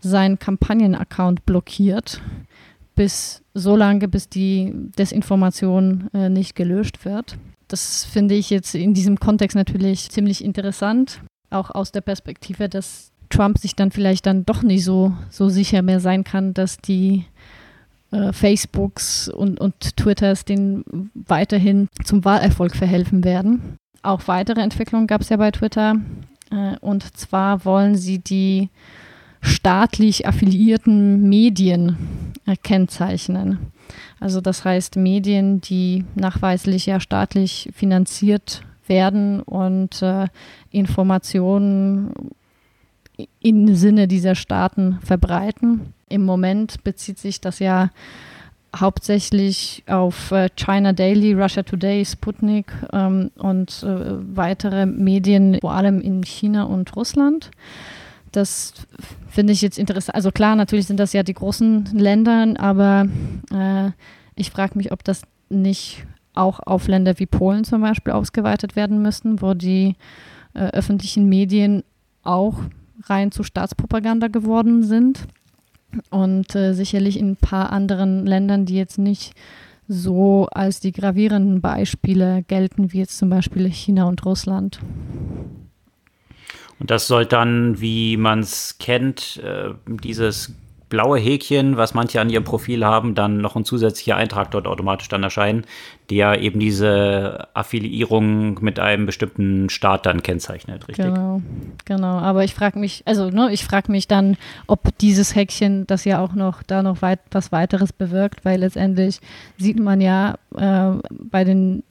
sein 0.00 0.38
Kampagnenaccount 0.38 1.46
blockiert 1.46 2.20
bis 2.98 3.44
so 3.54 3.76
lange, 3.76 4.08
bis 4.08 4.28
die 4.28 4.72
Desinformation 4.98 6.10
äh, 6.12 6.28
nicht 6.28 6.56
gelöscht 6.56 7.04
wird. 7.04 7.38
Das 7.68 8.04
finde 8.04 8.34
ich 8.34 8.50
jetzt 8.50 8.74
in 8.74 8.92
diesem 8.92 9.20
Kontext 9.20 9.54
natürlich 9.54 10.10
ziemlich 10.10 10.42
interessant, 10.42 11.20
auch 11.48 11.70
aus 11.70 11.92
der 11.92 12.00
Perspektive, 12.00 12.68
dass 12.68 13.12
Trump 13.30 13.58
sich 13.58 13.76
dann 13.76 13.92
vielleicht 13.92 14.26
dann 14.26 14.44
doch 14.44 14.64
nicht 14.64 14.82
so, 14.84 15.12
so 15.30 15.48
sicher 15.48 15.82
mehr 15.82 16.00
sein 16.00 16.24
kann, 16.24 16.54
dass 16.54 16.78
die 16.78 17.24
äh, 18.10 18.32
Facebooks 18.32 19.28
und, 19.28 19.60
und 19.60 19.96
Twitters 19.96 20.44
den 20.44 20.82
weiterhin 21.14 21.88
zum 22.04 22.24
Wahlerfolg 22.24 22.74
verhelfen 22.74 23.22
werden. 23.22 23.76
Auch 24.02 24.22
weitere 24.26 24.60
Entwicklungen 24.60 25.06
gab 25.06 25.20
es 25.20 25.28
ja 25.28 25.36
bei 25.36 25.52
Twitter. 25.52 25.94
Äh, 26.50 26.76
und 26.80 27.16
zwar 27.16 27.64
wollen 27.64 27.94
sie 27.94 28.18
die 28.18 28.70
staatlich 29.40 30.26
affiliierten 30.26 31.28
Medien 31.28 31.96
kennzeichnen. 32.62 33.58
Also 34.20 34.40
das 34.40 34.64
heißt 34.64 34.96
Medien, 34.96 35.60
die 35.60 36.04
nachweislich 36.14 36.86
ja 36.86 37.00
staatlich 37.00 37.70
finanziert 37.74 38.62
werden 38.86 39.40
und 39.42 40.02
äh, 40.02 40.26
Informationen 40.70 42.12
im 43.40 43.74
Sinne 43.74 44.08
dieser 44.08 44.34
Staaten 44.34 44.98
verbreiten. 45.02 45.92
Im 46.08 46.24
Moment 46.24 46.82
bezieht 46.84 47.18
sich 47.18 47.40
das 47.40 47.58
ja 47.58 47.90
hauptsächlich 48.74 49.82
auf 49.86 50.30
äh, 50.30 50.48
China 50.56 50.92
Daily, 50.92 51.32
Russia 51.32 51.62
Today, 51.62 52.04
Sputnik 52.04 52.72
ähm, 52.92 53.30
und 53.36 53.82
äh, 53.82 54.36
weitere 54.36 54.86
Medien, 54.86 55.58
vor 55.60 55.72
allem 55.72 56.00
in 56.00 56.22
China 56.22 56.64
und 56.64 56.94
Russland. 56.96 57.50
Das 58.32 58.74
finde 59.30 59.52
ich 59.52 59.62
jetzt 59.62 59.78
interessant. 59.78 60.14
Also 60.14 60.30
klar, 60.30 60.56
natürlich 60.56 60.86
sind 60.86 61.00
das 61.00 61.12
ja 61.12 61.22
die 61.22 61.34
großen 61.34 61.86
Länder, 61.94 62.54
aber 62.58 63.06
äh, 63.52 63.90
ich 64.34 64.50
frage 64.50 64.76
mich, 64.76 64.92
ob 64.92 65.04
das 65.04 65.22
nicht 65.48 66.04
auch 66.34 66.60
auf 66.60 66.88
Länder 66.88 67.18
wie 67.18 67.26
Polen 67.26 67.64
zum 67.64 67.80
Beispiel 67.80 68.12
ausgeweitet 68.12 68.76
werden 68.76 69.02
müssten, 69.02 69.42
wo 69.42 69.54
die 69.54 69.96
äh, 70.54 70.68
öffentlichen 70.68 71.28
Medien 71.28 71.82
auch 72.22 72.60
rein 73.04 73.32
zu 73.32 73.42
Staatspropaganda 73.42 74.28
geworden 74.28 74.82
sind. 74.82 75.26
Und 76.10 76.54
äh, 76.54 76.74
sicherlich 76.74 77.18
in 77.18 77.30
ein 77.30 77.36
paar 77.36 77.72
anderen 77.72 78.26
Ländern, 78.26 78.66
die 78.66 78.76
jetzt 78.76 78.98
nicht 78.98 79.32
so 79.88 80.46
als 80.52 80.80
die 80.80 80.92
gravierenden 80.92 81.62
Beispiele 81.62 82.42
gelten, 82.42 82.92
wie 82.92 82.98
jetzt 82.98 83.16
zum 83.16 83.30
Beispiel 83.30 83.70
China 83.70 84.04
und 84.04 84.24
Russland. 84.26 84.80
Und 86.80 86.90
das 86.90 87.06
soll 87.06 87.26
dann, 87.26 87.80
wie 87.80 88.16
man 88.16 88.40
es 88.40 88.76
kennt, 88.78 89.42
äh, 89.44 89.70
dieses 89.86 90.54
blaue 90.88 91.18
Häkchen, 91.18 91.76
was 91.76 91.94
manche 91.94 92.20
an 92.20 92.30
ihrem 92.30 92.44
Profil 92.44 92.84
haben, 92.84 93.14
dann 93.14 93.38
noch 93.38 93.56
ein 93.56 93.64
zusätzlicher 93.64 94.16
Eintrag 94.16 94.50
dort 94.50 94.66
automatisch 94.66 95.08
dann 95.08 95.22
erscheinen, 95.22 95.64
der 96.10 96.40
eben 96.40 96.60
diese 96.60 97.48
Affiliierung 97.54 98.62
mit 98.62 98.78
einem 98.78 99.06
bestimmten 99.06 99.68
Staat 99.68 100.06
dann 100.06 100.22
kennzeichnet, 100.22 100.88
richtig? 100.88 101.06
Genau, 101.06 101.42
genau. 101.84 102.18
Aber 102.18 102.44
ich 102.44 102.54
frage 102.54 102.78
mich, 102.78 103.02
also 103.04 103.30
ne, 103.30 103.50
ich 103.52 103.64
frage 103.64 103.92
mich 103.92 104.08
dann, 104.08 104.36
ob 104.66 104.96
dieses 104.98 105.34
Häkchen 105.34 105.86
das 105.86 106.04
ja 106.04 106.20
auch 106.20 106.34
noch 106.34 106.62
da 106.62 106.82
noch 106.82 107.02
weit 107.02 107.20
was 107.30 107.52
weiteres 107.52 107.92
bewirkt, 107.92 108.44
weil 108.44 108.60
letztendlich 108.60 109.20
sieht 109.58 109.78
man 109.78 110.00
ja 110.00 110.36
äh, 110.56 110.92
bei 111.10 111.44
den 111.44 111.82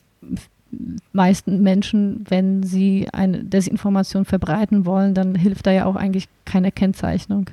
meisten 1.13 1.61
Menschen, 1.61 2.25
wenn 2.29 2.63
sie 2.63 3.07
eine 3.13 3.43
Desinformation 3.43 4.25
verbreiten 4.25 4.85
wollen, 4.85 5.13
dann 5.13 5.35
hilft 5.35 5.67
da 5.67 5.71
ja 5.71 5.85
auch 5.85 5.95
eigentlich 5.95 6.27
keine 6.45 6.71
Kennzeichnung. 6.71 7.49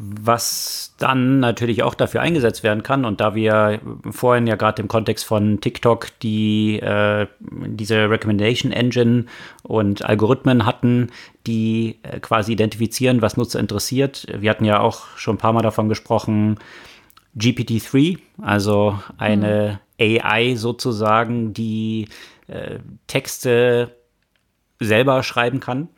Was 0.00 0.94
dann 0.98 1.40
natürlich 1.40 1.82
auch 1.82 1.94
dafür 1.94 2.20
eingesetzt 2.20 2.62
werden 2.62 2.84
kann, 2.84 3.04
und 3.04 3.20
da 3.20 3.34
wir 3.34 3.80
vorhin 4.08 4.46
ja 4.46 4.54
gerade 4.54 4.80
im 4.80 4.86
Kontext 4.86 5.24
von 5.24 5.60
TikTok 5.60 6.06
die 6.20 6.78
äh, 6.78 7.26
diese 7.40 8.08
Recommendation 8.08 8.70
Engine 8.70 9.24
und 9.64 10.04
Algorithmen 10.04 10.64
hatten, 10.64 11.08
die 11.48 11.96
äh, 12.04 12.20
quasi 12.20 12.52
identifizieren, 12.52 13.22
was 13.22 13.36
Nutzer 13.36 13.58
interessiert. 13.58 14.28
Wir 14.38 14.50
hatten 14.50 14.64
ja 14.64 14.78
auch 14.78 15.16
schon 15.16 15.34
ein 15.34 15.38
paar 15.38 15.52
Mal 15.52 15.62
davon 15.62 15.88
gesprochen, 15.88 16.60
GPT-3, 17.36 18.18
also 18.40 19.00
eine 19.16 19.80
mhm. 19.82 19.87
AI 20.00 20.54
sozusagen, 20.54 21.52
die 21.52 22.08
äh, 22.46 22.78
Texte 23.06 23.96
selber 24.80 25.22
schreiben 25.22 25.60
kann. 25.60 25.88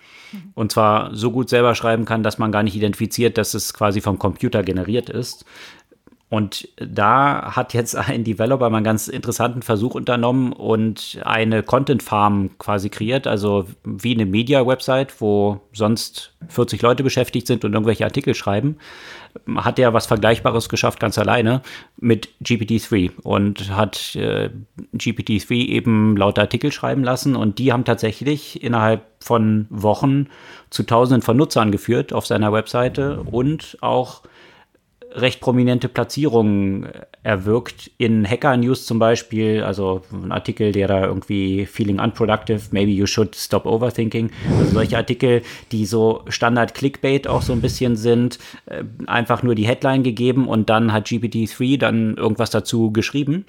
Und 0.55 0.73
zwar 0.73 1.15
so 1.15 1.33
gut 1.33 1.49
selber 1.49 1.75
schreiben 1.75 2.05
kann, 2.05 2.23
dass 2.23 2.39
man 2.39 2.53
gar 2.53 2.63
nicht 2.63 2.77
identifiziert, 2.77 3.37
dass 3.37 3.55
es 3.55 3.75
quasi 3.75 4.01
vom 4.01 4.19
Computer 4.19 4.63
generiert 4.63 5.11
ist. 5.11 5.45
Und 6.31 6.69
da 6.77 7.57
hat 7.57 7.75
jetzt 7.75 7.97
ein 7.97 8.23
Developer 8.23 8.71
mal 8.71 8.79
einen 8.79 8.85
ganz 8.85 9.09
interessanten 9.09 9.63
Versuch 9.63 9.97
unternommen 9.97 10.53
und 10.53 11.19
eine 11.25 11.65
Content 11.65 12.05
Farm 12.05 12.51
quasi 12.57 12.89
kreiert, 12.89 13.27
also 13.27 13.67
wie 13.85 14.15
eine 14.15 14.27
Media-Website, 14.27 15.21
wo 15.21 15.61
sonst 15.73 16.33
40 16.47 16.81
Leute 16.83 17.03
beschäftigt 17.03 17.49
sind 17.49 17.65
und 17.65 17.75
irgendwelche 17.75 18.05
Artikel 18.05 18.37
schreiben, 18.37 18.77
hat 19.57 19.81
er 19.81 19.93
was 19.93 20.07
Vergleichbares 20.07 20.69
geschafft, 20.69 21.01
ganz 21.01 21.19
alleine, 21.19 21.63
mit 21.99 22.29
GPT-3 22.45 23.11
und 23.23 23.75
hat 23.75 24.15
äh, 24.15 24.51
GPT-3 24.95 25.53
eben 25.53 26.17
lauter 26.17 26.43
Artikel 26.43 26.71
schreiben 26.71 27.03
lassen 27.03 27.35
und 27.35 27.59
die 27.59 27.73
haben 27.73 27.85
tatsächlich 27.85 28.63
innerhalb 28.63 29.03
von 29.19 29.67
Wochen 29.69 30.29
zu 30.71 30.85
Tausenden 30.85 31.23
von 31.23 31.37
Nutzern 31.37 31.73
geführt 31.73 32.13
auf 32.13 32.25
seiner 32.25 32.53
Webseite 32.53 33.21
und 33.23 33.79
auch 33.81 34.23
recht 35.13 35.41
prominente 35.41 35.89
Platzierungen 35.89 36.89
erwirkt. 37.23 37.91
In 37.99 38.29
Hacker 38.29 38.57
News 38.57 38.87
zum 38.87 38.99
Beispiel, 38.99 39.63
also 39.63 40.03
ein 40.13 40.33
Artikel, 40.33 40.73
der 40.73 40.89
da 40.89 41.05
irgendwie 41.05 41.67
Feeling 41.67 42.01
Unproductive, 42.01 42.61
Maybe 42.71 42.93
You 42.93 43.07
Should 43.07 43.37
Stop 43.37 43.67
Overthinking. 43.67 44.31
Also 44.59 44.73
solche 44.73 44.97
Artikel, 44.97 45.43
die 45.73 45.87
so 45.87 46.23
Standard 46.29 46.75
Clickbait 46.75 47.27
auch 47.27 47.43
so 47.43 47.53
ein 47.53 47.61
bisschen 47.61 47.97
sind, 47.97 48.39
äh, 48.67 48.85
einfach 49.07 49.43
nur 49.43 49.55
die 49.55 49.67
Headline 49.67 50.03
gegeben 50.03 50.49
und 50.49 50.71
dann 50.71 50.93
hat 50.93 51.07
GPT-3 51.07 51.79
dann 51.79 52.17
irgendwas 52.17 52.51
dazu 52.51 52.91
geschrieben. 52.93 53.45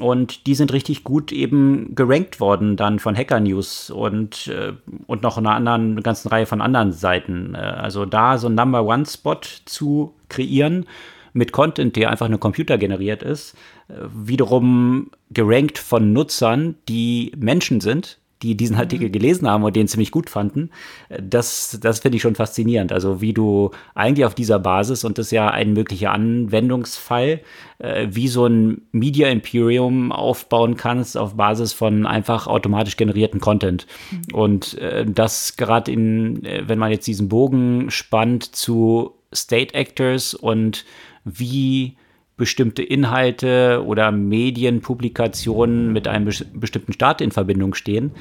Und 0.00 0.46
die 0.46 0.54
sind 0.54 0.72
richtig 0.72 1.04
gut 1.04 1.32
eben 1.32 1.94
gerankt 1.94 2.40
worden 2.40 2.76
dann 2.76 2.98
von 2.98 3.16
Hacker 3.16 3.40
News 3.40 3.90
und, 3.90 4.46
äh, 4.46 4.72
und 5.06 5.22
noch 5.22 5.38
einer 5.38 5.54
anderen, 5.54 5.92
eine 5.92 6.02
ganzen 6.02 6.28
Reihe 6.28 6.46
von 6.46 6.60
anderen 6.60 6.92
Seiten. 6.92 7.54
Äh, 7.54 7.58
also 7.58 8.06
da 8.06 8.38
so 8.38 8.48
ein 8.48 8.54
Number 8.54 8.84
One 8.84 9.06
Spot 9.06 9.40
zu 9.64 10.14
kreieren 10.28 10.86
mit 11.32 11.52
Content, 11.52 11.96
der 11.96 12.10
einfach 12.10 12.28
nur 12.28 12.40
computergeneriert 12.40 13.22
ist, 13.22 13.54
äh, 13.88 13.94
wiederum 14.14 15.10
gerankt 15.30 15.78
von 15.78 16.12
Nutzern, 16.12 16.76
die 16.88 17.32
Menschen 17.36 17.80
sind, 17.80 18.19
die 18.42 18.56
diesen 18.56 18.76
mhm. 18.76 18.80
Artikel 18.80 19.10
gelesen 19.10 19.48
haben 19.48 19.64
und 19.64 19.76
den 19.76 19.88
ziemlich 19.88 20.10
gut 20.10 20.30
fanden. 20.30 20.70
Das, 21.08 21.78
das 21.80 22.00
finde 22.00 22.16
ich 22.16 22.22
schon 22.22 22.34
faszinierend. 22.34 22.92
Also 22.92 23.20
wie 23.20 23.32
du 23.32 23.70
eigentlich 23.94 24.24
auf 24.24 24.34
dieser 24.34 24.58
Basis, 24.58 25.04
und 25.04 25.18
das 25.18 25.26
ist 25.26 25.32
ja 25.32 25.50
ein 25.50 25.72
möglicher 25.72 26.12
Anwendungsfall, 26.12 27.40
äh, 27.78 28.08
wie 28.10 28.28
so 28.28 28.46
ein 28.46 28.82
Media 28.92 29.28
Imperium 29.28 30.12
aufbauen 30.12 30.76
kannst 30.76 31.16
auf 31.16 31.34
Basis 31.34 31.72
von 31.72 32.06
einfach 32.06 32.46
automatisch 32.46 32.96
generierten 32.96 33.40
Content. 33.40 33.86
Mhm. 34.10 34.34
Und 34.34 34.78
äh, 34.78 35.04
das 35.06 35.56
gerade 35.56 35.92
in, 35.92 36.44
äh, 36.44 36.62
wenn 36.66 36.78
man 36.78 36.90
jetzt 36.90 37.06
diesen 37.06 37.28
Bogen 37.28 37.90
spannt 37.90 38.56
zu 38.56 39.14
State 39.34 39.74
Actors 39.74 40.34
und 40.34 40.84
wie 41.24 41.96
bestimmte 42.40 42.82
Inhalte 42.82 43.84
oder 43.84 44.10
Medienpublikationen 44.10 45.92
mit 45.92 46.08
einem 46.08 46.32
bestimmten 46.54 46.94
Staat 46.94 47.20
in 47.20 47.32
Verbindung 47.32 47.74
stehen, 47.74 48.12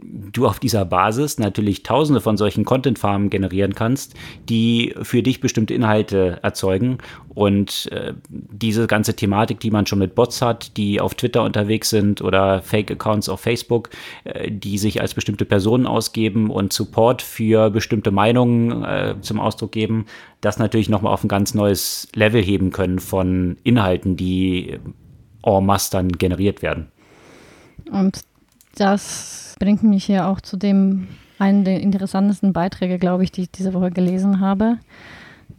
du 0.00 0.46
auf 0.46 0.58
dieser 0.58 0.84
Basis 0.84 1.38
natürlich 1.38 1.82
tausende 1.82 2.20
von 2.20 2.36
solchen 2.36 2.64
Content-Farmen 2.64 3.30
generieren 3.30 3.74
kannst, 3.74 4.14
die 4.48 4.94
für 5.02 5.22
dich 5.22 5.40
bestimmte 5.40 5.74
Inhalte 5.74 6.38
erzeugen. 6.42 6.98
Und 7.34 7.88
äh, 7.92 8.14
diese 8.28 8.86
ganze 8.86 9.14
Thematik, 9.14 9.60
die 9.60 9.70
man 9.70 9.86
schon 9.86 10.00
mit 10.00 10.14
Bots 10.14 10.42
hat, 10.42 10.76
die 10.76 11.00
auf 11.00 11.14
Twitter 11.14 11.44
unterwegs 11.44 11.90
sind 11.90 12.20
oder 12.20 12.62
Fake-Accounts 12.62 13.28
auf 13.28 13.40
Facebook, 13.40 13.90
äh, 14.24 14.50
die 14.50 14.78
sich 14.78 15.00
als 15.00 15.14
bestimmte 15.14 15.44
Personen 15.44 15.86
ausgeben 15.86 16.50
und 16.50 16.72
Support 16.72 17.22
für 17.22 17.70
bestimmte 17.70 18.10
Meinungen 18.10 18.84
äh, 18.84 19.14
zum 19.20 19.40
Ausdruck 19.40 19.72
geben, 19.72 20.06
das 20.40 20.58
natürlich 20.58 20.88
nochmal 20.88 21.12
auf 21.12 21.24
ein 21.24 21.28
ganz 21.28 21.54
neues 21.54 22.08
Level 22.14 22.42
heben 22.42 22.70
können 22.70 22.98
von 22.98 23.56
Inhalten, 23.64 24.16
die 24.16 24.78
en 25.42 25.66
masse 25.66 25.90
dann 25.92 26.08
generiert 26.12 26.62
werden. 26.62 26.88
Und 27.90 28.22
das 28.74 29.47
bringt 29.58 29.82
mich 29.82 30.04
hier 30.04 30.26
auch 30.26 30.40
zu 30.40 30.56
dem 30.56 31.08
einen 31.38 31.64
der 31.64 31.80
interessantesten 31.80 32.52
Beiträge, 32.52 32.98
glaube 32.98 33.24
ich, 33.24 33.32
die 33.32 33.42
ich 33.42 33.50
diese 33.50 33.74
Woche 33.74 33.90
gelesen 33.90 34.40
habe. 34.40 34.78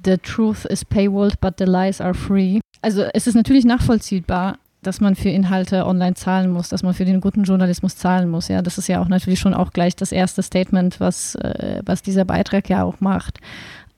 The 0.05 0.17
truth 0.17 0.65
is 0.65 0.85
paywalled, 0.85 1.39
but 1.39 1.55
the 1.57 1.65
lies 1.65 2.01
are 2.01 2.13
free. 2.13 2.59
Also 2.81 3.03
es 3.13 3.27
ist 3.27 3.35
natürlich 3.35 3.65
nachvollziehbar, 3.65 4.57
dass 4.81 5.01
man 5.01 5.15
für 5.15 5.29
Inhalte 5.29 5.85
online 5.85 6.13
zahlen 6.13 6.51
muss, 6.51 6.69
dass 6.69 6.83
man 6.83 6.93
für 6.93 7.03
den 7.03 7.19
guten 7.19 7.43
Journalismus 7.43 7.97
zahlen 7.97 8.29
muss. 8.29 8.47
Ja, 8.47 8.61
das 8.61 8.77
ist 8.77 8.87
ja 8.87 9.01
auch 9.01 9.09
natürlich 9.09 9.39
schon 9.39 9.53
auch 9.53 9.71
gleich 9.71 9.95
das 9.95 10.11
erste 10.11 10.41
Statement, 10.41 10.99
was, 10.99 11.35
äh, 11.35 11.81
was 11.85 12.01
dieser 12.01 12.23
Beitrag 12.23 12.69
ja 12.69 12.83
auch 12.83 13.01
macht. 13.01 13.39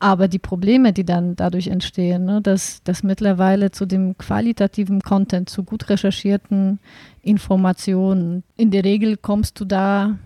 Aber 0.02 0.28
die 0.28 0.40
Probleme, 0.40 0.94
die 0.94 1.06
dann 1.06 1.36
dadurch 1.36 1.68
entstehen, 1.68 2.26
ne, 2.26 2.42
dass, 2.42 2.82
dass 2.82 3.04
mittlerweile 3.04 3.70
zu 3.70 3.86
dem 3.86 4.18
qualitativen 4.18 5.02
Content, 5.02 5.48
zu 5.48 5.62
gut 5.64 5.90
recherchierten 5.90 6.80
Informationen, 7.22 8.44
in 8.58 8.72
der 8.72 8.84
Regel 8.84 9.16
kommst 9.16 9.60
du 9.60 9.66
da 9.66 10.18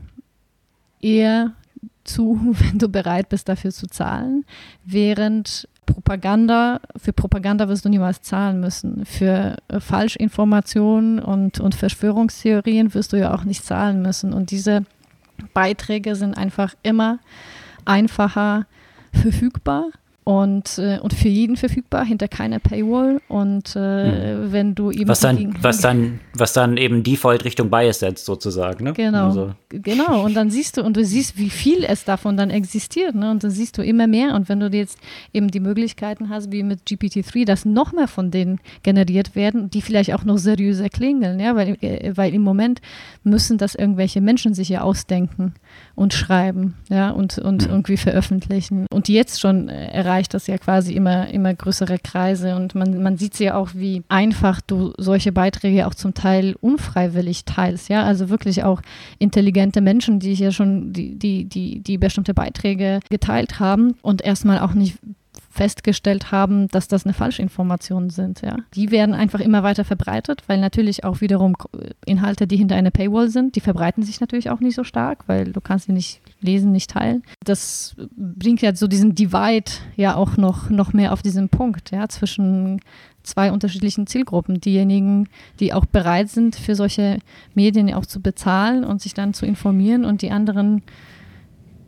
eher 1.01 1.51
zu, 2.05 2.39
wenn 2.53 2.79
du 2.79 2.87
bereit 2.87 3.27
bist, 3.27 3.49
dafür 3.49 3.71
zu 3.71 3.87
zahlen, 3.87 4.45
während 4.85 5.67
Propaganda, 5.85 6.79
für 6.95 7.11
Propaganda 7.11 7.67
wirst 7.67 7.83
du 7.83 7.89
niemals 7.89 8.21
zahlen 8.21 8.61
müssen. 8.61 9.05
Für 9.05 9.57
äh, 9.67 9.81
Falschinformationen 9.81 11.19
und, 11.19 11.59
und 11.59 11.75
Verschwörungstheorien 11.75 12.93
wirst 12.93 13.11
du 13.11 13.17
ja 13.17 13.35
auch 13.35 13.43
nicht 13.43 13.65
zahlen 13.65 14.01
müssen. 14.01 14.31
Und 14.31 14.51
diese 14.51 14.85
Beiträge 15.53 16.15
sind 16.15 16.37
einfach 16.37 16.75
immer 16.81 17.19
einfacher 17.83 18.65
verfügbar 19.15 19.89
und, 20.25 20.79
äh, 20.79 20.97
und 20.99 21.13
für 21.13 21.27
jeden 21.27 21.55
verfügbar, 21.55 22.03
hinter 22.03 22.27
keiner 22.27 22.57
Paywall. 22.57 23.21
Und 23.27 23.75
äh, 23.75 24.39
hm. 24.39 24.51
wenn 24.51 24.73
du 24.73 24.89
eben. 24.89 25.07
Was 25.07 25.19
dann, 25.19 25.55
was 25.61 25.81
dann, 25.81 26.19
was 26.33 26.51
dann 26.51 26.77
eben 26.77 27.03
Default 27.03 27.45
Richtung 27.45 27.69
Bias 27.69 27.99
setzt, 27.99 28.25
sozusagen, 28.25 28.85
ne? 28.85 28.93
Genau. 28.93 29.27
Also. 29.27 29.51
Genau. 29.69 30.25
Und 30.25 30.33
dann 30.33 30.49
siehst 30.49 30.77
du, 30.77 30.83
und 30.83 30.97
du 30.97 31.05
siehst, 31.05 31.37
wie 31.37 31.51
viel 31.51 31.83
es 31.83 32.05
davon 32.05 32.37
dann 32.37 32.49
existiert, 32.49 33.13
ne? 33.13 33.29
Und 33.29 33.43
dann 33.43 33.51
siehst 33.51 33.77
du 33.77 33.83
immer 33.83 34.07
mehr. 34.07 34.33
Und 34.33 34.49
wenn 34.49 34.59
du 34.59 34.67
jetzt 34.75 34.97
eben 35.31 35.51
die 35.51 35.59
Möglichkeiten 35.59 36.29
hast, 36.29 36.51
wie 36.51 36.63
mit 36.63 36.81
GPT-3, 36.87 37.45
dass 37.45 37.63
noch 37.63 37.91
mehr 37.91 38.07
von 38.07 38.31
denen 38.31 38.59
generiert 38.81 39.35
werden, 39.35 39.69
die 39.69 39.83
vielleicht 39.83 40.11
auch 40.15 40.23
noch 40.23 40.39
seriöser 40.39 40.89
klingeln, 40.89 41.39
ja, 41.39 41.55
weil, 41.55 41.77
äh, 41.81 42.13
weil 42.15 42.33
im 42.33 42.41
Moment 42.41 42.81
müssen 43.23 43.59
das 43.59 43.75
irgendwelche 43.75 44.21
Menschen 44.21 44.55
sich 44.55 44.69
ja 44.69 44.81
ausdenken 44.81 45.53
und 45.93 46.15
schreiben, 46.15 46.73
ja, 46.89 47.11
und, 47.11 47.37
und 47.37 47.63
mhm. 47.63 47.69
irgendwie 47.69 47.97
veröffentlichen. 47.97 48.87
Und 48.91 49.07
jetzt 49.07 49.39
schon 49.39 49.69
äh, 49.69 49.99
erreicht 50.15 50.33
das 50.33 50.47
ja 50.47 50.57
quasi 50.57 50.93
immer, 50.93 51.27
immer 51.27 51.53
größere 51.53 51.99
Kreise 51.99 52.55
und 52.55 52.73
man, 52.73 53.03
man 53.03 53.17
sieht 53.17 53.37
ja 53.39 53.55
auch, 53.55 53.71
wie 53.73 54.01
einfach 54.07 54.61
du 54.61 54.93
solche 54.97 55.33
Beiträge 55.33 55.87
auch 55.87 55.93
zum 55.93 56.13
Teil 56.13 56.55
unfreiwillig 56.61 57.43
teilst, 57.43 57.89
ja, 57.89 58.03
also 58.03 58.29
wirklich 58.29 58.63
auch 58.63 58.81
intelligente 59.19 59.81
Menschen, 59.81 60.19
die 60.19 60.33
hier 60.33 60.53
schon 60.53 60.93
die, 60.93 61.19
die, 61.19 61.43
die, 61.43 61.81
die 61.81 61.97
bestimmte 61.97 62.33
Beiträge 62.33 63.01
geteilt 63.09 63.59
haben 63.59 63.95
und 64.01 64.21
erstmal 64.21 64.59
auch 64.59 64.73
nicht 64.73 64.97
festgestellt 65.49 66.31
haben, 66.31 66.69
dass 66.69 66.87
das 66.87 67.05
eine 67.05 67.13
Falschinformation 67.13 68.09
sind. 68.09 68.41
Ja. 68.41 68.57
Die 68.73 68.91
werden 68.91 69.15
einfach 69.15 69.39
immer 69.39 69.63
weiter 69.63 69.85
verbreitet, 69.85 70.43
weil 70.47 70.59
natürlich 70.59 71.03
auch 71.03 71.21
wiederum 71.21 71.55
Inhalte, 72.05 72.47
die 72.47 72.57
hinter 72.57 72.75
einer 72.75 72.91
Paywall 72.91 73.29
sind, 73.29 73.55
die 73.55 73.61
verbreiten 73.61 74.03
sich 74.03 74.19
natürlich 74.19 74.49
auch 74.49 74.59
nicht 74.59 74.75
so 74.75 74.83
stark, 74.83 75.23
weil 75.27 75.51
du 75.51 75.61
kannst 75.61 75.85
sie 75.85 75.93
nicht 75.93 76.21
lesen, 76.45 76.71
nicht 76.71 76.91
teilen. 76.91 77.23
Das 77.43 77.95
bringt 78.15 78.61
ja 78.61 78.75
so 78.75 78.87
diesen 78.87 79.15
Divide 79.15 79.71
ja 79.95 80.15
auch 80.15 80.37
noch, 80.37 80.69
noch 80.69 80.93
mehr 80.93 81.13
auf 81.13 81.21
diesen 81.21 81.49
Punkt, 81.49 81.91
ja, 81.91 82.07
zwischen 82.07 82.79
zwei 83.23 83.51
unterschiedlichen 83.51 84.07
Zielgruppen. 84.07 84.61
Diejenigen, 84.61 85.27
die 85.59 85.73
auch 85.73 85.85
bereit 85.85 86.29
sind, 86.29 86.55
für 86.55 86.75
solche 86.75 87.19
Medien 87.53 87.93
auch 87.93 88.05
zu 88.05 88.21
bezahlen 88.21 88.83
und 88.83 89.01
sich 89.01 89.13
dann 89.13 89.33
zu 89.33 89.45
informieren 89.45 90.05
und 90.05 90.21
die 90.21 90.31
anderen, 90.31 90.83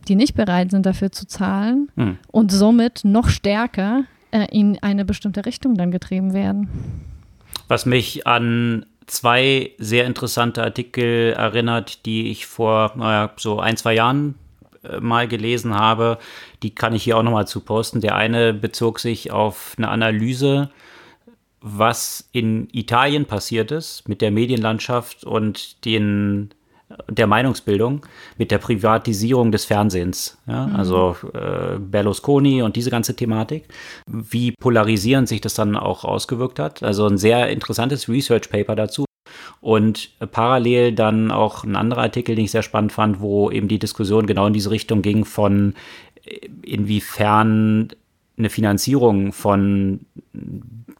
die 0.07 0.15
nicht 0.15 0.35
bereit 0.35 0.71
sind, 0.71 0.85
dafür 0.85 1.11
zu 1.11 1.27
zahlen 1.27 1.89
hm. 1.95 2.17
und 2.31 2.51
somit 2.51 3.01
noch 3.03 3.29
stärker 3.29 4.05
äh, 4.31 4.47
in 4.51 4.77
eine 4.81 5.05
bestimmte 5.05 5.45
Richtung 5.45 5.75
dann 5.75 5.91
getrieben 5.91 6.33
werden. 6.33 6.69
Was 7.67 7.85
mich 7.85 8.25
an 8.25 8.85
zwei 9.07 9.71
sehr 9.77 10.05
interessante 10.05 10.63
Artikel 10.63 11.33
erinnert, 11.33 12.05
die 12.05 12.29
ich 12.29 12.45
vor 12.45 12.93
naja, 12.95 13.31
so 13.37 13.59
ein, 13.59 13.77
zwei 13.77 13.93
Jahren 13.93 14.35
mal 14.99 15.27
gelesen 15.27 15.75
habe. 15.75 16.17
Die 16.63 16.73
kann 16.73 16.93
ich 16.93 17.03
hier 17.03 17.17
auch 17.17 17.23
nochmal 17.23 17.47
zu 17.47 17.61
posten. 17.61 18.01
Der 18.01 18.15
eine 18.15 18.53
bezog 18.53 18.99
sich 18.99 19.31
auf 19.31 19.75
eine 19.77 19.89
Analyse, 19.89 20.69
was 21.61 22.29
in 22.31 22.67
Italien 22.71 23.25
passiert 23.25 23.71
ist 23.71 24.07
mit 24.07 24.21
der 24.21 24.31
Medienlandschaft 24.31 25.23
und 25.23 25.83
den 25.85 26.53
der 27.09 27.27
Meinungsbildung 27.27 28.05
mit 28.37 28.51
der 28.51 28.59
Privatisierung 28.59 29.51
des 29.51 29.65
Fernsehens. 29.65 30.37
Ja? 30.47 30.67
Mhm. 30.67 30.75
Also 30.75 31.15
äh, 31.33 31.77
Berlusconi 31.79 32.61
und 32.61 32.75
diese 32.75 32.89
ganze 32.89 33.15
Thematik, 33.15 33.65
wie 34.07 34.51
polarisierend 34.51 35.27
sich 35.27 35.41
das 35.41 35.53
dann 35.53 35.75
auch 35.75 36.05
ausgewirkt 36.05 36.59
hat. 36.59 36.83
Also 36.83 37.05
ein 37.05 37.17
sehr 37.17 37.49
interessantes 37.49 38.07
Research 38.07 38.49
Paper 38.49 38.75
dazu. 38.75 39.06
Und 39.59 40.11
parallel 40.31 40.93
dann 40.93 41.31
auch 41.31 41.63
ein 41.63 41.75
anderer 41.75 42.03
Artikel, 42.03 42.35
den 42.35 42.45
ich 42.45 42.51
sehr 42.51 42.63
spannend 42.63 42.91
fand, 42.91 43.19
wo 43.19 43.49
eben 43.51 43.67
die 43.67 43.79
Diskussion 43.79 44.27
genau 44.27 44.47
in 44.47 44.53
diese 44.53 44.71
Richtung 44.71 45.01
ging 45.01 45.25
von 45.25 45.73
äh, 46.25 46.47
inwiefern 46.61 47.89
eine 48.37 48.49
Finanzierung 48.49 49.33
von 49.33 50.01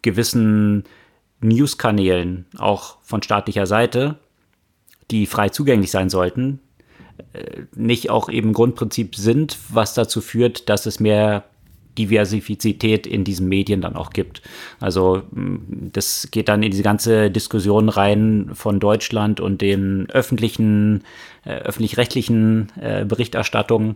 gewissen 0.02 0.86
News-Kanälen 1.39 2.46
auch 2.58 2.98
von 3.04 3.22
staatlicher 3.22 3.67
Seite 3.67 4.17
die 5.12 5.26
frei 5.26 5.50
zugänglich 5.50 5.91
sein 5.91 6.10
sollten, 6.10 6.60
äh, 7.34 7.63
nicht 7.76 8.10
auch 8.10 8.30
eben 8.30 8.54
Grundprinzip 8.54 9.15
sind, 9.15 9.58
was 9.70 9.93
dazu 9.93 10.22
führt, 10.22 10.70
dass 10.70 10.86
es 10.86 11.00
mehr 11.00 11.46
Diversifizität 11.97 13.07
in 13.07 13.23
diesen 13.23 13.49
Medien 13.49 13.81
dann 13.81 13.95
auch 13.95 14.12
gibt. 14.12 14.41
Also 14.79 15.23
das 15.31 16.29
geht 16.31 16.49
dann 16.49 16.63
in 16.63 16.71
diese 16.71 16.83
ganze 16.83 17.31
Diskussion 17.31 17.89
rein 17.89 18.51
von 18.53 18.79
Deutschland 18.79 19.39
und 19.39 19.62
den 19.62 20.10
öffentlichen, 20.10 21.03
äh, 21.45 21.55
öffentlich-rechtlichen 21.55 22.71
äh, 22.79 23.05
Berichterstattungen 23.05 23.95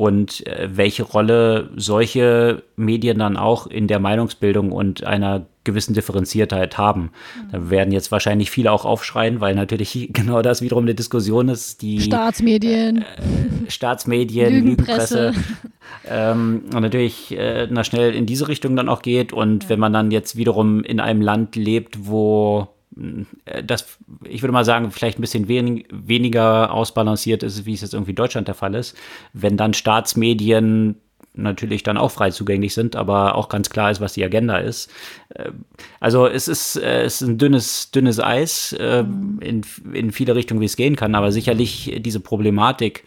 und 0.00 0.46
äh, 0.46 0.66
welche 0.72 1.02
Rolle 1.02 1.68
solche 1.76 2.62
Medien 2.74 3.18
dann 3.18 3.36
auch 3.36 3.66
in 3.66 3.86
der 3.86 3.98
Meinungsbildung 3.98 4.72
und 4.72 5.04
einer 5.04 5.44
gewissen 5.64 5.92
Differenziertheit 5.92 6.78
haben. 6.78 7.10
Da 7.52 7.68
werden 7.68 7.92
jetzt 7.92 8.10
wahrscheinlich 8.10 8.50
viele 8.50 8.72
auch 8.72 8.86
aufschreien, 8.86 9.42
weil 9.42 9.54
natürlich 9.54 10.08
genau 10.14 10.40
das 10.40 10.62
wiederum 10.62 10.84
eine 10.84 10.94
Diskussion 10.94 11.50
ist, 11.50 11.82
die 11.82 12.00
Staatsmedien, 12.00 13.02
äh, 13.02 13.70
Staatsmedien, 13.70 14.54
Lügenpresse, 14.54 15.26
Lügenpresse. 15.26 15.60
Ähm, 16.08 16.62
und 16.74 16.80
natürlich 16.80 17.36
äh, 17.36 17.68
na 17.70 17.84
schnell 17.84 18.14
in 18.14 18.24
diese 18.24 18.48
Richtung 18.48 18.76
dann 18.76 18.88
auch 18.88 19.02
geht. 19.02 19.34
Und 19.34 19.68
wenn 19.68 19.80
man 19.80 19.92
dann 19.92 20.10
jetzt 20.10 20.34
wiederum 20.34 20.82
in 20.82 20.98
einem 20.98 21.20
Land 21.20 21.56
lebt, 21.56 22.06
wo 22.06 22.62
äh, 22.62 22.79
das, 22.90 23.98
ich 24.24 24.42
würde 24.42 24.52
mal 24.52 24.64
sagen, 24.64 24.90
vielleicht 24.90 25.18
ein 25.18 25.22
bisschen 25.22 25.48
wenig, 25.48 25.86
weniger 25.92 26.72
ausbalanciert 26.72 27.42
ist, 27.42 27.64
wie 27.64 27.74
es 27.74 27.82
jetzt 27.82 27.94
irgendwie 27.94 28.10
in 28.10 28.16
Deutschland 28.16 28.48
der 28.48 28.54
Fall 28.54 28.74
ist, 28.74 28.96
wenn 29.32 29.56
dann 29.56 29.74
Staatsmedien 29.74 30.96
natürlich 31.32 31.84
dann 31.84 31.96
auch 31.96 32.10
frei 32.10 32.30
zugänglich 32.30 32.74
sind, 32.74 32.96
aber 32.96 33.36
auch 33.36 33.48
ganz 33.48 33.70
klar 33.70 33.90
ist, 33.92 34.00
was 34.00 34.14
die 34.14 34.24
Agenda 34.24 34.58
ist. 34.58 34.90
Äh, 35.30 35.52
also 36.00 36.26
es 36.26 36.48
ist, 36.48 36.76
äh, 36.76 37.02
es 37.02 37.22
ist 37.22 37.28
ein 37.28 37.38
dünnes, 37.38 37.92
dünnes 37.92 38.18
Eis 38.18 38.72
in, 38.72 39.62
in 39.92 40.12
viele 40.12 40.34
Richtungen, 40.34 40.60
wie 40.60 40.66
es 40.66 40.76
gehen 40.76 40.96
kann, 40.96 41.14
aber 41.14 41.32
sicherlich 41.32 42.00
diese 42.00 42.20
Problematik 42.20 43.04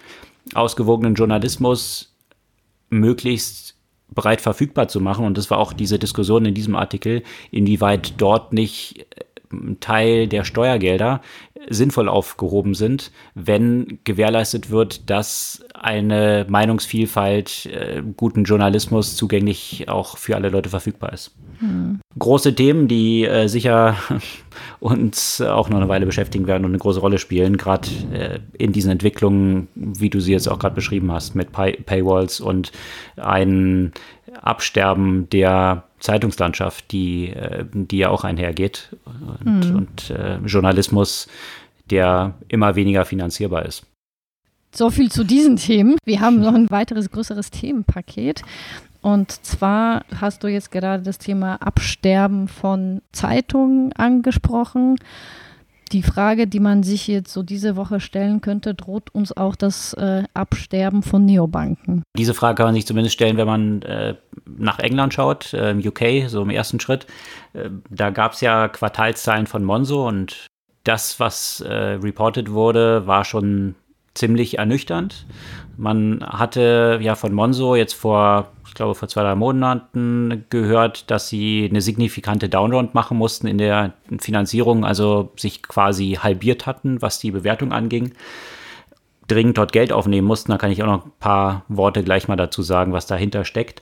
ausgewogenen 0.53 1.15
Journalismus 1.15 2.15
möglichst 2.89 3.75
breit 4.13 4.41
verfügbar 4.41 4.87
zu 4.87 5.01
machen. 5.01 5.25
Und 5.25 5.37
das 5.37 5.49
war 5.49 5.57
auch 5.57 5.73
diese 5.73 5.99
Diskussion 5.99 6.45
in 6.45 6.53
diesem 6.53 6.75
Artikel, 6.75 7.23
inwieweit 7.51 8.13
dort 8.17 8.53
nicht 8.53 9.05
ein 9.53 9.77
Teil 9.79 10.27
der 10.27 10.43
Steuergelder 10.43 11.21
sinnvoll 11.69 12.09
aufgehoben 12.09 12.73
sind, 12.73 13.11
wenn 13.35 13.99
gewährleistet 14.03 14.69
wird, 14.69 15.09
dass 15.09 15.63
eine 15.73 16.45
Meinungsvielfalt, 16.49 17.67
äh, 17.67 18.01
guten 18.17 18.43
Journalismus 18.43 19.15
zugänglich 19.15 19.87
auch 19.87 20.17
für 20.17 20.35
alle 20.35 20.49
Leute 20.49 20.69
verfügbar 20.69 21.13
ist. 21.13 21.31
Hm. 21.59 21.99
Große 22.17 22.55
Themen, 22.55 22.87
die 22.87 23.23
äh, 23.25 23.47
sicher 23.47 23.95
uns 24.79 25.41
auch 25.41 25.69
noch 25.69 25.77
eine 25.77 25.89
Weile 25.89 26.05
beschäftigen 26.05 26.47
werden 26.47 26.65
und 26.65 26.71
eine 26.71 26.79
große 26.79 26.99
Rolle 26.99 27.17
spielen, 27.17 27.57
gerade 27.57 27.87
äh, 28.11 28.39
in 28.57 28.73
diesen 28.73 28.91
Entwicklungen, 28.91 29.67
wie 29.75 30.09
du 30.09 30.19
sie 30.19 30.33
jetzt 30.33 30.47
auch 30.47 30.59
gerade 30.59 30.75
beschrieben 30.75 31.11
hast, 31.11 31.35
mit 31.35 31.51
Pay 31.51 31.73
Paywalls 31.85 32.39
und 32.39 32.71
ein 33.15 33.93
Absterben 34.41 35.29
der 35.29 35.83
Zeitungslandschaft, 36.03 36.91
die, 36.91 37.29
äh, 37.29 37.65
die 37.73 37.99
ja 37.99 38.09
auch 38.09 38.25
einhergeht 38.25 38.95
und, 39.45 39.65
hm. 39.65 39.75
und 39.75 40.09
äh, 40.09 40.37
Journalismus, 40.45 41.27
der 41.89 42.33
immer 42.49 42.75
weniger 42.75 43.05
finanzierbar 43.05 43.65
ist. 43.65 43.85
So 44.75 44.89
viel 44.89 45.09
zu 45.09 45.23
diesen 45.23 45.55
Themen. 45.55 45.97
Wir 46.03 46.19
haben 46.19 46.41
noch 46.41 46.53
ein 46.53 46.69
weiteres 46.69 47.09
größeres 47.09 47.51
Themenpaket. 47.51 48.41
Und 49.01 49.31
zwar 49.45 50.03
hast 50.19 50.43
du 50.43 50.47
jetzt 50.47 50.71
gerade 50.71 51.03
das 51.03 51.19
Thema 51.19 51.55
Absterben 51.61 52.49
von 52.49 53.01
Zeitungen 53.13 53.93
angesprochen. 53.93 54.97
Die 55.93 56.01
Frage, 56.01 56.47
die 56.47 56.59
man 56.59 56.81
sich 56.81 57.07
jetzt 57.07 57.31
so 57.31 57.43
diese 57.43 57.75
Woche 57.75 57.99
stellen 57.99 58.41
könnte, 58.41 58.73
droht 58.73 59.13
uns 59.13 59.35
auch 59.37 59.55
das 59.55 59.93
äh, 59.93 60.23
Absterben 60.33 61.03
von 61.03 61.23
Neobanken? 61.23 62.01
Diese 62.17 62.33
Frage 62.33 62.55
kann 62.55 62.65
man 62.65 62.73
sich 62.75 62.87
zumindest 62.87 63.13
stellen, 63.13 63.37
wenn 63.37 63.45
man 63.45 63.81
äh, 63.83 64.15
nach 64.57 64.79
England 64.79 65.13
schaut, 65.13 65.53
äh, 65.53 65.75
UK, 65.75 66.27
so 66.27 66.41
im 66.41 66.49
ersten 66.49 66.79
Schritt. 66.79 67.05
Äh, 67.53 67.69
da 67.91 68.09
gab 68.09 68.33
es 68.33 68.41
ja 68.41 68.67
Quartalszahlen 68.69 69.45
von 69.45 69.63
Monzo 69.63 70.07
und 70.07 70.47
das, 70.83 71.19
was 71.19 71.61
äh, 71.61 71.71
reported 71.71 72.51
wurde, 72.51 73.05
war 73.05 73.23
schon 73.23 73.75
ziemlich 74.13 74.57
ernüchternd. 74.59 75.25
Man 75.77 76.23
hatte 76.23 76.99
ja 77.01 77.15
von 77.15 77.33
Monzo 77.33 77.75
jetzt 77.75 77.93
vor, 77.93 78.51
ich 78.67 78.73
glaube, 78.73 78.93
vor 78.95 79.07
zwei, 79.07 79.23
drei 79.23 79.35
Monaten 79.35 80.45
gehört, 80.49 81.09
dass 81.09 81.29
sie 81.29 81.67
eine 81.69 81.81
signifikante 81.81 82.47
Downround 82.47 82.93
machen 82.93 83.17
mussten 83.17 83.47
in 83.47 83.57
der 83.57 83.93
Finanzierung, 84.19 84.85
also 84.85 85.31
sich 85.35 85.63
quasi 85.63 86.19
halbiert 86.21 86.67
hatten, 86.67 87.01
was 87.01 87.19
die 87.19 87.31
Bewertung 87.31 87.71
anging. 87.71 88.13
Dringend 89.33 89.57
dort 89.57 89.71
Geld 89.71 89.91
aufnehmen 89.91 90.27
mussten. 90.27 90.51
Da 90.51 90.57
kann 90.57 90.71
ich 90.71 90.83
auch 90.83 90.87
noch 90.87 91.05
ein 91.05 91.11
paar 91.19 91.65
Worte 91.67 92.03
gleich 92.03 92.27
mal 92.27 92.35
dazu 92.35 92.61
sagen, 92.61 92.93
was 92.93 93.07
dahinter 93.07 93.45
steckt. 93.45 93.81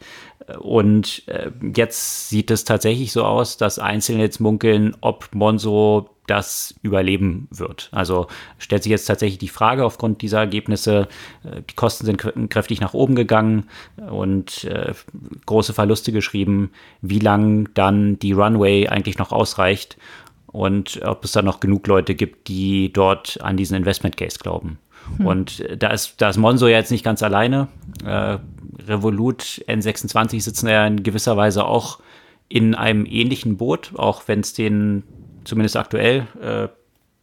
Und 0.59 1.27
äh, 1.27 1.51
jetzt 1.75 2.29
sieht 2.29 2.51
es 2.51 2.63
tatsächlich 2.63 3.11
so 3.11 3.23
aus, 3.23 3.57
dass 3.57 3.79
Einzelne 3.79 4.21
jetzt 4.21 4.39
munkeln, 4.39 4.95
ob 5.01 5.29
Monzo 5.33 6.09
das 6.27 6.75
überleben 6.81 7.47
wird. 7.51 7.89
Also 7.91 8.27
stellt 8.57 8.83
sich 8.83 8.91
jetzt 8.91 9.05
tatsächlich 9.05 9.39
die 9.39 9.49
Frage 9.49 9.85
aufgrund 9.85 10.21
dieser 10.21 10.39
Ergebnisse, 10.39 11.07
äh, 11.43 11.61
die 11.69 11.75
Kosten 11.75 12.05
sind 12.05 12.49
kräftig 12.49 12.79
nach 12.79 12.93
oben 12.93 13.15
gegangen 13.15 13.67
und 14.09 14.63
äh, 14.63 14.93
große 15.45 15.73
Verluste 15.73 16.11
geschrieben, 16.11 16.71
wie 17.01 17.19
lang 17.19 17.69
dann 17.73 18.17
die 18.19 18.31
Runway 18.31 18.87
eigentlich 18.87 19.17
noch 19.17 19.31
ausreicht 19.31 19.97
und 20.47 21.01
ob 21.03 21.25
es 21.25 21.33
da 21.33 21.41
noch 21.41 21.59
genug 21.59 21.87
Leute 21.87 22.15
gibt, 22.15 22.47
die 22.47 22.91
dort 22.93 23.41
an 23.41 23.57
diesen 23.57 23.75
Investment 23.75 24.17
Case 24.17 24.39
glauben. 24.39 24.79
Hm. 25.17 25.25
Und 25.25 25.63
da 25.77 25.89
ist, 25.89 26.15
da 26.17 26.29
ist 26.29 26.37
Monzo 26.37 26.67
ja 26.67 26.77
jetzt 26.77 26.91
nicht 26.91 27.03
ganz 27.03 27.23
alleine. 27.23 27.67
Äh, 28.05 28.37
Revolut 28.87 29.61
N26 29.67 30.41
sitzen 30.41 30.67
ja 30.67 30.85
in 30.85 31.03
gewisser 31.03 31.37
Weise 31.37 31.65
auch 31.65 31.99
in 32.49 32.75
einem 32.75 33.05
ähnlichen 33.05 33.57
Boot, 33.57 33.91
auch 33.95 34.23
wenn 34.27 34.41
es 34.41 34.53
den 34.53 35.03
zumindest 35.43 35.77
aktuell 35.77 36.27
äh, 36.41 36.67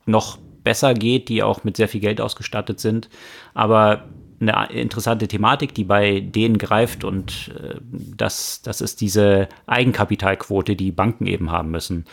noch 0.07 0.39
besser 0.65 0.95
geht, 0.95 1.29
die 1.29 1.43
auch 1.43 1.65
mit 1.65 1.77
sehr 1.77 1.89
viel 1.89 2.01
Geld 2.01 2.21
ausgestattet 2.21 2.81
sind. 2.81 3.09
Aber 3.55 4.05
eine 4.41 4.71
interessante 4.71 5.29
Thematik, 5.29 5.75
die 5.75 5.85
bei 5.85 6.21
denen 6.21 6.59
greift 6.59 7.05
und 7.05 7.53
äh, 7.59 7.77
das, 7.91 8.63
das 8.63 8.81
ist 8.81 9.01
diese 9.01 9.49
Eigenkapitalquote, 9.67 10.77
die 10.77 10.93
Banken 10.93 11.27
eben 11.27 11.51
haben 11.51 11.71
müssen. 11.71 12.05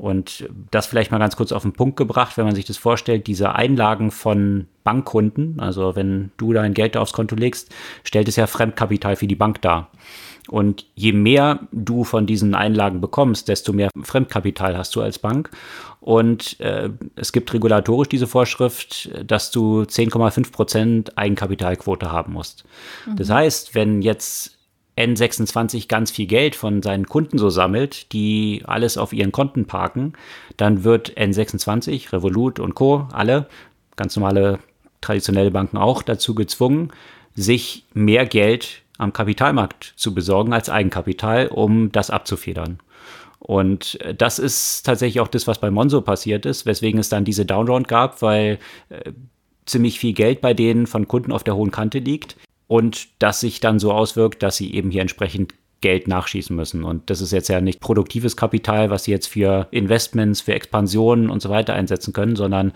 Und 0.00 0.48
das 0.70 0.86
vielleicht 0.86 1.10
mal 1.10 1.18
ganz 1.18 1.36
kurz 1.36 1.52
auf 1.52 1.60
den 1.60 1.74
Punkt 1.74 1.98
gebracht, 1.98 2.38
wenn 2.38 2.46
man 2.46 2.54
sich 2.54 2.64
das 2.64 2.78
vorstellt, 2.78 3.26
diese 3.26 3.54
Einlagen 3.54 4.10
von 4.10 4.66
Bankkunden, 4.82 5.60
also 5.60 5.94
wenn 5.94 6.30
du 6.38 6.54
dein 6.54 6.72
Geld 6.72 6.96
aufs 6.96 7.12
Konto 7.12 7.36
legst, 7.36 7.70
stellt 8.02 8.26
es 8.26 8.36
ja 8.36 8.46
Fremdkapital 8.46 9.16
für 9.16 9.26
die 9.26 9.36
Bank 9.36 9.60
dar. 9.60 9.90
Und 10.48 10.86
je 10.94 11.12
mehr 11.12 11.60
du 11.70 12.04
von 12.04 12.24
diesen 12.24 12.54
Einlagen 12.54 13.02
bekommst, 13.02 13.48
desto 13.48 13.74
mehr 13.74 13.90
Fremdkapital 14.02 14.74
hast 14.78 14.96
du 14.96 15.02
als 15.02 15.18
Bank. 15.18 15.50
Und 16.00 16.58
äh, 16.60 16.88
es 17.16 17.30
gibt 17.30 17.52
regulatorisch 17.52 18.08
diese 18.08 18.26
Vorschrift, 18.26 19.10
dass 19.26 19.50
du 19.50 19.82
10,5 19.82 20.50
Prozent 20.50 21.18
Eigenkapitalquote 21.18 22.10
haben 22.10 22.32
musst. 22.32 22.64
Mhm. 23.04 23.16
Das 23.16 23.28
heißt, 23.28 23.74
wenn 23.74 24.00
jetzt 24.00 24.59
N26 24.96 25.88
ganz 25.88 26.10
viel 26.10 26.26
Geld 26.26 26.54
von 26.54 26.82
seinen 26.82 27.06
Kunden 27.06 27.38
so 27.38 27.50
sammelt, 27.50 28.12
die 28.12 28.62
alles 28.66 28.98
auf 28.98 29.12
ihren 29.12 29.32
Konten 29.32 29.66
parken, 29.66 30.12
dann 30.56 30.84
wird 30.84 31.16
N26, 31.16 32.12
Revolut 32.12 32.60
und 32.60 32.74
Co., 32.74 33.08
alle, 33.12 33.46
ganz 33.96 34.16
normale 34.16 34.58
traditionelle 35.00 35.50
Banken 35.50 35.78
auch, 35.78 36.02
dazu 36.02 36.34
gezwungen, 36.34 36.92
sich 37.34 37.84
mehr 37.94 38.26
Geld 38.26 38.82
am 38.98 39.12
Kapitalmarkt 39.12 39.94
zu 39.96 40.14
besorgen 40.14 40.52
als 40.52 40.68
Eigenkapital, 40.68 41.48
um 41.48 41.90
das 41.92 42.10
abzufedern. 42.10 42.78
Und 43.38 43.98
das 44.18 44.38
ist 44.38 44.82
tatsächlich 44.82 45.20
auch 45.20 45.28
das, 45.28 45.46
was 45.46 45.58
bei 45.58 45.70
Monzo 45.70 46.02
passiert 46.02 46.44
ist, 46.44 46.66
weswegen 46.66 47.00
es 47.00 47.08
dann 47.08 47.24
diese 47.24 47.46
Downround 47.46 47.88
gab, 47.88 48.20
weil 48.20 48.58
äh, 48.90 49.12
ziemlich 49.64 49.98
viel 49.98 50.12
Geld 50.12 50.42
bei 50.42 50.52
denen 50.52 50.86
von 50.86 51.08
Kunden 51.08 51.32
auf 51.32 51.42
der 51.42 51.56
hohen 51.56 51.70
Kante 51.70 52.00
liegt 52.00 52.36
und 52.70 53.08
das 53.18 53.40
sich 53.40 53.58
dann 53.58 53.80
so 53.80 53.90
auswirkt, 53.90 54.44
dass 54.44 54.56
sie 54.56 54.72
eben 54.72 54.92
hier 54.92 55.00
entsprechend 55.00 55.54
Geld 55.80 56.06
nachschießen 56.06 56.54
müssen. 56.54 56.84
Und 56.84 57.10
das 57.10 57.20
ist 57.20 57.32
jetzt 57.32 57.48
ja 57.48 57.60
nicht 57.60 57.80
produktives 57.80 58.36
Kapital, 58.36 58.90
was 58.90 59.02
sie 59.02 59.10
jetzt 59.10 59.26
für 59.26 59.66
Investments, 59.72 60.40
für 60.40 60.54
Expansionen 60.54 61.30
und 61.30 61.42
so 61.42 61.48
weiter 61.50 61.74
einsetzen 61.74 62.12
können, 62.12 62.36
sondern 62.36 62.72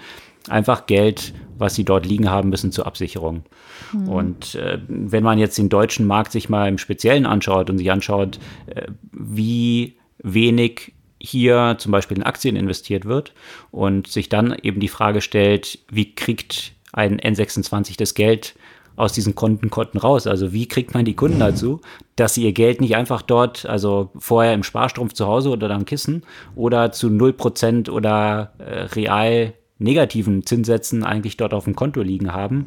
einfach 0.49 0.87
Geld, 0.87 1.33
was 1.59 1.77
sie 1.77 1.85
dort 1.85 2.07
liegen 2.07 2.29
haben 2.29 2.49
müssen 2.49 2.73
zur 2.73 2.89
Absicherung. 2.89 3.45
Mhm. 3.93 4.09
Und 4.09 4.55
äh, 4.57 4.81
wenn 4.89 5.23
man 5.23 5.39
jetzt 5.39 5.59
den 5.59 5.69
deutschen 5.69 6.09
Markt 6.09 6.33
sich 6.33 6.49
mal 6.49 6.69
im 6.69 6.79
Speziellen 6.79 7.25
anschaut 7.25 7.71
und 7.71 7.79
sich 7.79 7.93
anschaut, 7.93 8.41
äh, 8.67 8.89
wie 9.13 9.97
wenig 10.19 10.93
hier 11.21 11.77
zum 11.79 11.93
Beispiel 11.93 12.17
in 12.17 12.25
Aktien 12.25 12.57
investiert 12.57 13.05
wird 13.05 13.33
und 13.71 14.09
sich 14.09 14.29
dann 14.29 14.57
eben 14.61 14.81
die 14.81 14.89
Frage 14.89 15.21
stellt, 15.21 15.79
wie 15.89 16.17
kriegt 16.17 16.73
ein 16.93 17.21
N26 17.21 17.97
das 17.97 18.15
Geld 18.15 18.57
aus 18.97 19.13
diesen 19.13 19.35
Kontenkonten 19.35 19.99
raus? 20.01 20.27
Also 20.27 20.53
wie 20.53 20.67
kriegt 20.67 20.95
man 20.95 21.05
die 21.05 21.17
Kunden 21.17 21.39
dazu, 21.39 21.81
dass 22.17 22.35
sie 22.35 22.45
ihr 22.45 22.53
Geld 22.53 22.81
nicht 22.81 22.97
einfach 22.97 23.23
dort, 23.23 23.67
also 23.67 24.11
vorher 24.17 24.55
im 24.55 24.63
Sparstrumpf 24.63 25.13
zu 25.13 25.27
Hause 25.27 25.51
oder 25.51 25.71
am 25.71 25.85
Kissen 25.85 26.23
oder 26.55 26.93
zu 26.93 27.09
0% 27.09 27.91
oder 27.91 28.53
äh, 28.59 28.81
real 28.95 29.55
negativen 29.79 30.47
Zinssätzen 30.47 31.05
eigentlich 31.05 31.37
dort 31.37 31.53
auf 31.53 31.65
dem 31.65 31.75
Konto 31.75 32.01
liegen 32.01 32.33
haben, 32.33 32.67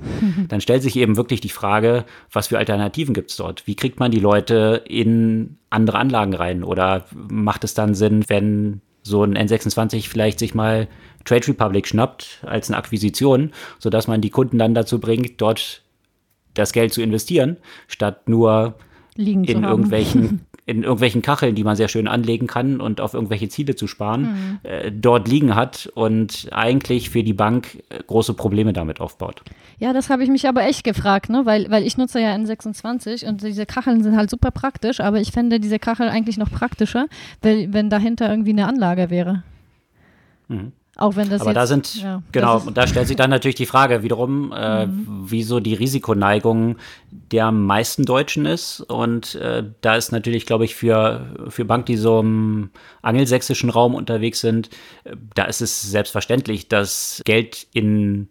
dann 0.49 0.61
stellt 0.61 0.83
sich 0.83 0.95
eben 0.97 1.17
wirklich 1.17 1.41
die 1.41 1.49
Frage, 1.49 2.05
was 2.31 2.47
für 2.47 2.57
Alternativen 2.57 3.13
gibt 3.13 3.31
es 3.31 3.37
dort? 3.37 3.65
Wie 3.65 3.75
kriegt 3.75 3.99
man 3.99 4.11
die 4.11 4.19
Leute 4.19 4.83
in 4.85 5.57
andere 5.69 5.99
Anlagen 5.99 6.33
rein? 6.33 6.63
Oder 6.63 7.05
macht 7.15 7.63
es 7.63 7.73
dann 7.73 7.95
Sinn, 7.95 8.23
wenn 8.27 8.81
so 9.03 9.23
ein 9.23 9.37
N26 9.37 10.09
vielleicht 10.09 10.39
sich 10.39 10.53
mal 10.53 10.87
Trade 11.23 11.47
Republic 11.47 11.87
schnappt 11.87 12.43
als 12.45 12.69
eine 12.69 12.77
Akquisition, 12.77 13.51
sodass 13.79 14.07
man 14.07 14.21
die 14.21 14.29
Kunden 14.29 14.57
dann 14.57 14.73
dazu 14.73 14.99
bringt, 14.99 15.41
dort 15.41 15.83
das 16.57 16.73
Geld 16.73 16.93
zu 16.93 17.01
investieren, 17.01 17.57
statt 17.87 18.27
nur 18.29 18.75
Liegen 19.15 19.43
in 19.45 19.63
irgendwelchen 19.63 20.45
in 20.67 20.83
irgendwelchen 20.83 21.21
Kacheln, 21.21 21.55
die 21.55 21.63
man 21.63 21.77
sehr 21.77 21.87
schön 21.87 22.09
anlegen 22.09 22.45
kann 22.45 22.81
und 22.81 22.99
auf 22.99 23.13
irgendwelche 23.13 23.47
Ziele 23.47 23.75
zu 23.75 23.87
sparen, 23.87 24.21
mhm. 24.21 24.59
äh, 24.63 24.91
dort 24.91 25.29
liegen 25.29 25.55
hat 25.55 25.89
und 25.95 26.49
eigentlich 26.51 27.09
für 27.09 27.23
die 27.23 27.33
Bank 27.33 27.81
äh, 27.87 28.03
große 28.05 28.33
Probleme 28.33 28.73
damit 28.73 28.99
aufbaut. 28.99 29.43
Ja, 29.79 29.93
das 29.93 30.09
habe 30.09 30.23
ich 30.23 30.29
mich 30.29 30.45
aber 30.45 30.63
echt 30.63 30.83
gefragt, 30.83 31.29
ne? 31.29 31.45
weil, 31.45 31.71
weil 31.71 31.83
ich 31.83 31.97
nutze 31.97 32.19
ja 32.19 32.35
N26 32.35 33.25
und 33.25 33.43
diese 33.43 33.65
Kacheln 33.65 34.03
sind 34.03 34.17
halt 34.17 34.29
super 34.29 34.51
praktisch, 34.51 34.99
aber 34.99 35.21
ich 35.21 35.31
fände 35.31 35.61
diese 35.61 35.79
Kachel 35.79 36.09
eigentlich 36.09 36.37
noch 36.37 36.51
praktischer, 36.51 37.07
weil, 37.41 37.71
wenn 37.71 37.89
dahinter 37.89 38.29
irgendwie 38.29 38.51
eine 38.51 38.67
Anlage 38.67 39.09
wäre. 39.09 39.43
Mhm. 40.49 40.73
Auch 40.97 41.15
wenn 41.15 41.29
das 41.29 41.41
Aber 41.41 41.51
jetzt, 41.51 41.57
da 41.57 41.67
sind, 41.67 41.95
ja, 42.01 42.23
genau, 42.31 42.59
und 42.59 42.75
da 42.75 42.87
stellt 42.87 43.07
sich 43.07 43.15
dann 43.15 43.29
natürlich 43.29 43.55
die 43.55 43.67
Frage 43.67 44.01
wiederum, 44.01 44.51
äh, 44.51 44.87
mhm. 44.87 45.25
wieso 45.27 45.59
die 45.59 45.75
Risikoneigung 45.75 46.77
der 47.11 47.51
meisten 47.51 48.03
Deutschen 48.03 48.47
ist. 48.47 48.81
Und 48.81 49.35
äh, 49.35 49.63
da 49.81 49.95
ist 49.95 50.11
natürlich, 50.11 50.47
glaube 50.47 50.65
ich, 50.65 50.75
für, 50.75 51.25
für 51.49 51.65
Banken, 51.65 51.85
die 51.85 51.97
so 51.97 52.19
im 52.19 52.71
angelsächsischen 53.03 53.69
Raum 53.69 53.93
unterwegs 53.93 54.41
sind, 54.41 54.69
äh, 55.03 55.15
da 55.35 55.43
ist 55.45 55.61
es 55.61 55.83
selbstverständlich, 55.83 56.67
dass 56.67 57.21
Geld 57.25 57.67
in 57.73 58.27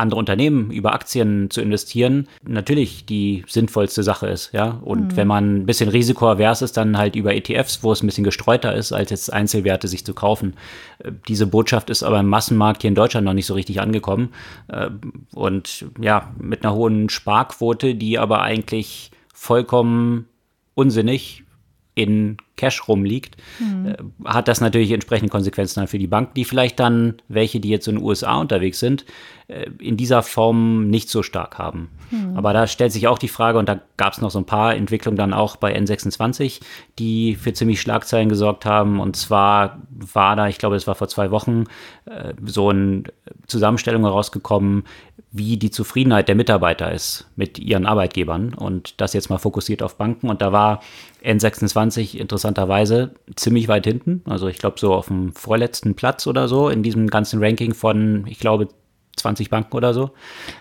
andere 0.00 0.18
Unternehmen 0.18 0.70
über 0.70 0.92
Aktien 0.92 1.50
zu 1.50 1.60
investieren, 1.60 2.28
natürlich 2.46 3.04
die 3.06 3.44
sinnvollste 3.46 4.02
Sache 4.02 4.26
ist, 4.26 4.52
ja. 4.52 4.80
Und 4.82 5.12
mhm. 5.12 5.16
wenn 5.16 5.28
man 5.28 5.56
ein 5.58 5.66
bisschen 5.66 5.88
risikoavers 5.88 6.62
ist, 6.62 6.76
dann 6.76 6.98
halt 6.98 7.16
über 7.16 7.34
ETFs, 7.34 7.82
wo 7.82 7.92
es 7.92 8.02
ein 8.02 8.06
bisschen 8.06 8.24
gestreuter 8.24 8.74
ist, 8.74 8.92
als 8.92 9.10
jetzt 9.10 9.32
Einzelwerte 9.32 9.88
sich 9.88 10.04
zu 10.04 10.14
kaufen. 10.14 10.54
Äh, 10.98 11.12
diese 11.28 11.46
Botschaft 11.46 11.90
ist 11.90 12.02
aber 12.02 12.20
im 12.20 12.28
Massenmarkt 12.28 12.82
hier 12.82 12.88
in 12.88 12.94
Deutschland 12.94 13.24
noch 13.24 13.34
nicht 13.34 13.46
so 13.46 13.54
richtig 13.54 13.80
angekommen. 13.80 14.32
Äh, 14.68 14.90
und 15.34 15.86
ja, 16.00 16.32
mit 16.38 16.64
einer 16.64 16.74
hohen 16.74 17.08
Sparquote, 17.08 17.94
die 17.94 18.18
aber 18.18 18.42
eigentlich 18.42 19.10
vollkommen 19.34 20.26
unsinnig 20.74 21.44
in 21.94 22.36
Cash 22.56 22.88
rumliegt, 22.88 23.36
mhm. 23.58 24.12
hat 24.24 24.46
das 24.46 24.60
natürlich 24.60 24.92
entsprechende 24.92 25.30
Konsequenzen 25.30 25.86
für 25.86 25.98
die 25.98 26.06
Banken, 26.06 26.34
die 26.34 26.44
vielleicht 26.44 26.78
dann 26.78 27.14
welche, 27.28 27.58
die 27.58 27.70
jetzt 27.70 27.88
in 27.88 27.96
den 27.96 28.04
USA 28.04 28.38
unterwegs 28.38 28.78
sind, 28.78 29.06
äh, 29.48 29.70
in 29.80 29.96
dieser 29.96 30.22
Form 30.22 30.88
nicht 30.88 31.08
so 31.08 31.22
stark 31.22 31.58
haben. 31.58 31.88
Mhm. 32.10 32.36
Aber 32.36 32.52
da 32.52 32.66
stellt 32.66 32.92
sich 32.92 33.08
auch 33.08 33.18
die 33.18 33.28
Frage, 33.28 33.58
und 33.58 33.68
da 33.68 33.80
gab 33.96 34.12
es 34.12 34.20
noch 34.20 34.30
so 34.30 34.38
ein 34.38 34.44
paar 34.44 34.76
Entwicklungen 34.76 35.16
dann 35.16 35.32
auch 35.32 35.56
bei 35.56 35.76
N26, 35.76 36.60
die 36.98 37.34
für 37.34 37.52
ziemlich 37.54 37.80
Schlagzeilen 37.80 38.28
gesorgt 38.28 38.66
haben. 38.66 39.00
Und 39.00 39.16
zwar 39.16 39.80
war 39.90 40.36
da, 40.36 40.46
ich 40.48 40.58
glaube, 40.58 40.76
es 40.76 40.86
war 40.86 40.94
vor 40.94 41.08
zwei 41.08 41.30
Wochen, 41.30 41.64
äh, 42.04 42.34
so 42.44 42.68
eine 42.68 43.04
Zusammenstellung 43.46 44.02
herausgekommen, 44.02 44.84
wie 45.32 45.56
die 45.56 45.70
Zufriedenheit 45.70 46.26
der 46.26 46.34
Mitarbeiter 46.34 46.90
ist 46.92 47.26
mit 47.36 47.58
ihren 47.58 47.86
Arbeitgebern. 47.86 48.52
Und 48.52 49.00
das 49.00 49.12
jetzt 49.12 49.30
mal 49.30 49.38
fokussiert 49.38 49.82
auf 49.82 49.96
Banken. 49.96 50.28
Und 50.28 50.42
da 50.42 50.52
war 50.52 50.80
N26 51.24 52.16
interessanterweise 52.16 53.14
ziemlich 53.36 53.68
weit 53.68 53.86
hinten. 53.86 54.22
Also 54.26 54.48
ich 54.48 54.58
glaube 54.58 54.80
so 54.80 54.92
auf 54.92 55.06
dem 55.06 55.32
vorletzten 55.32 55.94
Platz 55.94 56.26
oder 56.26 56.48
so 56.48 56.68
in 56.68 56.82
diesem 56.82 57.06
ganzen 57.06 57.42
Ranking 57.42 57.74
von, 57.74 58.26
ich 58.26 58.40
glaube, 58.40 58.68
20 59.16 59.50
Banken 59.50 59.76
oder 59.76 59.94
so. 59.94 60.10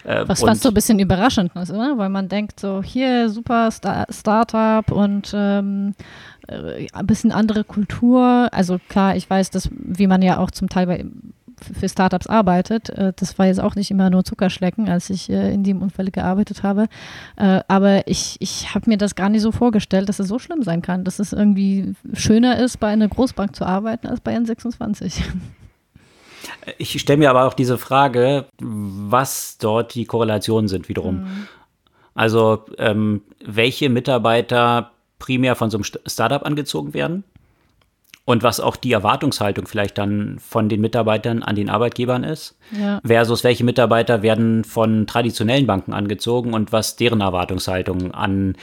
Äh, 0.03 0.27
Was 0.27 0.41
fast 0.41 0.61
so 0.61 0.69
ein 0.69 0.73
bisschen 0.73 0.99
überraschend 0.99 1.55
ist, 1.55 1.71
oder? 1.71 1.97
Weil 1.97 2.09
man 2.09 2.29
denkt 2.29 2.59
so, 2.59 2.83
hier 2.83 3.29
super 3.29 3.71
Star 3.71 4.05
Startup 4.09 4.91
und 4.91 5.31
ähm, 5.33 5.95
äh, 6.47 6.87
ein 6.91 7.07
bisschen 7.07 7.31
andere 7.31 7.63
Kultur. 7.63 8.49
Also 8.51 8.79
klar, 8.89 9.15
ich 9.15 9.29
weiß, 9.29 9.49
dass, 9.51 9.69
wie 9.71 10.07
man 10.07 10.21
ja 10.21 10.37
auch 10.37 10.51
zum 10.51 10.69
Teil 10.69 10.87
bei 10.87 11.05
für 11.63 11.89
Startups 11.89 12.27
arbeitet. 12.27 12.89
Äh, 12.89 13.13
das 13.15 13.37
war 13.39 13.47
jetzt 13.47 13.59
auch 13.59 13.75
nicht 13.75 13.91
immer 13.91 14.09
nur 14.09 14.23
Zuckerschlecken, 14.23 14.89
als 14.89 15.09
ich 15.09 15.29
äh, 15.29 15.53
in 15.53 15.63
dem 15.63 15.81
Umfeld 15.81 16.13
gearbeitet 16.13 16.63
habe. 16.63 16.87
Äh, 17.37 17.61
aber 17.67 18.07
ich, 18.07 18.37
ich 18.39 18.73
habe 18.73 18.89
mir 18.89 18.97
das 18.97 19.15
gar 19.15 19.29
nicht 19.29 19.41
so 19.41 19.51
vorgestellt, 19.51 20.09
dass 20.09 20.19
es 20.19 20.27
so 20.27 20.39
schlimm 20.39 20.63
sein 20.63 20.81
kann, 20.81 21.03
dass 21.03 21.19
es 21.19 21.33
irgendwie 21.33 21.93
schöner 22.13 22.59
ist, 22.59 22.79
bei 22.79 22.87
einer 22.87 23.07
Großbank 23.07 23.55
zu 23.55 23.65
arbeiten 23.65 24.07
als 24.07 24.21
bei 24.21 24.35
N26. 24.35 25.21
Ich 26.77 26.97
stelle 26.99 27.19
mir 27.19 27.29
aber 27.29 27.45
auch 27.45 27.53
diese 27.53 27.77
Frage, 27.77 28.45
was 28.59 29.57
dort 29.57 29.93
die 29.93 30.05
Korrelationen 30.05 30.69
sind 30.69 30.87
wiederum. 30.87 31.21
Mhm. 31.21 31.47
Also 32.15 32.65
ähm, 32.77 33.21
welche 33.45 33.89
Mitarbeiter 33.89 34.91
primär 35.19 35.55
von 35.55 35.69
so 35.69 35.77
einem 35.77 35.83
Startup 35.83 36.45
angezogen 36.45 36.93
werden 36.93 37.23
und 38.29 38.43
was 38.43 38.59
auch 38.59 38.75
die 38.75 38.91
Erwartungshaltung 38.91 39.65
vielleicht 39.65 39.97
dann 39.97 40.37
von 40.37 40.69
den 40.69 40.81
Mitarbeitern 40.81 41.41
an 41.41 41.55
den 41.55 41.67
Arbeitgebern 41.67 42.23
ist, 42.23 42.59
ja. 42.79 43.01
versus 43.03 43.43
welche 43.43 43.63
Mitarbeiter 43.63 44.21
werden 44.21 44.63
von 44.65 45.07
traditionellen 45.07 45.65
Banken 45.65 45.93
angezogen 45.93 46.53
und 46.53 46.71
was 46.71 46.95
deren 46.95 47.21
Erwartungshaltung 47.21 48.11
an 48.11 48.55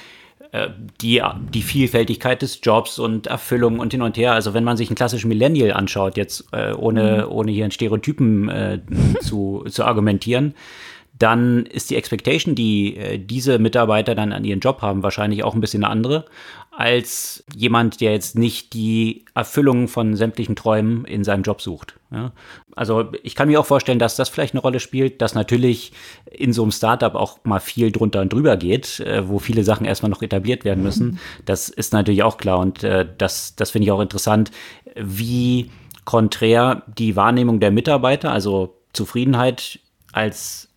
äh, 0.53 0.69
die, 1.01 1.21
die 1.53 1.63
Vielfältigkeit 1.63 2.43
des 2.43 2.61
Jobs 2.63 3.01
und 3.01 3.27
Erfüllung 3.27 3.81
und 3.81 3.93
hin 3.93 4.03
und 4.03 4.17
her. 4.17 4.35
Also 4.35 4.55
wenn 4.55 4.63
man 4.63 4.77
sich 4.77 4.89
einen 4.89 4.95
klassischen 4.95 5.27
Millennial 5.27 5.73
anschaut, 5.73 6.17
jetzt 6.17 6.47
äh, 6.53 6.73
ohne, 6.73 7.25
mhm. 7.27 7.33
ohne 7.33 7.51
hier 7.51 7.65
in 7.65 7.73
Stereotypen 7.73 8.49
äh, 8.49 8.79
zu, 9.21 9.65
zu 9.69 9.83
argumentieren, 9.85 10.55
dann 11.19 11.67
ist 11.67 11.91
die 11.91 11.97
Expectation, 11.97 12.55
die 12.55 12.97
äh, 12.97 13.19
diese 13.19 13.59
Mitarbeiter 13.59 14.15
dann 14.15 14.33
an 14.33 14.45
ihren 14.45 14.61
Job 14.61 14.83
haben, 14.83 15.03
wahrscheinlich 15.03 15.43
auch 15.43 15.55
ein 15.55 15.61
bisschen 15.61 15.83
eine 15.83 15.91
andere 15.91 16.27
als 16.77 17.43
jemand, 17.55 18.03
der 18.03 18.13
jetzt 18.13 18.37
nicht 18.37 18.75
die 18.75 19.25
Erfüllung 19.35 19.89
von 19.89 20.15
sämtlichen 20.15 20.57
Träumen 20.57 21.07
in 21.07 21.25
seinem 21.25 21.43
Job 21.43 21.63
sucht. 21.63 21.95
Ja? 22.11 22.33
Also 22.75 23.13
ich 23.23 23.35
kann 23.35 23.49
mir 23.49 23.59
auch 23.59 23.65
vorstellen, 23.67 23.99
dass 23.99 24.17
das 24.17 24.29
vielleicht 24.29 24.53
eine 24.53 24.61
Rolle 24.61 24.79
spielt, 24.79 25.23
dass 25.23 25.35
natürlich 25.35 25.93
in 26.31 26.53
so 26.53 26.63
einem 26.63 26.73
Startup 26.73 27.15
auch 27.15 27.39
mal 27.45 27.61
viel 27.61 27.93
drunter 27.93 28.21
und 28.21 28.31
drüber 28.31 28.59
geht, 28.59 29.01
äh, 29.01 29.27
wo 29.27 29.39
viele 29.39 29.65
Sachen 29.65 29.87
erstmal 29.87 30.11
noch 30.11 30.21
etabliert 30.21 30.67
werden 30.67 30.85
müssen. 30.85 31.19
Das 31.47 31.71
ist 31.71 31.95
natürlich 31.95 32.23
auch 32.23 32.37
klar 32.37 32.59
und 32.59 32.85
äh, 32.85 33.07
das, 33.17 33.57
das 33.57 33.71
finde 33.71 33.87
ich 33.87 33.93
auch 33.93 34.01
interessant, 34.01 34.51
wie 34.95 35.71
konträr 36.05 36.83
die 36.87 37.17
Wahrnehmung 37.17 37.59
der 37.59 37.71
Mitarbeiter, 37.71 38.33
also 38.33 38.77
Zufriedenheit 38.93 39.81
als 40.13 40.69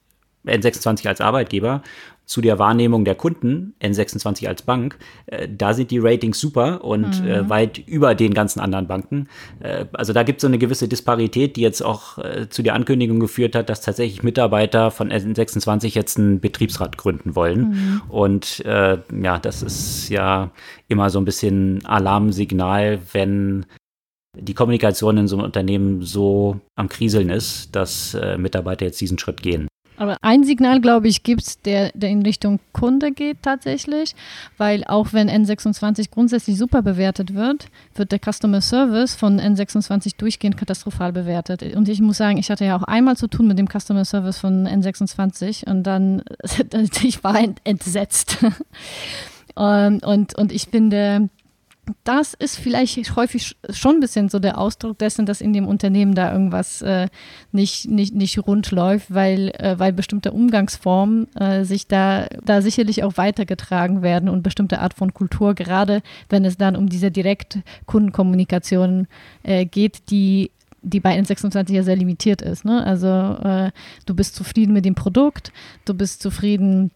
N26 0.46 1.08
als 1.08 1.22
Arbeitgeber 1.22 1.84
zu 2.30 2.42
der 2.42 2.60
Wahrnehmung 2.60 3.06
der 3.06 3.16
Kunden, 3.16 3.74
N26 3.82 4.48
als 4.48 4.62
Bank, 4.62 5.00
äh, 5.26 5.48
da 5.50 5.74
sind 5.74 5.90
die 5.90 5.98
Ratings 5.98 6.40
super 6.40 6.84
und 6.84 7.22
äh, 7.22 7.22
mhm. 7.22 7.28
äh, 7.28 7.50
weit 7.50 7.80
über 7.80 8.14
den 8.14 8.36
ganzen 8.36 8.60
anderen 8.60 8.86
Banken. 8.86 9.28
Äh, 9.62 9.86
also 9.94 10.14
da 10.14 10.22
gibt 10.22 10.38
es 10.38 10.42
so 10.44 10.48
eine 10.48 10.60
gewisse 10.60 10.88
Disparität, 10.88 11.56
die 11.56 11.62
jetzt 11.62 11.82
auch 11.82 12.20
äh, 12.20 12.48
zu 12.48 12.62
der 12.62 12.76
Ankündigung 12.76 13.20
geführt 13.20 13.56
hat, 13.56 13.70
dass 13.70 13.82
tatsächlich 13.82 14.22
Mitarbeiter 14.22 14.92
von 14.92 15.12
N26 15.12 15.96
jetzt 15.96 16.20
einen 16.20 16.40
Betriebsrat 16.40 17.00
gründen 17.00 17.36
wollen. 17.36 17.70
Mhm. 17.70 18.02
Und 18.10 18.64
äh, 18.64 19.00
ja, 19.24 19.40
das 19.40 19.64
ist 19.64 20.10
ja 20.10 20.52
immer 20.88 21.10
so 21.10 21.20
ein 21.20 21.26
bisschen 21.26 21.84
Alarmsignal, 21.84 23.00
wenn 23.12 23.66
die 24.38 24.54
Kommunikation 24.54 25.18
in 25.18 25.28
so 25.28 25.36
einem 25.36 25.46
Unternehmen 25.46 26.04
so 26.04 26.60
am 26.76 26.90
Kriseln 26.90 27.32
ist, 27.32 27.76
dass 27.76 28.16
Mitarbeiter 28.38 28.86
jetzt 28.86 29.02
diesen 29.02 29.18
Schritt 29.18 29.42
gehen. 29.42 29.69
Aber 30.00 30.16
ein 30.22 30.46
Signal, 30.46 30.80
glaube 30.80 31.10
ich, 31.10 31.24
gibt 31.24 31.42
es, 31.42 31.62
der, 31.62 31.92
der 31.94 32.10
in 32.10 32.22
Richtung 32.22 32.62
Kunde 32.72 33.12
geht 33.12 33.44
tatsächlich, 33.44 34.16
weil 34.58 34.86
auch 34.86 35.12
wenn 35.12 35.30
N26 35.30 36.10
grundsätzlich 36.10 36.58
super 36.58 36.82
bewertet 36.82 37.36
wird, 37.36 37.68
wird 37.96 38.14
der 38.14 38.20
Customer 38.20 38.62
Service 38.62 39.16
von 39.16 39.42
N26 39.42 40.16
durchgehend 40.18 40.56
katastrophal 40.56 41.12
bewertet. 41.12 41.76
Und 41.76 41.90
ich 41.90 42.00
muss 42.00 42.16
sagen, 42.16 42.38
ich 42.38 42.50
hatte 42.50 42.64
ja 42.64 42.78
auch 42.78 42.84
einmal 42.84 43.18
zu 43.18 43.28
tun 43.28 43.46
mit 43.46 43.60
dem 43.60 43.68
Customer 43.68 44.06
Service 44.06 44.38
von 44.38 44.66
N26 44.66 45.70
und 45.70 45.84
dann, 45.84 46.24
ich 47.04 47.22
war 47.26 47.38
entsetzt. 47.66 48.38
und, 49.56 50.04
und, 50.06 50.34
und 50.34 50.54
ich 50.54 50.70
finde, 50.72 51.28
das 52.04 52.34
ist 52.34 52.58
vielleicht 52.58 53.16
häufig 53.16 53.56
schon 53.70 53.96
ein 53.96 54.00
bisschen 54.00 54.30
so 54.30 54.40
der 54.40 54.58
Ausdruck 54.58 54.98
dessen, 54.98 55.26
dass 55.26 55.42
in 55.42 55.54
dem 55.54 55.68
Unternehmen 55.68 56.16
da 56.16 56.32
irgendwas 56.32 56.82
äh, 56.82 57.08
nicht, 57.52 57.90
nicht, 57.90 58.14
nicht 58.16 58.40
rund 58.48 58.72
läuft, 58.72 59.14
weil, 59.14 59.50
äh, 59.58 59.78
weil 59.78 59.94
bestimmte 59.94 60.32
Umgangsformen 60.32 61.34
äh, 61.36 61.64
sich 61.64 61.88
da, 61.88 62.28
da 62.44 62.62
sicherlich 62.62 63.04
auch 63.04 63.18
weitergetragen 63.18 64.02
werden 64.02 64.30
und 64.30 64.44
bestimmte 64.44 64.80
Art 64.80 64.94
von 64.94 65.14
Kultur, 65.14 65.54
gerade 65.54 66.02
wenn 66.30 66.46
es 66.46 66.58
dann 66.58 66.76
um 66.76 66.90
diese 66.90 67.12
Direktkundenkommunikation 67.12 69.08
äh, 69.44 69.66
geht, 69.66 70.10
die 70.10 70.52
die 70.82 71.02
bei 71.02 71.20
N26 71.20 71.74
ja 71.74 71.84
sehr 71.84 71.98
limitiert 71.98 72.42
ist. 72.42 72.64
Ne? 72.64 72.82
Also 72.86 73.08
äh, 73.08 73.72
du 74.06 74.16
bist 74.16 74.34
zufrieden 74.36 74.72
mit 74.74 74.86
dem 74.86 74.96
Produkt, 74.96 75.52
du 75.84 75.94
bist 75.94 76.22
zufrieden 76.22 76.84
ähm, 76.84 76.92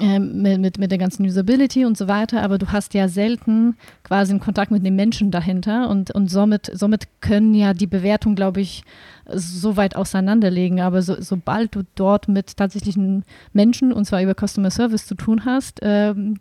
mit, 0.00 0.60
mit, 0.60 0.78
mit 0.78 0.90
der 0.90 0.98
ganzen 0.98 1.24
Usability 1.24 1.84
und 1.84 1.96
so 1.96 2.08
weiter, 2.08 2.42
aber 2.42 2.58
du 2.58 2.72
hast 2.72 2.94
ja 2.94 3.08
selten 3.08 3.76
quasi 4.02 4.32
einen 4.32 4.40
Kontakt 4.40 4.70
mit 4.70 4.84
den 4.84 4.96
Menschen 4.96 5.30
dahinter 5.30 5.88
und, 5.88 6.10
und 6.10 6.28
somit, 6.28 6.70
somit 6.74 7.08
können 7.20 7.54
ja 7.54 7.74
die 7.74 7.86
Bewertung, 7.86 8.34
glaube 8.34 8.60
ich, 8.60 8.84
so 9.26 9.76
weit 9.76 9.96
auseinanderlegen. 9.96 10.80
Aber 10.80 11.02
so, 11.02 11.20
sobald 11.20 11.74
du 11.74 11.82
dort 11.94 12.28
mit 12.28 12.56
tatsächlichen 12.56 13.24
Menschen 13.52 13.92
und 13.92 14.04
zwar 14.04 14.22
über 14.22 14.34
Customer 14.34 14.70
Service 14.70 15.06
zu 15.06 15.14
tun 15.14 15.44
hast, 15.44 15.80
ähm, 15.82 16.38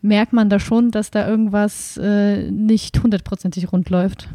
merkt 0.00 0.32
man 0.32 0.50
da 0.50 0.58
schon, 0.58 0.90
dass 0.90 1.10
da 1.10 1.26
irgendwas 1.26 1.96
äh, 1.96 2.50
nicht 2.50 3.02
hundertprozentig 3.02 3.72
rund 3.72 3.88
läuft. 3.90 4.28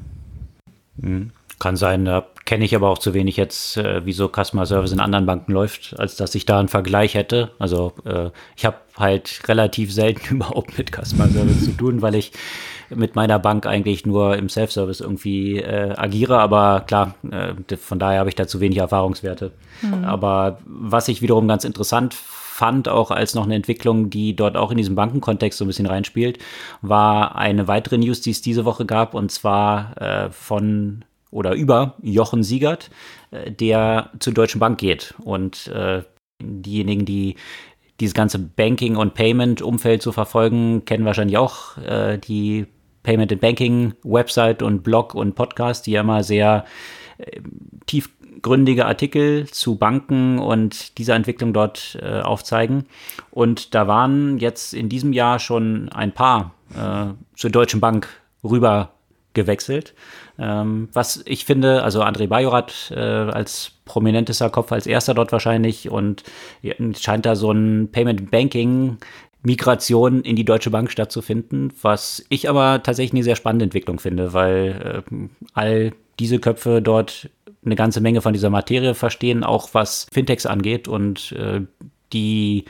Mhm. 0.97 1.32
Kann 1.59 1.76
sein, 1.76 2.05
da 2.05 2.26
kenne 2.48 2.64
ich 2.64 2.76
aber 2.76 2.89
auch 2.89 2.98
zu 2.98 3.14
wenig 3.14 3.36
jetzt, 3.36 3.76
äh, 3.78 4.06
wie 4.06 4.14
so 4.14 4.30
Customer 4.30 4.66
Service 4.66 4.93
in 4.93 5.02
anderen 5.02 5.26
Banken 5.26 5.52
läuft, 5.52 5.93
als 6.00 6.16
dass 6.16 6.34
ich 6.34 6.45
da 6.45 6.60
einen 6.60 6.70
Vergleich 6.70 7.14
hätte. 7.14 7.52
Also 7.60 7.91
äh, 8.06 8.30
ich 8.56 8.66
habe 8.66 8.78
halt 8.98 9.41
relativ 9.48 9.93
selten 9.93 10.36
überhaupt 10.36 10.78
mit 10.78 10.91
Customer 10.91 11.28
Service 11.28 11.66
zu 11.66 11.72
tun, 11.72 12.02
weil 12.02 12.16
ich 12.16 12.32
mit 12.89 13.16
meiner 13.16 13.38
Bank 13.38 13.66
eigentlich 13.66 14.06
nur 14.06 14.38
im 14.38 14.48
Self-Service 14.48 15.02
irgendwie 15.02 15.60
äh, 15.60 15.93
agiere. 15.98 16.39
Aber 16.39 16.86
klar, 16.88 17.16
äh, 17.30 17.76
von 17.76 18.00
daher 18.00 18.20
habe 18.20 18.30
ich 18.30 18.36
da 18.36 18.48
zu 18.48 18.62
wenig 18.62 18.78
Erfahrungswerte. 18.78 19.52
Mhm. 19.82 20.06
Aber 20.06 20.60
was 20.66 21.10
ich 21.10 21.22
wiederum 21.22 21.50
ganz 21.50 21.66
interessant 21.66 22.14
fand, 22.14 22.88
auch 22.88 23.12
als 23.12 23.36
noch 23.36 23.43
eine 23.43 23.56
Entwicklung, 23.56 24.10
die 24.10 24.38
dort 24.38 24.56
auch 24.56 24.72
in 24.72 24.78
diesem 24.78 24.95
Bankenkontext 24.95 25.60
so 25.60 25.66
ein 25.66 25.68
bisschen 25.68 25.86
reinspielt, 25.86 26.39
war 26.82 27.36
eine 27.36 27.68
weitere 27.68 27.98
News, 27.98 28.22
die 28.22 28.32
es 28.32 28.41
diese 28.41 28.64
Woche 28.64 28.86
gab, 28.86 29.14
und 29.14 29.34
zwar 29.34 30.02
äh, 30.02 30.32
von 30.32 31.04
oder 31.32 31.54
über 31.54 31.96
Jochen 32.02 32.44
Siegert, 32.44 32.90
äh, 33.32 33.52
der 33.52 34.12
zur 34.20 34.34
Deutschen 34.34 34.60
Bank 34.60 34.80
geht. 34.80 35.14
Und 35.24 35.68
äh, 35.68 36.04
diejenigen, 36.42 37.06
die 37.06 37.36
dieses 38.00 38.14
ganze 38.14 38.38
Banking- 38.38 38.96
und 38.96 39.16
Payment-Umfeld 39.16 40.02
zu 40.02 40.12
verfolgen, 40.12 40.86
kennen 40.86 41.06
wahrscheinlich 41.06 41.38
auch 41.38 41.78
äh, 41.78 42.18
die 42.18 42.68
Payment 43.04 43.32
and 43.32 43.42
Banking 43.42 43.94
Website 44.04 44.62
und 44.62 44.84
Blog 44.84 45.16
und 45.16 45.34
Podcast, 45.34 45.88
die 45.88 45.92
ja 45.92 46.02
immer 46.02 46.24
sehr 46.24 46.66
tief 47.86 48.10
tiefgründige 48.38 48.86
Artikel 48.86 49.48
zu 49.48 49.78
Banken 49.78 50.38
und 50.38 51.00
dieser 51.00 51.16
Entwicklung 51.16 51.54
dort 51.54 51.98
aufzeigen. 52.04 52.86
Und 53.32 53.74
da 53.74 53.88
waren 53.88 54.38
jetzt 54.38 54.76
in 54.76 54.90
diesem 54.90 55.12
Jahr 55.12 55.40
schon 55.40 55.90
ein 55.90 56.12
paar 56.12 56.54
zur 57.36 57.50
Deutschen 57.50 57.80
Bank 57.80 58.10
rüber 58.44 58.92
gewechselt. 59.34 59.96
Ähm, 60.40 60.90
was 60.94 61.24
ich 61.26 61.46
finde, 61.46 61.84
also 61.84 62.04
André 62.04 62.28
Bajorat 62.28 62.92
äh, 62.96 63.00
als 63.00 63.72
prominentester 63.86 64.50
Kopf 64.50 64.72
als 64.72 64.86
erster 64.86 65.14
dort 65.14 65.32
wahrscheinlich 65.32 65.90
und 65.90 66.24
scheint 66.96 67.26
da 67.26 67.36
so 67.36 67.52
ein 67.52 67.90
Payment 67.92 68.30
Banking 68.30 68.98
Migration 69.44 70.22
in 70.22 70.36
die 70.36 70.46
Deutsche 70.46 70.70
Bank 70.70 70.92
stattzufinden, 70.92 71.72
was 71.82 72.26
ich 72.30 72.50
aber 72.50 72.84
tatsächlich 72.84 73.14
eine 73.14 73.24
sehr 73.24 73.36
spannende 73.36 73.64
Entwicklung 73.64 74.00
finde, 74.00 74.34
weil 74.34 75.04
äh, 75.10 75.28
all 75.54 75.94
diese 76.20 76.40
Köpfe 76.40 76.82
dort 76.82 77.30
eine 77.66 77.76
ganze 77.76 78.02
Menge 78.02 78.22
von 78.22 78.34
dieser 78.34 78.50
Materie 78.50 78.94
verstehen, 78.94 79.44
auch 79.44 79.70
was 79.74 80.08
Fintechs 80.12 80.46
angeht 80.46 80.88
und 80.88 81.32
äh, 81.34 81.62
die 82.14 82.66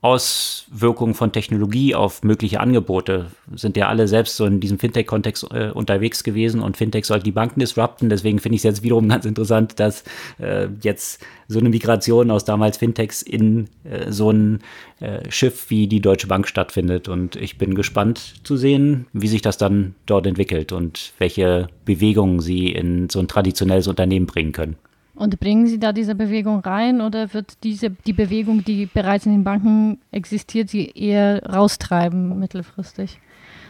Auswirkungen 0.00 1.14
von 1.14 1.32
Technologie 1.32 1.94
auf 1.94 2.22
mögliche 2.22 2.60
Angebote 2.60 3.26
sind 3.54 3.76
ja 3.76 3.88
alle 3.88 4.06
selbst 4.06 4.36
so 4.36 4.46
in 4.46 4.60
diesem 4.60 4.78
Fintech-Kontext 4.78 5.46
äh, 5.52 5.70
unterwegs 5.70 6.22
gewesen 6.22 6.60
und 6.60 6.76
Fintech 6.76 7.04
soll 7.04 7.20
die 7.20 7.32
Banken 7.32 7.60
disrupten. 7.60 8.08
Deswegen 8.08 8.38
finde 8.38 8.56
ich 8.56 8.60
es 8.60 8.64
jetzt 8.64 8.82
wiederum 8.82 9.08
ganz 9.08 9.24
interessant, 9.24 9.80
dass 9.80 10.04
äh, 10.38 10.68
jetzt 10.82 11.24
so 11.48 11.58
eine 11.58 11.68
Migration 11.68 12.30
aus 12.30 12.44
damals 12.44 12.76
Fintechs 12.76 13.22
in 13.22 13.68
äh, 13.84 14.12
so 14.12 14.30
ein 14.30 14.60
äh, 15.00 15.28
Schiff 15.30 15.70
wie 15.70 15.88
die 15.88 16.00
Deutsche 16.00 16.28
Bank 16.28 16.46
stattfindet. 16.46 17.08
Und 17.08 17.34
ich 17.34 17.58
bin 17.58 17.74
gespannt 17.74 18.34
zu 18.44 18.56
sehen, 18.56 19.06
wie 19.12 19.28
sich 19.28 19.42
das 19.42 19.58
dann 19.58 19.94
dort 20.06 20.26
entwickelt 20.26 20.72
und 20.72 21.12
welche 21.18 21.68
Bewegungen 21.84 22.40
sie 22.40 22.68
in 22.68 23.08
so 23.08 23.18
ein 23.18 23.28
traditionelles 23.28 23.88
Unternehmen 23.88 24.26
bringen 24.26 24.52
können. 24.52 24.76
Und 25.18 25.40
bringen 25.40 25.66
Sie 25.66 25.80
da 25.80 25.92
diese 25.92 26.14
Bewegung 26.14 26.60
rein 26.60 27.00
oder 27.00 27.34
wird 27.34 27.64
diese, 27.64 27.90
die 27.90 28.12
Bewegung, 28.12 28.62
die 28.62 28.86
bereits 28.86 29.26
in 29.26 29.32
den 29.32 29.42
Banken 29.42 29.98
existiert, 30.12 30.70
sie 30.70 30.86
eher 30.90 31.42
raustreiben 31.44 32.38
mittelfristig? 32.38 33.18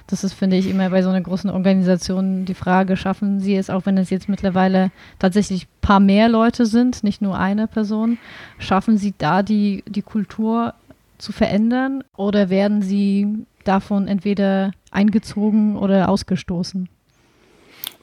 Das 0.09 0.25
ist, 0.25 0.35
finde 0.35 0.57
ich, 0.57 0.69
immer 0.69 0.91
bei 0.91 1.03
so 1.03 1.09
einer 1.09 1.23
großen 1.23 1.49
Organisation 1.49 2.45
die 2.45 2.53
Frage, 2.53 2.99
schaffen 2.99 3.41
Sie 3.41 3.57
es, 3.57 3.71
auch 3.71 3.87
wenn 3.87 3.97
es 3.97 4.11
jetzt 4.11 4.29
mittlerweile 4.29 4.91
tatsächlich 5.19 5.65
ein 5.65 5.81
paar 5.81 6.01
mehr 6.01 6.29
Leute 6.29 6.67
sind, 6.67 7.03
nicht 7.03 7.23
nur 7.23 7.39
eine 7.39 7.67
Person, 7.67 8.19
schaffen 8.59 8.99
Sie 8.99 9.15
da 9.17 9.43
die, 9.43 9.85
die 9.89 10.03
Kultur 10.03 10.75
zu 11.17 11.33
verändern 11.33 12.05
oder 12.15 12.51
werden 12.51 12.83
Sie 12.83 13.47
davon 13.65 14.07
entweder 14.07 14.73
eingezogen 14.91 15.79
oder 15.79 16.11
ausgestoßen? 16.11 16.91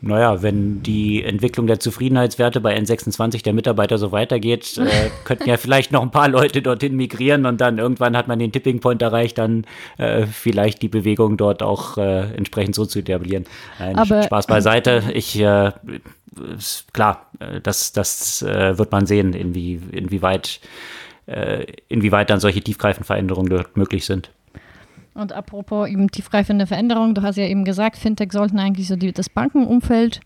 Naja, 0.08 0.43
wenn 0.43 0.84
die 0.84 1.24
Entwicklung 1.24 1.66
der 1.66 1.80
Zufriedenheitswerte 1.80 2.62
bei 2.62 2.78
N26 2.78 3.41
der 3.41 3.53
Mitarbeiter 3.53 3.97
so 3.97 4.12
weitergeht, 4.12 4.78
äh, 4.78 5.10
könnten 5.24 5.49
ja 5.49 5.58
vielleicht 5.58 5.91
noch 5.91 6.03
ein 6.03 6.12
paar 6.12 6.30
Leute 6.30 6.62
dorthin 6.62 6.95
migrieren 6.95 7.47
und 7.47 7.60
dann 7.60 7.80
irgendwann 7.80 8.16
hat 8.16 8.28
man 8.28 8.38
den 8.38 8.51
Tipping 8.51 8.82
Point 8.82 9.01
erreicht, 9.01 9.39
dann 9.39 9.66
äh, 9.97 10.28
vielleicht 10.28 10.84
die 10.84 10.89
Bewegung 10.89 11.38
dort 11.38 11.64
auch 11.64 11.97
äh, 11.97 12.36
entsprechend 12.36 12.76
so 12.76 12.86
zu 12.86 12.99
etablieren. 12.99 13.45
Nein, 13.80 13.95
Aber, 13.95 14.22
Spaß 14.22 14.45
beiseite. 14.45 15.01
Ich, 15.12 15.39
äh, 15.39 15.72
klar, 16.93 17.26
äh, 17.39 17.60
das, 17.62 17.91
das 17.91 18.43
äh, 18.43 18.78
wird 18.78 18.91
man 18.91 19.08
sehen, 19.08 19.34
inwie, 19.34 19.82
inwieweit, 19.91 20.60
inwieweit 21.89 22.30
dann 22.30 22.39
solche 22.39 22.62
tiefgreifenden 22.62 23.08
Veränderungen 23.08 23.49
dort 23.49 23.76
möglich 23.76 24.06
sind. 24.06 24.30
Und 25.16 25.32
apropos 25.32 25.88
eben 25.88 26.11
tiefgreifende 26.11 26.68
Veränderungen, 26.68 27.16
du 27.16 27.24
hast 27.24 27.38
ja 27.38 27.45
eben 27.45 27.63
gesagt, 27.63 27.97
Fintech 27.97 28.32
sollten 28.32 28.59
eigentlich 28.59 28.88
so 28.88 28.95
die, 28.95 29.13
das 29.13 29.30
Bankenumfeld 29.30 30.20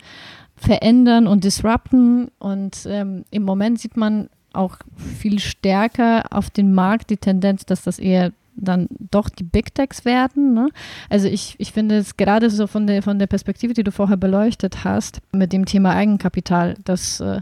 verändern 0.56 1.28
und 1.28 1.44
disrupten. 1.44 2.30
Und 2.40 2.86
ähm, 2.88 3.24
im 3.32 3.44
Moment 3.44 3.80
sieht 3.80 3.96
man 3.96 4.30
auch 4.52 4.78
viel 4.98 5.40
stärker 5.40 6.26
auf 6.32 6.50
den 6.50 6.74
Markt 6.74 7.12
die 7.12 7.18
Tendenz, 7.18 7.66
dass 7.66 7.84
das 7.84 8.00
eher 8.00 8.32
dann 8.56 8.88
doch 9.12 9.30
die 9.30 9.44
Big 9.44 9.74
Techs 9.74 10.06
werden. 10.06 10.54
Ne? 10.54 10.70
Also 11.10 11.28
ich, 11.28 11.56
ich 11.60 11.72
finde 11.72 11.98
es 11.98 12.18
gerade 12.18 12.50
so 12.50 12.68
von 12.68 12.88
der, 12.88 13.02
von 13.02 13.20
der 13.20 13.28
Perspektive, 13.28 13.74
die 13.74 13.84
du 13.84 13.92
vorher 13.92 14.18
beleuchtet 14.18 14.84
hast, 14.84 15.22
mit 15.32 15.54
dem 15.54 15.66
Thema 15.66 15.94
Eigenkapital, 15.94 16.76
dass 16.84 17.20
äh, 17.20 17.40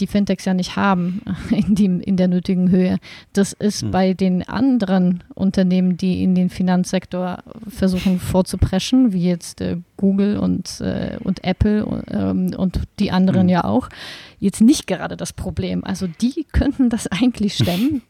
die 0.00 0.06
Fintechs 0.06 0.44
ja 0.44 0.54
nicht 0.54 0.76
haben 0.76 1.22
in, 1.50 1.74
die, 1.74 1.84
in 1.84 2.16
der 2.16 2.28
nötigen 2.28 2.70
Höhe. 2.70 2.98
Das 3.32 3.52
ist 3.52 3.82
hm. 3.82 3.90
bei 3.90 4.14
den 4.14 4.48
anderen 4.48 5.22
Unternehmen, 5.34 5.96
die 5.96 6.22
in 6.22 6.34
den 6.34 6.50
Finanzsektor 6.50 7.42
versuchen 7.68 8.18
vorzupreschen, 8.18 9.12
wie 9.12 9.24
jetzt 9.24 9.60
äh, 9.60 9.76
Google 9.96 10.38
und, 10.38 10.80
äh, 10.80 11.18
und 11.22 11.44
Apple 11.44 12.04
ähm, 12.10 12.54
und 12.56 12.80
die 12.98 13.10
anderen 13.10 13.42
hm. 13.42 13.48
ja 13.48 13.64
auch, 13.64 13.88
jetzt 14.38 14.60
nicht 14.60 14.86
gerade 14.86 15.16
das 15.16 15.32
Problem. 15.32 15.84
Also 15.84 16.06
die 16.06 16.46
könnten 16.50 16.90
das 16.90 17.06
eigentlich 17.10 17.54
stemmen. 17.54 18.02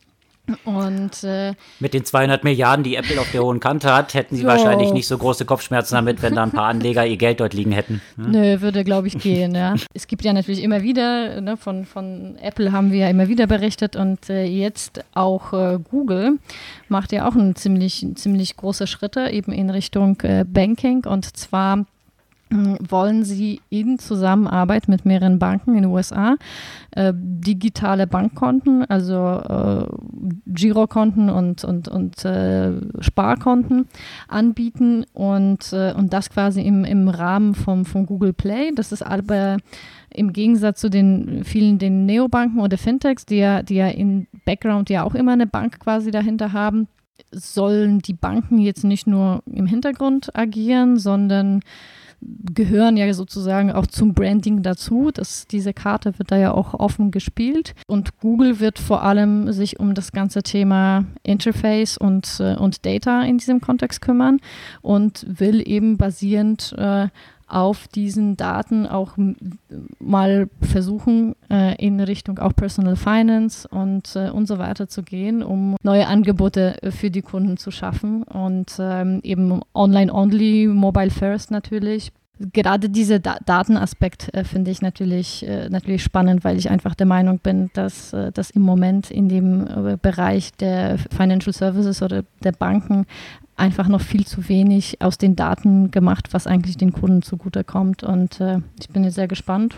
Und, 0.64 1.24
äh, 1.24 1.54
Mit 1.78 1.94
den 1.94 2.04
200 2.04 2.44
Milliarden, 2.44 2.84
die 2.84 2.96
Apple 2.96 3.20
auf 3.20 3.30
der 3.30 3.42
hohen 3.42 3.60
Kante 3.60 3.92
hat, 3.92 4.14
hätten 4.14 4.36
sie 4.36 4.42
so. 4.42 4.48
wahrscheinlich 4.48 4.92
nicht 4.92 5.06
so 5.06 5.18
große 5.18 5.44
Kopfschmerzen 5.44 5.94
damit, 5.94 6.22
wenn 6.22 6.34
da 6.34 6.42
ein 6.42 6.50
paar 6.50 6.66
Anleger 6.66 7.06
ihr 7.06 7.16
Geld 7.16 7.40
dort 7.40 7.54
liegen 7.54 7.72
hätten. 7.72 8.00
Hm? 8.16 8.30
Nö, 8.30 8.60
würde, 8.60 8.84
glaube 8.84 9.08
ich, 9.08 9.18
gehen. 9.18 9.54
Ja. 9.54 9.74
es 9.94 10.06
gibt 10.06 10.24
ja 10.24 10.32
natürlich 10.32 10.62
immer 10.62 10.82
wieder, 10.82 11.40
ne, 11.40 11.56
von, 11.56 11.84
von 11.84 12.36
Apple 12.42 12.72
haben 12.72 12.92
wir 12.92 13.00
ja 13.00 13.08
immer 13.08 13.28
wieder 13.28 13.46
berichtet 13.46 13.96
und 13.96 14.30
äh, 14.30 14.44
jetzt 14.44 15.04
auch 15.14 15.52
äh, 15.52 15.78
Google 15.90 16.38
macht 16.88 17.12
ja 17.12 17.28
auch 17.28 17.34
einen 17.34 17.56
ziemlich, 17.56 18.06
ziemlich 18.14 18.56
große 18.56 18.86
Schritte 18.86 19.30
eben 19.30 19.52
in 19.52 19.70
Richtung 19.70 20.20
äh, 20.22 20.44
Banking 20.46 21.04
und 21.04 21.36
zwar 21.36 21.84
wollen 22.50 23.24
sie 23.24 23.60
in 23.70 23.98
Zusammenarbeit 23.98 24.88
mit 24.88 25.04
mehreren 25.04 25.38
Banken 25.38 25.74
in 25.74 25.82
den 25.82 25.90
USA 25.92 26.36
äh, 26.90 27.12
digitale 27.14 28.06
Bankkonten, 28.06 28.84
also 28.86 29.14
äh, 29.14 29.86
Girokonten 30.46 31.30
und, 31.30 31.64
und, 31.64 31.88
und 31.88 32.24
äh, 32.24 32.72
Sparkonten 33.00 33.86
anbieten 34.28 35.04
und, 35.12 35.72
äh, 35.72 35.94
und 35.96 36.12
das 36.12 36.30
quasi 36.30 36.62
im, 36.62 36.84
im 36.84 37.08
Rahmen 37.08 37.54
vom, 37.54 37.84
vom 37.84 38.06
Google 38.06 38.32
Play. 38.32 38.72
Das 38.74 38.90
ist 38.90 39.02
aber 39.02 39.58
im 40.12 40.32
Gegensatz 40.32 40.80
zu 40.80 40.90
den 40.90 41.44
vielen 41.44 41.78
den 41.78 42.04
Neobanken 42.06 42.60
oder 42.60 42.78
Fintechs, 42.78 43.26
die 43.26 43.36
ja, 43.36 43.62
die 43.62 43.76
ja 43.76 43.88
in 43.88 44.26
Background 44.44 44.90
ja 44.90 45.04
auch 45.04 45.14
immer 45.14 45.32
eine 45.32 45.46
Bank 45.46 45.78
quasi 45.78 46.10
dahinter 46.10 46.52
haben, 46.52 46.88
sollen 47.30 48.00
die 48.00 48.14
Banken 48.14 48.58
jetzt 48.58 48.82
nicht 48.82 49.06
nur 49.06 49.42
im 49.46 49.66
Hintergrund 49.66 50.36
agieren, 50.36 50.96
sondern 50.96 51.60
gehören 52.22 52.96
ja 52.96 53.12
sozusagen 53.14 53.72
auch 53.72 53.86
zum 53.86 54.14
Branding 54.14 54.62
dazu. 54.62 55.10
Das, 55.12 55.46
diese 55.46 55.72
Karte 55.72 56.18
wird 56.18 56.30
da 56.30 56.36
ja 56.36 56.52
auch 56.52 56.74
offen 56.74 57.10
gespielt. 57.10 57.74
Und 57.86 58.18
Google 58.18 58.60
wird 58.60 58.78
vor 58.78 59.02
allem 59.02 59.52
sich 59.52 59.80
um 59.80 59.94
das 59.94 60.12
ganze 60.12 60.42
Thema 60.42 61.04
Interface 61.22 61.96
und, 61.96 62.40
äh, 62.40 62.56
und 62.56 62.84
Data 62.84 63.22
in 63.22 63.38
diesem 63.38 63.60
Kontext 63.60 64.00
kümmern 64.00 64.38
und 64.82 65.26
will 65.28 65.66
eben 65.66 65.96
basierend 65.96 66.74
äh, 66.76 67.08
auf 67.50 67.88
diesen 67.88 68.36
Daten 68.36 68.86
auch 68.86 69.16
mal 69.98 70.48
versuchen, 70.60 71.34
äh, 71.50 71.74
in 71.84 72.00
Richtung 72.00 72.38
auch 72.38 72.54
Personal 72.54 72.96
Finance 72.96 73.66
und, 73.68 74.14
äh, 74.16 74.30
und 74.30 74.46
so 74.46 74.58
weiter 74.58 74.88
zu 74.88 75.02
gehen, 75.02 75.42
um 75.42 75.76
neue 75.82 76.06
Angebote 76.06 76.76
für 76.90 77.10
die 77.10 77.22
Kunden 77.22 77.56
zu 77.56 77.70
schaffen 77.70 78.22
und 78.22 78.76
ähm, 78.78 79.20
eben 79.22 79.60
online-only, 79.74 80.68
mobile 80.68 81.10
first 81.10 81.50
natürlich. 81.50 82.12
Gerade 82.52 82.88
dieser 82.88 83.18
da 83.18 83.36
Datenaspekt 83.44 84.32
äh, 84.34 84.44
finde 84.44 84.70
ich 84.70 84.80
natürlich, 84.80 85.46
äh, 85.46 85.68
natürlich 85.68 86.02
spannend, 86.02 86.42
weil 86.42 86.56
ich 86.56 86.70
einfach 86.70 86.94
der 86.94 87.06
Meinung 87.06 87.38
bin, 87.38 87.70
dass, 87.74 88.12
äh, 88.14 88.32
dass 88.32 88.50
im 88.50 88.62
Moment 88.62 89.10
in 89.10 89.28
dem 89.28 89.98
Bereich 90.00 90.52
der 90.54 90.96
Financial 90.98 91.52
Services 91.52 92.02
oder 92.02 92.24
der 92.42 92.52
Banken 92.52 93.06
einfach 93.60 93.88
noch 93.88 94.00
viel 94.00 94.26
zu 94.26 94.48
wenig 94.48 95.00
aus 95.02 95.18
den 95.18 95.36
Daten 95.36 95.90
gemacht, 95.90 96.28
was 96.32 96.46
eigentlich 96.46 96.78
den 96.78 96.92
Kunden 96.92 97.22
zugutekommt. 97.22 98.02
Und 98.02 98.40
äh, 98.40 98.60
ich 98.80 98.88
bin 98.88 99.04
jetzt 99.04 99.14
sehr 99.14 99.28
gespannt, 99.28 99.76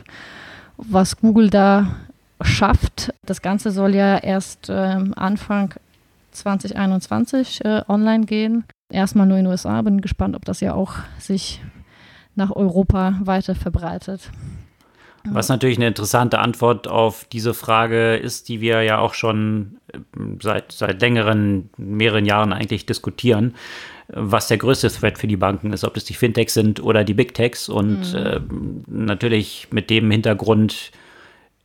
was 0.76 1.16
Google 1.16 1.50
da 1.50 1.96
schafft. 2.40 3.12
Das 3.26 3.42
Ganze 3.42 3.72
soll 3.72 3.94
ja 3.94 4.18
erst 4.18 4.68
äh, 4.68 4.98
Anfang 5.16 5.74
2021 6.30 7.64
äh, 7.64 7.82
online 7.88 8.24
gehen. 8.24 8.64
Erstmal 8.90 9.26
nur 9.26 9.36
in 9.36 9.44
den 9.44 9.50
USA. 9.50 9.82
Bin 9.82 10.00
gespannt, 10.00 10.36
ob 10.36 10.44
das 10.44 10.60
ja 10.60 10.74
auch 10.74 10.94
sich 11.18 11.60
nach 12.34 12.50
Europa 12.50 13.18
weiter 13.22 13.54
verbreitet. 13.54 14.30
Was 15.24 15.48
natürlich 15.48 15.78
eine 15.78 15.86
interessante 15.86 16.40
Antwort 16.40 16.88
auf 16.88 17.24
diese 17.30 17.54
Frage 17.54 18.16
ist, 18.16 18.48
die 18.48 18.60
wir 18.60 18.82
ja 18.82 18.98
auch 18.98 19.14
schon 19.14 19.78
äh, 19.92 19.98
seit, 20.40 20.72
seit 20.72 21.00
längeren, 21.00 21.70
mehreren 21.76 22.26
Jahren 22.26 22.52
eigentlich 22.52 22.86
diskutieren, 22.86 23.54
was 24.08 24.48
der 24.48 24.58
größte 24.58 24.88
Threat 24.88 25.18
für 25.18 25.28
die 25.28 25.36
Banken 25.36 25.72
ist, 25.72 25.84
ob 25.84 25.96
es 25.96 26.04
die 26.04 26.14
Fintechs 26.14 26.54
sind 26.54 26.82
oder 26.82 27.04
die 27.04 27.14
Big 27.14 27.34
Techs. 27.34 27.68
Und 27.68 28.12
mhm. 28.12 28.18
äh, 28.18 28.40
natürlich 28.88 29.68
mit 29.70 29.90
dem 29.90 30.10
Hintergrund 30.10 30.90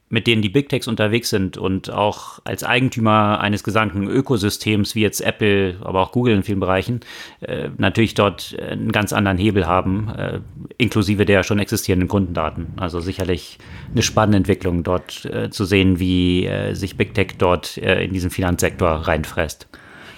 mit 0.10 0.26
denen 0.26 0.42
die 0.42 0.50
Big 0.50 0.70
Techs 0.70 0.88
unterwegs 0.88 1.30
sind 1.30 1.58
und 1.58 1.90
auch 1.90 2.40
als 2.46 2.64
Eigentümer 2.64 3.40
eines 3.42 3.64
gesamten 3.64 4.08
Ökosystems 4.08 4.96
wie 4.96 5.02
jetzt 5.02 5.22
Apple, 5.22 5.76
aber 5.82 6.02
auch 6.02 6.12
Google 6.12 6.36
in 6.36 6.44
vielen 6.44 6.60
Bereichen, 6.60 7.02
äh, 7.42 7.70
natürlich 7.78 8.14
dort 8.14 8.56
einen 8.60 8.92
ganz 8.92 9.12
anderen 9.12 9.38
Hebel 9.38 9.68
haben, 9.68 10.10
äh, 10.10 10.40
inklusive 10.78 11.26
der 11.26 11.44
schon 11.44 11.60
existierenden 11.60 12.08
Kundendaten. 12.08 12.68
Also 12.78 13.02
sicherlich 13.02 13.58
eine 13.92 14.02
spannende 14.02 14.38
Entwicklung 14.38 14.84
dort 14.84 15.26
äh, 15.26 15.50
zu 15.50 15.66
sehen, 15.66 16.00
wie 16.00 16.46
äh, 16.46 16.74
sich 16.74 16.96
Big 16.96 17.14
Tech 17.14 17.36
dort 17.38 17.78
äh, 17.78 18.04
in 18.04 18.14
diesen 18.14 18.30
Finanzsektor 18.30 18.90
reinfresst. 18.90 19.68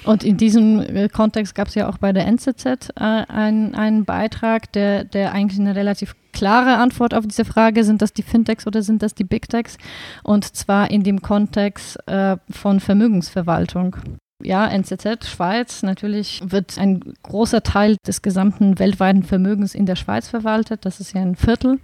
Und 0.06 0.24
in 0.24 0.38
diesem 0.38 0.80
äh, 0.80 1.10
Kontext 1.10 1.56
gab 1.56 1.68
es 1.68 1.76
ja 1.76 1.90
auch 1.90 1.98
bei 1.98 2.14
der 2.14 2.26
NZZ 2.26 2.66
äh, 2.66 3.04
einen, 3.04 3.76
einen 3.76 4.06
Beitrag, 4.06 4.72
der, 4.72 5.04
der 5.04 5.34
eigentlich 5.34 5.60
eine 5.60 5.76
relativ 5.76 6.16
klare 6.32 6.78
Antwort 6.78 7.14
auf 7.14 7.26
diese 7.26 7.46
Frage, 7.46 7.84
sind 7.84 8.02
das 8.02 8.14
die 8.14 8.24
Fintechs 8.24 8.68
oder 8.68 8.82
sind 8.82 9.02
das 9.02 9.16
die 9.16 9.24
Big 9.24 9.50
Techs? 9.50 9.78
Und 10.24 10.56
zwar 10.56 10.92
in 10.92 11.04
dem 11.04 11.22
Kontext 11.22 11.98
äh, 12.08 12.38
von 12.50 12.80
Vermögensverwaltung. 12.80 13.98
Ja, 14.42 14.68
NZZ, 14.68 15.28
Schweiz, 15.28 15.84
natürlich 15.84 16.42
wird 16.46 16.78
ein 16.78 17.14
großer 17.24 17.62
Teil 17.62 17.98
des 18.08 18.22
gesamten 18.22 18.80
weltweiten 18.80 19.24
Vermögens 19.24 19.76
in 19.76 19.86
der 19.86 19.98
Schweiz 19.98 20.30
verwaltet. 20.30 20.86
Das 20.86 21.02
ist 21.02 21.14
ja 21.14 21.22
ein 21.22 21.36
Viertel. 21.36 21.80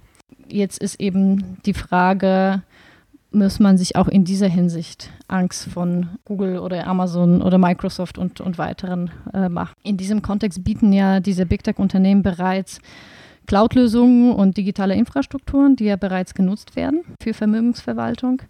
Jetzt 0.48 0.78
ist 0.78 0.98
eben 0.98 1.58
die 1.66 1.74
Frage, 1.74 2.62
muss 3.30 3.60
man 3.60 3.76
sich 3.76 3.96
auch 3.96 4.08
in 4.08 4.24
dieser 4.24 4.48
Hinsicht 4.48 5.10
Angst 5.28 5.68
von 5.68 6.08
Google 6.24 6.58
oder 6.58 6.86
Amazon 6.86 7.42
oder 7.42 7.58
Microsoft 7.58 8.16
und, 8.16 8.40
und 8.40 8.56
weiteren 8.56 9.10
äh, 9.34 9.50
machen. 9.50 9.74
In 9.82 9.98
diesem 9.98 10.22
Kontext 10.22 10.64
bieten 10.64 10.92
ja 10.92 11.20
diese 11.20 11.44
Big 11.44 11.62
Tech-Unternehmen 11.62 12.22
bereits 12.22 12.80
Cloud-Lösungen 13.46 14.34
und 14.34 14.56
digitale 14.56 14.94
Infrastrukturen, 14.94 15.76
die 15.76 15.84
ja 15.84 15.96
bereits 15.96 16.34
genutzt 16.34 16.76
werden 16.76 17.02
für 17.20 17.34
Vermögensverwaltung. 17.34 18.42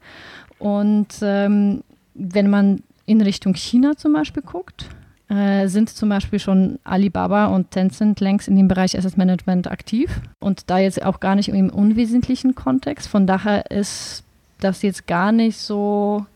Und 0.58 1.08
ähm, 1.22 1.82
wenn 2.14 2.50
man 2.50 2.82
in 3.04 3.20
Richtung 3.20 3.54
China 3.54 3.96
zum 3.96 4.12
Beispiel 4.12 4.42
guckt, 4.42 4.88
äh, 5.28 5.66
sind 5.68 5.90
zum 5.90 6.08
Beispiel 6.08 6.38
schon 6.38 6.78
Alibaba 6.84 7.46
und 7.46 7.70
Tencent 7.70 8.20
längst 8.20 8.48
in 8.48 8.56
dem 8.56 8.68
Bereich 8.68 8.96
Asset 8.96 9.16
Management 9.16 9.70
aktiv 9.70 10.20
und 10.38 10.70
da 10.70 10.78
jetzt 10.78 11.04
auch 11.04 11.20
gar 11.20 11.34
nicht 11.34 11.48
im 11.48 11.70
unwesentlichen 11.70 12.54
Kontext. 12.54 13.08
Von 13.08 13.26
daher 13.26 13.70
ist 13.70 14.24
das 14.60 14.82
jetzt 14.82 15.06
gar 15.06 15.32
nicht 15.32 15.58
so 15.58 16.26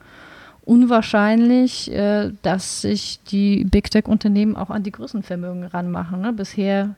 unwahrscheinlich, 0.70 1.90
äh, 1.90 2.30
dass 2.42 2.82
sich 2.82 3.18
die 3.24 3.64
Big 3.64 3.90
Tech-Unternehmen 3.90 4.54
auch 4.54 4.70
an 4.70 4.84
die 4.84 4.92
Größenvermögen 4.92 5.64
ranmachen. 5.64 6.20
Ne? 6.20 6.32
Bisher 6.32 6.94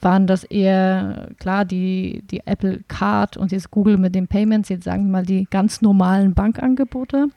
waren 0.00 0.26
das 0.26 0.42
eher, 0.42 1.28
klar, 1.38 1.64
die, 1.64 2.24
die 2.32 2.44
Apple 2.46 2.80
Card 2.88 3.36
und 3.36 3.52
jetzt 3.52 3.70
Google 3.70 3.96
mit 3.96 4.16
den 4.16 4.26
Payments, 4.26 4.70
jetzt 4.70 4.82
sagen 4.82 5.04
wir 5.04 5.12
mal 5.12 5.24
die 5.24 5.46
ganz 5.48 5.82
normalen 5.82 6.34
Bankangebote. 6.34 7.28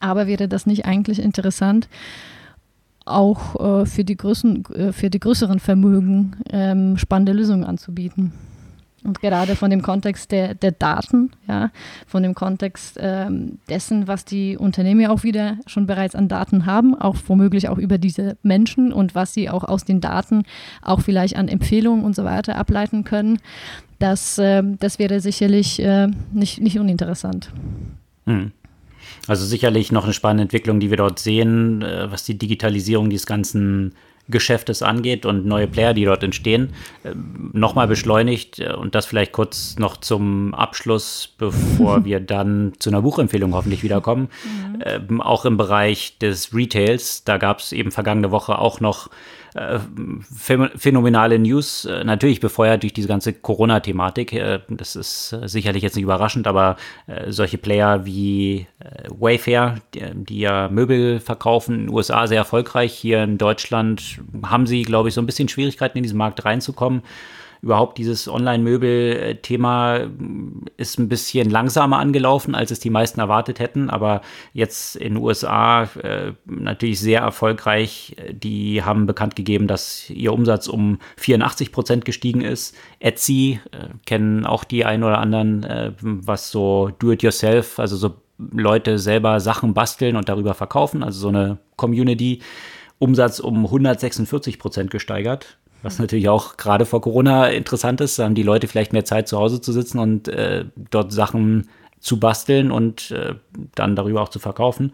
Aber 0.00 0.26
wäre 0.26 0.48
das 0.48 0.64
nicht 0.64 0.86
eigentlich 0.86 1.18
interessant, 1.18 1.90
auch 3.04 3.82
äh, 3.82 3.84
für, 3.84 4.04
die 4.04 4.16
Größen, 4.16 4.64
äh, 4.72 4.92
für 4.92 5.10
die 5.10 5.20
größeren 5.20 5.58
Vermögen 5.58 6.36
ähm, 6.48 6.96
spannende 6.96 7.32
Lösungen 7.32 7.64
anzubieten? 7.64 8.32
Und 9.04 9.20
gerade 9.20 9.56
von 9.56 9.70
dem 9.70 9.82
Kontext 9.82 10.30
der, 10.30 10.54
der 10.54 10.72
Daten, 10.72 11.32
ja, 11.48 11.70
von 12.06 12.22
dem 12.22 12.34
Kontext 12.34 12.98
ähm, 13.00 13.58
dessen, 13.68 14.06
was 14.06 14.24
die 14.24 14.56
Unternehmen 14.56 15.00
ja 15.00 15.10
auch 15.10 15.24
wieder 15.24 15.58
schon 15.66 15.86
bereits 15.86 16.14
an 16.14 16.28
Daten 16.28 16.66
haben, 16.66 16.94
auch 16.94 17.16
womöglich 17.26 17.68
auch 17.68 17.78
über 17.78 17.98
diese 17.98 18.36
Menschen 18.42 18.92
und 18.92 19.14
was 19.14 19.34
sie 19.34 19.50
auch 19.50 19.64
aus 19.64 19.84
den 19.84 20.00
Daten 20.00 20.44
auch 20.82 21.00
vielleicht 21.00 21.36
an 21.36 21.48
Empfehlungen 21.48 22.04
und 22.04 22.14
so 22.14 22.24
weiter 22.24 22.56
ableiten 22.56 23.04
können, 23.04 23.38
das, 23.98 24.38
äh, 24.38 24.62
das 24.78 24.98
wäre 24.98 25.20
sicherlich 25.20 25.80
äh, 25.80 26.08
nicht, 26.32 26.60
nicht 26.60 26.78
uninteressant. 26.78 27.50
Hm. 28.26 28.52
Also 29.26 29.44
sicherlich 29.46 29.92
noch 29.92 30.04
eine 30.04 30.12
spannende 30.12 30.42
Entwicklung, 30.42 30.80
die 30.80 30.90
wir 30.90 30.96
dort 30.96 31.18
sehen, 31.18 31.82
äh, 31.82 32.10
was 32.10 32.24
die 32.24 32.38
Digitalisierung 32.38 33.10
dieses 33.10 33.26
ganzen 33.26 33.94
Geschäftes 34.28 34.82
angeht 34.82 35.26
und 35.26 35.46
neue 35.46 35.66
Player, 35.66 35.94
die 35.94 36.04
dort 36.04 36.22
entstehen, 36.22 36.72
äh, 37.02 37.12
nochmal 37.52 37.86
beschleunigt 37.86 38.58
äh, 38.60 38.72
und 38.72 38.94
das 38.94 39.06
vielleicht 39.06 39.32
kurz 39.32 39.76
noch 39.78 39.96
zum 39.96 40.54
Abschluss, 40.54 41.34
bevor 41.38 42.04
wir 42.04 42.20
dann 42.20 42.72
zu 42.78 42.90
einer 42.90 43.02
Buchempfehlung 43.02 43.54
hoffentlich 43.54 43.82
wiederkommen. 43.82 44.28
Mhm. 44.44 44.82
Ähm, 44.84 45.20
auch 45.20 45.44
im 45.44 45.56
Bereich 45.56 46.18
des 46.18 46.54
Retails, 46.54 47.24
da 47.24 47.36
gab 47.36 47.58
es 47.58 47.72
eben 47.72 47.90
vergangene 47.90 48.30
Woche 48.30 48.58
auch 48.58 48.80
noch 48.80 49.10
äh, 49.54 49.78
phänomenale 50.76 51.38
News, 51.38 51.84
äh, 51.84 52.04
natürlich 52.04 52.40
befeuert 52.40 52.82
durch 52.82 52.92
diese 52.92 53.08
ganze 53.08 53.32
Corona-Thematik. 53.34 54.32
Äh, 54.32 54.60
das 54.68 54.96
ist 54.96 55.36
sicherlich 55.44 55.82
jetzt 55.82 55.94
nicht 55.96 56.04
überraschend, 56.04 56.46
aber 56.46 56.76
solche 57.28 57.58
Player 57.58 58.04
wie 58.04 58.66
Wayfair, 59.08 59.76
die, 59.94 60.38
ja 60.38 60.68
Möbel 60.68 61.20
verkaufen, 61.20 61.74
in 61.74 61.86
den 61.86 61.94
USA 61.94 62.26
sehr 62.26 62.38
erfolgreich. 62.38 62.92
Hier 62.94 63.22
in 63.22 63.38
Deutschland 63.38 64.20
haben 64.44 64.66
sie, 64.66 64.82
glaube 64.82 65.08
ich, 65.08 65.14
so 65.14 65.20
ein 65.20 65.26
bisschen 65.26 65.48
Schwierigkeiten 65.48 65.98
in 65.98 66.02
diesen 66.02 66.18
Markt 66.18 66.44
reinzukommen 66.44 67.02
überhaupt 67.62 67.96
dieses 67.98 68.28
Online-Möbel-Thema 68.28 70.08
ist 70.76 70.98
ein 70.98 71.08
bisschen 71.08 71.48
langsamer 71.48 71.98
angelaufen, 71.98 72.56
als 72.56 72.72
es 72.72 72.80
die 72.80 72.90
meisten 72.90 73.20
erwartet 73.20 73.60
hätten. 73.60 73.88
Aber 73.88 74.20
jetzt 74.52 74.96
in 74.96 75.14
den 75.14 75.22
USA 75.22 75.84
äh, 76.02 76.32
natürlich 76.44 76.98
sehr 76.98 77.20
erfolgreich. 77.20 78.16
Die 78.32 78.82
haben 78.82 79.06
bekannt 79.06 79.36
gegeben, 79.36 79.68
dass 79.68 80.10
ihr 80.10 80.32
Umsatz 80.32 80.66
um 80.66 80.98
84 81.18 81.70
Prozent 81.70 82.04
gestiegen 82.04 82.40
ist. 82.40 82.76
Etsy 82.98 83.60
äh, 83.70 83.88
kennen 84.06 84.44
auch 84.44 84.64
die 84.64 84.84
ein 84.84 85.04
oder 85.04 85.18
anderen, 85.18 85.62
äh, 85.62 85.92
was 86.00 86.50
so 86.50 86.90
Do-it-yourself, 86.98 87.78
also 87.78 87.96
so 87.96 88.16
Leute 88.38 88.98
selber 88.98 89.38
Sachen 89.38 89.72
basteln 89.72 90.16
und 90.16 90.28
darüber 90.28 90.54
verkaufen, 90.54 91.04
also 91.04 91.20
so 91.20 91.28
eine 91.28 91.58
Community. 91.76 92.40
Umsatz 92.98 93.40
um 93.40 93.64
146 93.66 94.60
Prozent 94.60 94.90
gesteigert. 94.90 95.58
Was 95.82 95.98
natürlich 95.98 96.28
auch 96.28 96.56
gerade 96.56 96.86
vor 96.86 97.00
Corona 97.00 97.48
interessant 97.48 98.00
ist, 98.00 98.18
haben 98.18 98.34
die 98.34 98.42
Leute 98.42 98.68
vielleicht 98.68 98.92
mehr 98.92 99.04
Zeit 99.04 99.28
zu 99.28 99.38
Hause 99.38 99.60
zu 99.60 99.72
sitzen 99.72 99.98
und 99.98 100.28
äh, 100.28 100.64
dort 100.90 101.12
Sachen 101.12 101.68
zu 102.00 102.18
basteln 102.18 102.70
und 102.70 103.10
äh, 103.10 103.34
dann 103.74 103.96
darüber 103.96 104.22
auch 104.22 104.28
zu 104.28 104.38
verkaufen. 104.38 104.92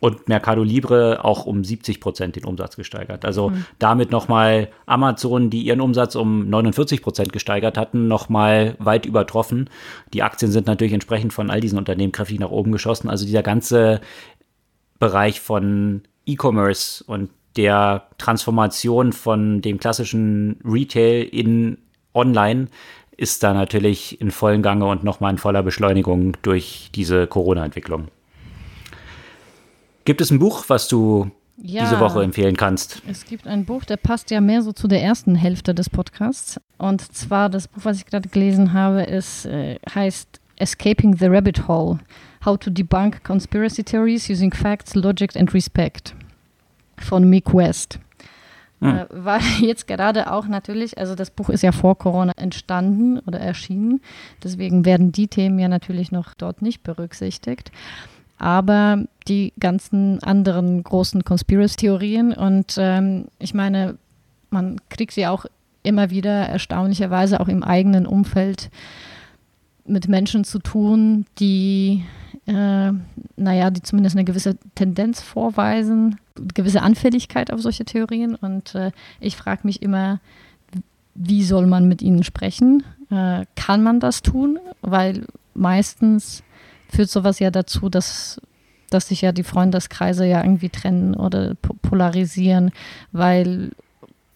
Und 0.00 0.28
Mercado 0.28 0.62
Libre 0.62 1.24
auch 1.24 1.46
um 1.46 1.64
70 1.64 1.98
Prozent 2.00 2.36
den 2.36 2.44
Umsatz 2.44 2.76
gesteigert. 2.76 3.24
Also 3.24 3.50
mhm. 3.50 3.64
damit 3.78 4.10
nochmal 4.10 4.68
Amazon, 4.84 5.48
die 5.48 5.62
ihren 5.62 5.80
Umsatz 5.80 6.14
um 6.14 6.50
49 6.50 7.00
Prozent 7.00 7.32
gesteigert 7.32 7.78
hatten, 7.78 8.06
nochmal 8.06 8.76
weit 8.78 9.06
übertroffen. 9.06 9.70
Die 10.12 10.22
Aktien 10.22 10.52
sind 10.52 10.66
natürlich 10.66 10.92
entsprechend 10.92 11.32
von 11.32 11.50
all 11.50 11.60
diesen 11.60 11.78
Unternehmen 11.78 12.12
kräftig 12.12 12.38
nach 12.38 12.50
oben 12.50 12.72
geschossen. 12.72 13.08
Also 13.08 13.24
dieser 13.24 13.42
ganze 13.42 14.02
Bereich 14.98 15.40
von 15.40 16.02
E-Commerce 16.26 17.02
und 17.04 17.30
der 17.56 18.06
Transformation 18.18 19.12
von 19.12 19.60
dem 19.62 19.78
klassischen 19.78 20.58
Retail 20.64 21.22
in 21.22 21.78
Online 22.14 22.68
ist 23.16 23.42
da 23.42 23.54
natürlich 23.54 24.20
in 24.20 24.30
vollen 24.30 24.62
Gange 24.62 24.86
und 24.86 25.04
nochmal 25.04 25.32
in 25.32 25.38
voller 25.38 25.62
Beschleunigung 25.62 26.36
durch 26.42 26.90
diese 26.94 27.26
Corona-Entwicklung. 27.26 28.08
Gibt 30.04 30.20
es 30.20 30.30
ein 30.30 30.38
Buch, 30.38 30.64
was 30.68 30.88
du 30.88 31.30
ja, 31.56 31.84
diese 31.84 32.00
Woche 32.00 32.22
empfehlen 32.22 32.56
kannst? 32.56 33.02
Es 33.08 33.24
gibt 33.24 33.46
ein 33.46 33.64
Buch, 33.64 33.84
der 33.84 33.96
passt 33.96 34.30
ja 34.30 34.40
mehr 34.40 34.62
so 34.62 34.72
zu 34.72 34.88
der 34.88 35.02
ersten 35.02 35.34
Hälfte 35.34 35.74
des 35.74 35.88
Podcasts. 35.88 36.60
Und 36.76 37.00
zwar 37.00 37.48
das 37.48 37.68
Buch, 37.68 37.84
was 37.84 37.98
ich 37.98 38.06
gerade 38.06 38.28
gelesen 38.28 38.72
habe, 38.72 39.02
ist, 39.02 39.46
äh, 39.46 39.78
heißt 39.94 40.40
Escaping 40.56 41.16
the 41.16 41.26
Rabbit 41.26 41.66
Hole: 41.68 42.00
How 42.44 42.58
to 42.58 42.70
Debunk 42.70 43.24
Conspiracy 43.24 43.82
Theories 43.82 44.28
Using 44.28 44.52
Facts, 44.52 44.94
Logic 44.94 45.34
and 45.36 45.54
Respect 45.54 46.14
von 46.98 47.28
Mick 47.28 47.54
West. 47.54 47.98
Hm. 48.80 48.98
Äh, 48.98 49.06
war 49.10 49.40
jetzt 49.60 49.86
gerade 49.86 50.30
auch 50.30 50.46
natürlich, 50.46 50.98
also 50.98 51.14
das 51.14 51.30
Buch 51.30 51.48
ist 51.48 51.62
ja 51.62 51.72
vor 51.72 51.96
Corona 51.96 52.32
entstanden 52.36 53.18
oder 53.20 53.40
erschienen, 53.40 54.00
deswegen 54.42 54.84
werden 54.84 55.12
die 55.12 55.28
Themen 55.28 55.58
ja 55.58 55.68
natürlich 55.68 56.12
noch 56.12 56.34
dort 56.34 56.62
nicht 56.62 56.82
berücksichtigt. 56.82 57.70
Aber 58.36 59.04
die 59.28 59.52
ganzen 59.60 60.22
anderen 60.22 60.82
großen 60.82 61.24
Conspiracy-Theorien 61.24 62.32
und 62.32 62.74
ähm, 62.78 63.26
ich 63.38 63.54
meine, 63.54 63.96
man 64.50 64.80
kriegt 64.90 65.12
sie 65.12 65.26
auch 65.26 65.46
immer 65.82 66.10
wieder 66.10 66.48
erstaunlicherweise 66.48 67.40
auch 67.40 67.48
im 67.48 67.62
eigenen 67.62 68.06
Umfeld 68.06 68.70
mit 69.86 70.08
Menschen 70.08 70.44
zu 70.44 70.58
tun, 70.58 71.26
die 71.38 72.04
äh, 72.46 72.92
naja, 73.36 73.70
die 73.70 73.82
zumindest 73.82 74.16
eine 74.16 74.24
gewisse 74.24 74.56
Tendenz 74.74 75.20
vorweisen, 75.20 76.18
gewisse 76.54 76.82
Anfälligkeit 76.82 77.52
auf 77.52 77.60
solche 77.60 77.84
Theorien. 77.84 78.34
Und 78.34 78.74
äh, 78.74 78.92
ich 79.20 79.36
frage 79.36 79.62
mich 79.64 79.82
immer, 79.82 80.20
wie 81.14 81.44
soll 81.44 81.66
man 81.66 81.88
mit 81.88 82.02
ihnen 82.02 82.22
sprechen? 82.22 82.82
Äh, 83.10 83.46
kann 83.56 83.82
man 83.82 84.00
das 84.00 84.22
tun? 84.22 84.58
Weil 84.82 85.26
meistens 85.54 86.42
führt 86.88 87.10
sowas 87.10 87.38
ja 87.38 87.50
dazu, 87.50 87.88
dass, 87.88 88.40
dass 88.90 89.08
sich 89.08 89.22
ja 89.22 89.32
die 89.32 89.44
Freundeskreise 89.44 90.26
ja 90.26 90.42
irgendwie 90.42 90.68
trennen 90.68 91.14
oder 91.14 91.54
polarisieren, 91.54 92.72
weil 93.12 93.70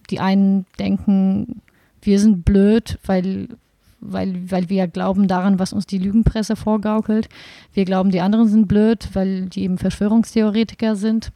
die 0.09 0.19
einen 0.19 0.65
denken, 0.79 1.61
wir 2.01 2.19
sind 2.19 2.43
blöd, 2.43 2.97
weil 3.05 3.49
weil, 4.01 4.49
weil 4.49 4.69
wir 4.69 4.87
glauben 4.87 5.27
daran, 5.27 5.59
was 5.59 5.73
uns 5.73 5.85
die 5.85 5.97
Lügenpresse 5.97 6.55
vorgaukelt. 6.55 7.29
Wir 7.73 7.85
glauben, 7.85 8.11
die 8.11 8.21
anderen 8.21 8.47
sind 8.47 8.67
blöd, 8.67 9.09
weil 9.13 9.47
die 9.47 9.63
eben 9.63 9.77
Verschwörungstheoretiker 9.77 10.95
sind. 10.95 11.31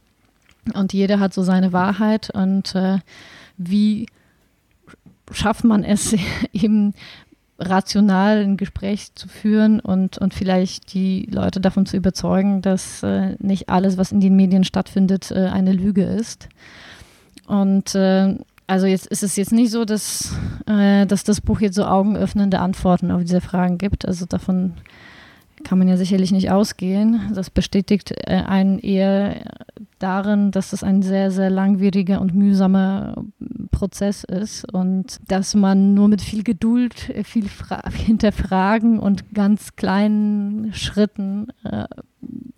Und 0.72 0.92
jeder 0.92 1.20
hat 1.20 1.34
so 1.34 1.42
seine 1.42 1.72
Wahrheit. 1.72 2.30
Und 2.30 2.74
äh, 2.74 2.98
wie 3.56 4.06
schafft 5.30 5.64
man 5.64 5.84
es 5.84 6.14
eben 6.52 6.94
rational 7.58 8.42
ein 8.42 8.56
Gespräch 8.56 9.14
zu 9.14 9.28
führen 9.28 9.78
und, 9.78 10.18
und 10.18 10.34
vielleicht 10.34 10.92
die 10.92 11.28
Leute 11.30 11.60
davon 11.60 11.86
zu 11.86 11.96
überzeugen, 11.96 12.62
dass 12.62 13.02
äh, 13.02 13.36
nicht 13.38 13.68
alles, 13.68 13.96
was 13.96 14.10
in 14.10 14.20
den 14.20 14.34
Medien 14.34 14.64
stattfindet, 14.64 15.30
äh, 15.30 15.46
eine 15.46 15.72
Lüge 15.72 16.02
ist. 16.02 16.48
Und 17.46 17.94
äh, 17.94 18.36
also 18.66 18.86
jetzt 18.86 19.06
ist 19.06 19.22
es 19.22 19.36
jetzt 19.36 19.52
nicht 19.52 19.70
so, 19.70 19.84
dass, 19.84 20.34
äh, 20.66 21.06
dass 21.06 21.24
das 21.24 21.40
Buch 21.40 21.60
jetzt 21.60 21.76
so 21.76 21.84
augenöffnende 21.84 22.60
Antworten 22.60 23.10
auf 23.10 23.22
diese 23.22 23.40
Fragen 23.40 23.78
gibt. 23.78 24.06
Also 24.06 24.26
davon 24.26 24.74
kann 25.64 25.78
man 25.78 25.88
ja 25.88 25.96
sicherlich 25.96 26.32
nicht 26.32 26.50
ausgehen. 26.50 27.32
Das 27.34 27.50
bestätigt 27.50 28.12
äh, 28.26 28.42
einen 28.46 28.78
eher 28.78 29.44
darin, 29.98 30.50
dass 30.50 30.72
es 30.72 30.82
ein 30.82 31.02
sehr, 31.02 31.30
sehr 31.30 31.50
langwieriger 31.50 32.20
und 32.20 32.34
mühsamer 32.34 33.24
Prozess 33.70 34.24
ist 34.24 34.70
und 34.72 35.18
dass 35.28 35.54
man 35.54 35.94
nur 35.94 36.08
mit 36.08 36.22
viel 36.22 36.42
Geduld, 36.42 37.10
äh, 37.10 37.24
viel 37.24 37.48
Fra 37.48 37.82
hinterfragen 37.92 38.98
und 38.98 39.34
ganz 39.34 39.76
kleinen 39.76 40.72
Schritten 40.72 41.48
äh, 41.64 41.86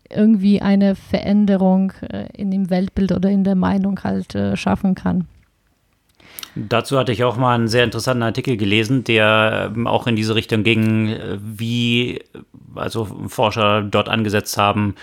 irgendwie 0.08 0.62
eine 0.62 0.94
Veränderung 0.94 1.92
äh, 2.00 2.28
in 2.32 2.50
dem 2.50 2.70
Weltbild 2.70 3.12
oder 3.12 3.30
in 3.30 3.44
der 3.44 3.56
Meinung 3.56 3.98
halt 4.04 4.34
äh, 4.34 4.56
schaffen 4.56 4.94
kann. 4.94 5.26
Dazu 6.56 6.98
hatte 6.98 7.12
ich 7.12 7.22
auch 7.22 7.36
mal 7.36 7.54
einen 7.54 7.68
sehr 7.68 7.84
interessanten 7.84 8.22
Artikel 8.22 8.56
gelesen, 8.56 9.04
der 9.04 9.70
ähm, 9.74 9.86
auch 9.86 10.06
in 10.06 10.16
diese 10.16 10.34
Richtung 10.34 10.64
ging, 10.64 11.08
äh, 11.08 11.38
wie 11.40 12.20
also 12.74 13.06
Forscher 13.28 13.82
dort 13.82 14.08
angesetzt 14.08 14.56
haben, 14.58 14.94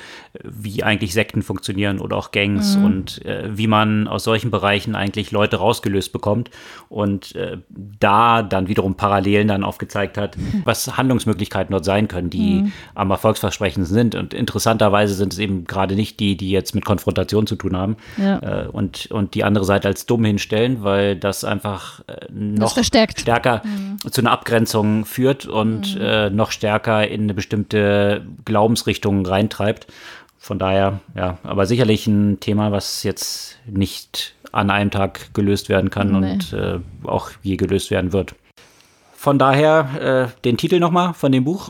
wie 0.44 0.84
eigentlich 0.84 1.14
Sekten 1.14 1.42
funktionieren 1.42 2.00
oder 2.00 2.18
auch 2.18 2.32
Gangs 2.32 2.78
mhm. 2.78 2.86
und 2.86 3.26
äh, 3.26 3.50
wie 3.56 3.68
man 3.68 4.08
aus 4.08 4.24
solchen 4.24 4.52
Bereichen 4.52 4.96
eigentlich 4.96 5.32
Leute 5.32 5.58
rausgelöst 5.58 6.12
bekommt 6.12 6.50
und 6.90 7.36
äh, 7.36 7.58
da 7.70 8.42
dann 8.42 8.68
wiederum 8.68 8.96
Parallelen 8.96 9.48
dann 9.48 9.64
aufgezeigt 9.64 10.18
hat, 10.18 10.38
was 10.64 10.98
Handlungsmöglichkeiten 10.98 11.72
dort 11.72 11.86
sein 11.86 12.08
können, 12.08 12.30
die 12.30 12.62
mhm. 12.62 12.72
am 12.96 13.12
erfolgsversprechend 13.12 13.88
sind. 13.88 14.16
Und 14.16 14.34
interessanterweise 14.34 15.14
sind 15.14 15.34
es 15.34 15.40
eben 15.40 15.66
gerade 15.66 15.96
nicht 15.96 16.20
die, 16.20 16.36
die 16.36 16.50
jetzt 16.50 16.76
mit 16.76 16.86
Konfrontation 16.86 17.48
zu 17.48 17.56
tun 17.56 17.78
haben 17.78 17.98
ja. 18.18 18.40
äh, 18.64 18.68
und, 18.68 19.08
und 19.12 19.36
die 19.36 19.44
andere 19.44 19.66
Seite 19.66 19.88
als 19.88 20.06
dumm 20.06 20.26
hinstellen, 20.26 20.84
weil 20.84 21.16
das 21.16 21.43
einfach 21.44 22.02
äh, 22.08 22.28
noch 22.32 22.78
stärker 22.84 23.62
mhm. 23.64 23.98
zu 24.12 24.22
einer 24.22 24.32
Abgrenzung 24.32 25.06
führt 25.06 25.46
und 25.46 25.96
mhm. 25.96 26.02
äh, 26.02 26.30
noch 26.30 26.52
stärker 26.52 27.08
in 27.08 27.24
eine 27.24 27.34
bestimmte 27.34 28.26
Glaubensrichtung 28.46 29.26
reintreibt. 29.26 29.88
Von 30.38 30.60
daher, 30.60 31.00
ja, 31.16 31.38
aber 31.44 31.66
sicherlich 31.66 32.06
ein 32.06 32.40
Thema, 32.42 32.72
was 32.72 33.04
jetzt 33.04 33.58
nicht 33.66 34.36
an 34.52 34.70
einem 34.70 34.92
Tag 34.92 35.34
gelöst 35.34 35.70
werden 35.70 35.90
kann 35.90 36.20
nee. 36.20 36.34
und 36.34 36.54
äh, 36.54 36.80
auch 37.04 37.32
je 37.42 37.56
gelöst 37.56 37.92
werden 37.92 38.12
wird. 38.14 38.36
Von 39.16 39.40
daher 39.40 40.32
äh, 40.36 40.42
den 40.44 40.58
Titel 40.58 40.80
nochmal 40.80 41.14
von 41.14 41.32
dem 41.32 41.46
Buch. 41.46 41.70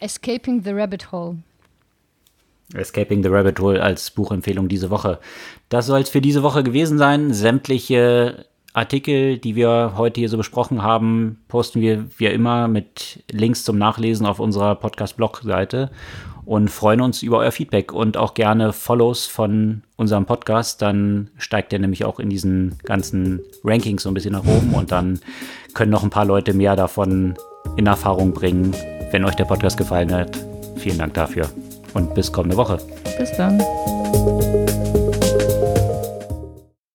Escaping 0.00 0.64
the 0.64 0.70
Rabbit 0.70 1.12
Hole. 1.12 1.38
Escaping 2.74 3.22
the 3.22 3.28
Rabbit 3.28 3.60
Hole 3.60 3.80
als 3.82 4.10
Buchempfehlung 4.10 4.68
diese 4.68 4.90
Woche. 4.90 5.20
Das 5.68 5.86
soll 5.86 6.00
es 6.00 6.10
für 6.10 6.20
diese 6.20 6.42
Woche 6.42 6.62
gewesen 6.62 6.98
sein. 6.98 7.32
Sämtliche 7.32 8.46
Artikel, 8.78 9.38
die 9.38 9.56
wir 9.56 9.94
heute 9.96 10.20
hier 10.20 10.28
so 10.28 10.36
besprochen 10.36 10.82
haben, 10.82 11.38
posten 11.48 11.80
wir 11.80 12.06
wie 12.16 12.26
immer 12.26 12.68
mit 12.68 13.24
Links 13.30 13.64
zum 13.64 13.76
Nachlesen 13.76 14.24
auf 14.24 14.38
unserer 14.38 14.76
Podcast-Blog-Seite 14.76 15.90
und 16.44 16.70
freuen 16.70 17.00
uns 17.00 17.22
über 17.22 17.38
euer 17.38 17.50
Feedback 17.50 17.92
und 17.92 18.16
auch 18.16 18.34
gerne 18.34 18.72
Follows 18.72 19.26
von 19.26 19.82
unserem 19.96 20.26
Podcast. 20.26 20.80
Dann 20.80 21.28
steigt 21.36 21.72
er 21.72 21.80
nämlich 21.80 22.04
auch 22.04 22.20
in 22.20 22.30
diesen 22.30 22.78
ganzen 22.84 23.40
Rankings 23.64 24.04
so 24.04 24.10
ein 24.10 24.14
bisschen 24.14 24.32
nach 24.32 24.46
oben 24.46 24.72
und 24.74 24.92
dann 24.92 25.18
können 25.74 25.90
noch 25.90 26.04
ein 26.04 26.10
paar 26.10 26.24
Leute 26.24 26.54
mehr 26.54 26.76
davon 26.76 27.34
in 27.76 27.86
Erfahrung 27.86 28.32
bringen, 28.32 28.74
wenn 29.10 29.24
euch 29.24 29.34
der 29.34 29.44
Podcast 29.44 29.76
gefallen 29.76 30.12
hat. 30.12 30.38
Vielen 30.76 30.98
Dank 30.98 31.14
dafür 31.14 31.50
und 31.94 32.14
bis 32.14 32.32
kommende 32.32 32.56
Woche. 32.56 32.78
Bis 33.18 33.32
dann. 33.36 33.60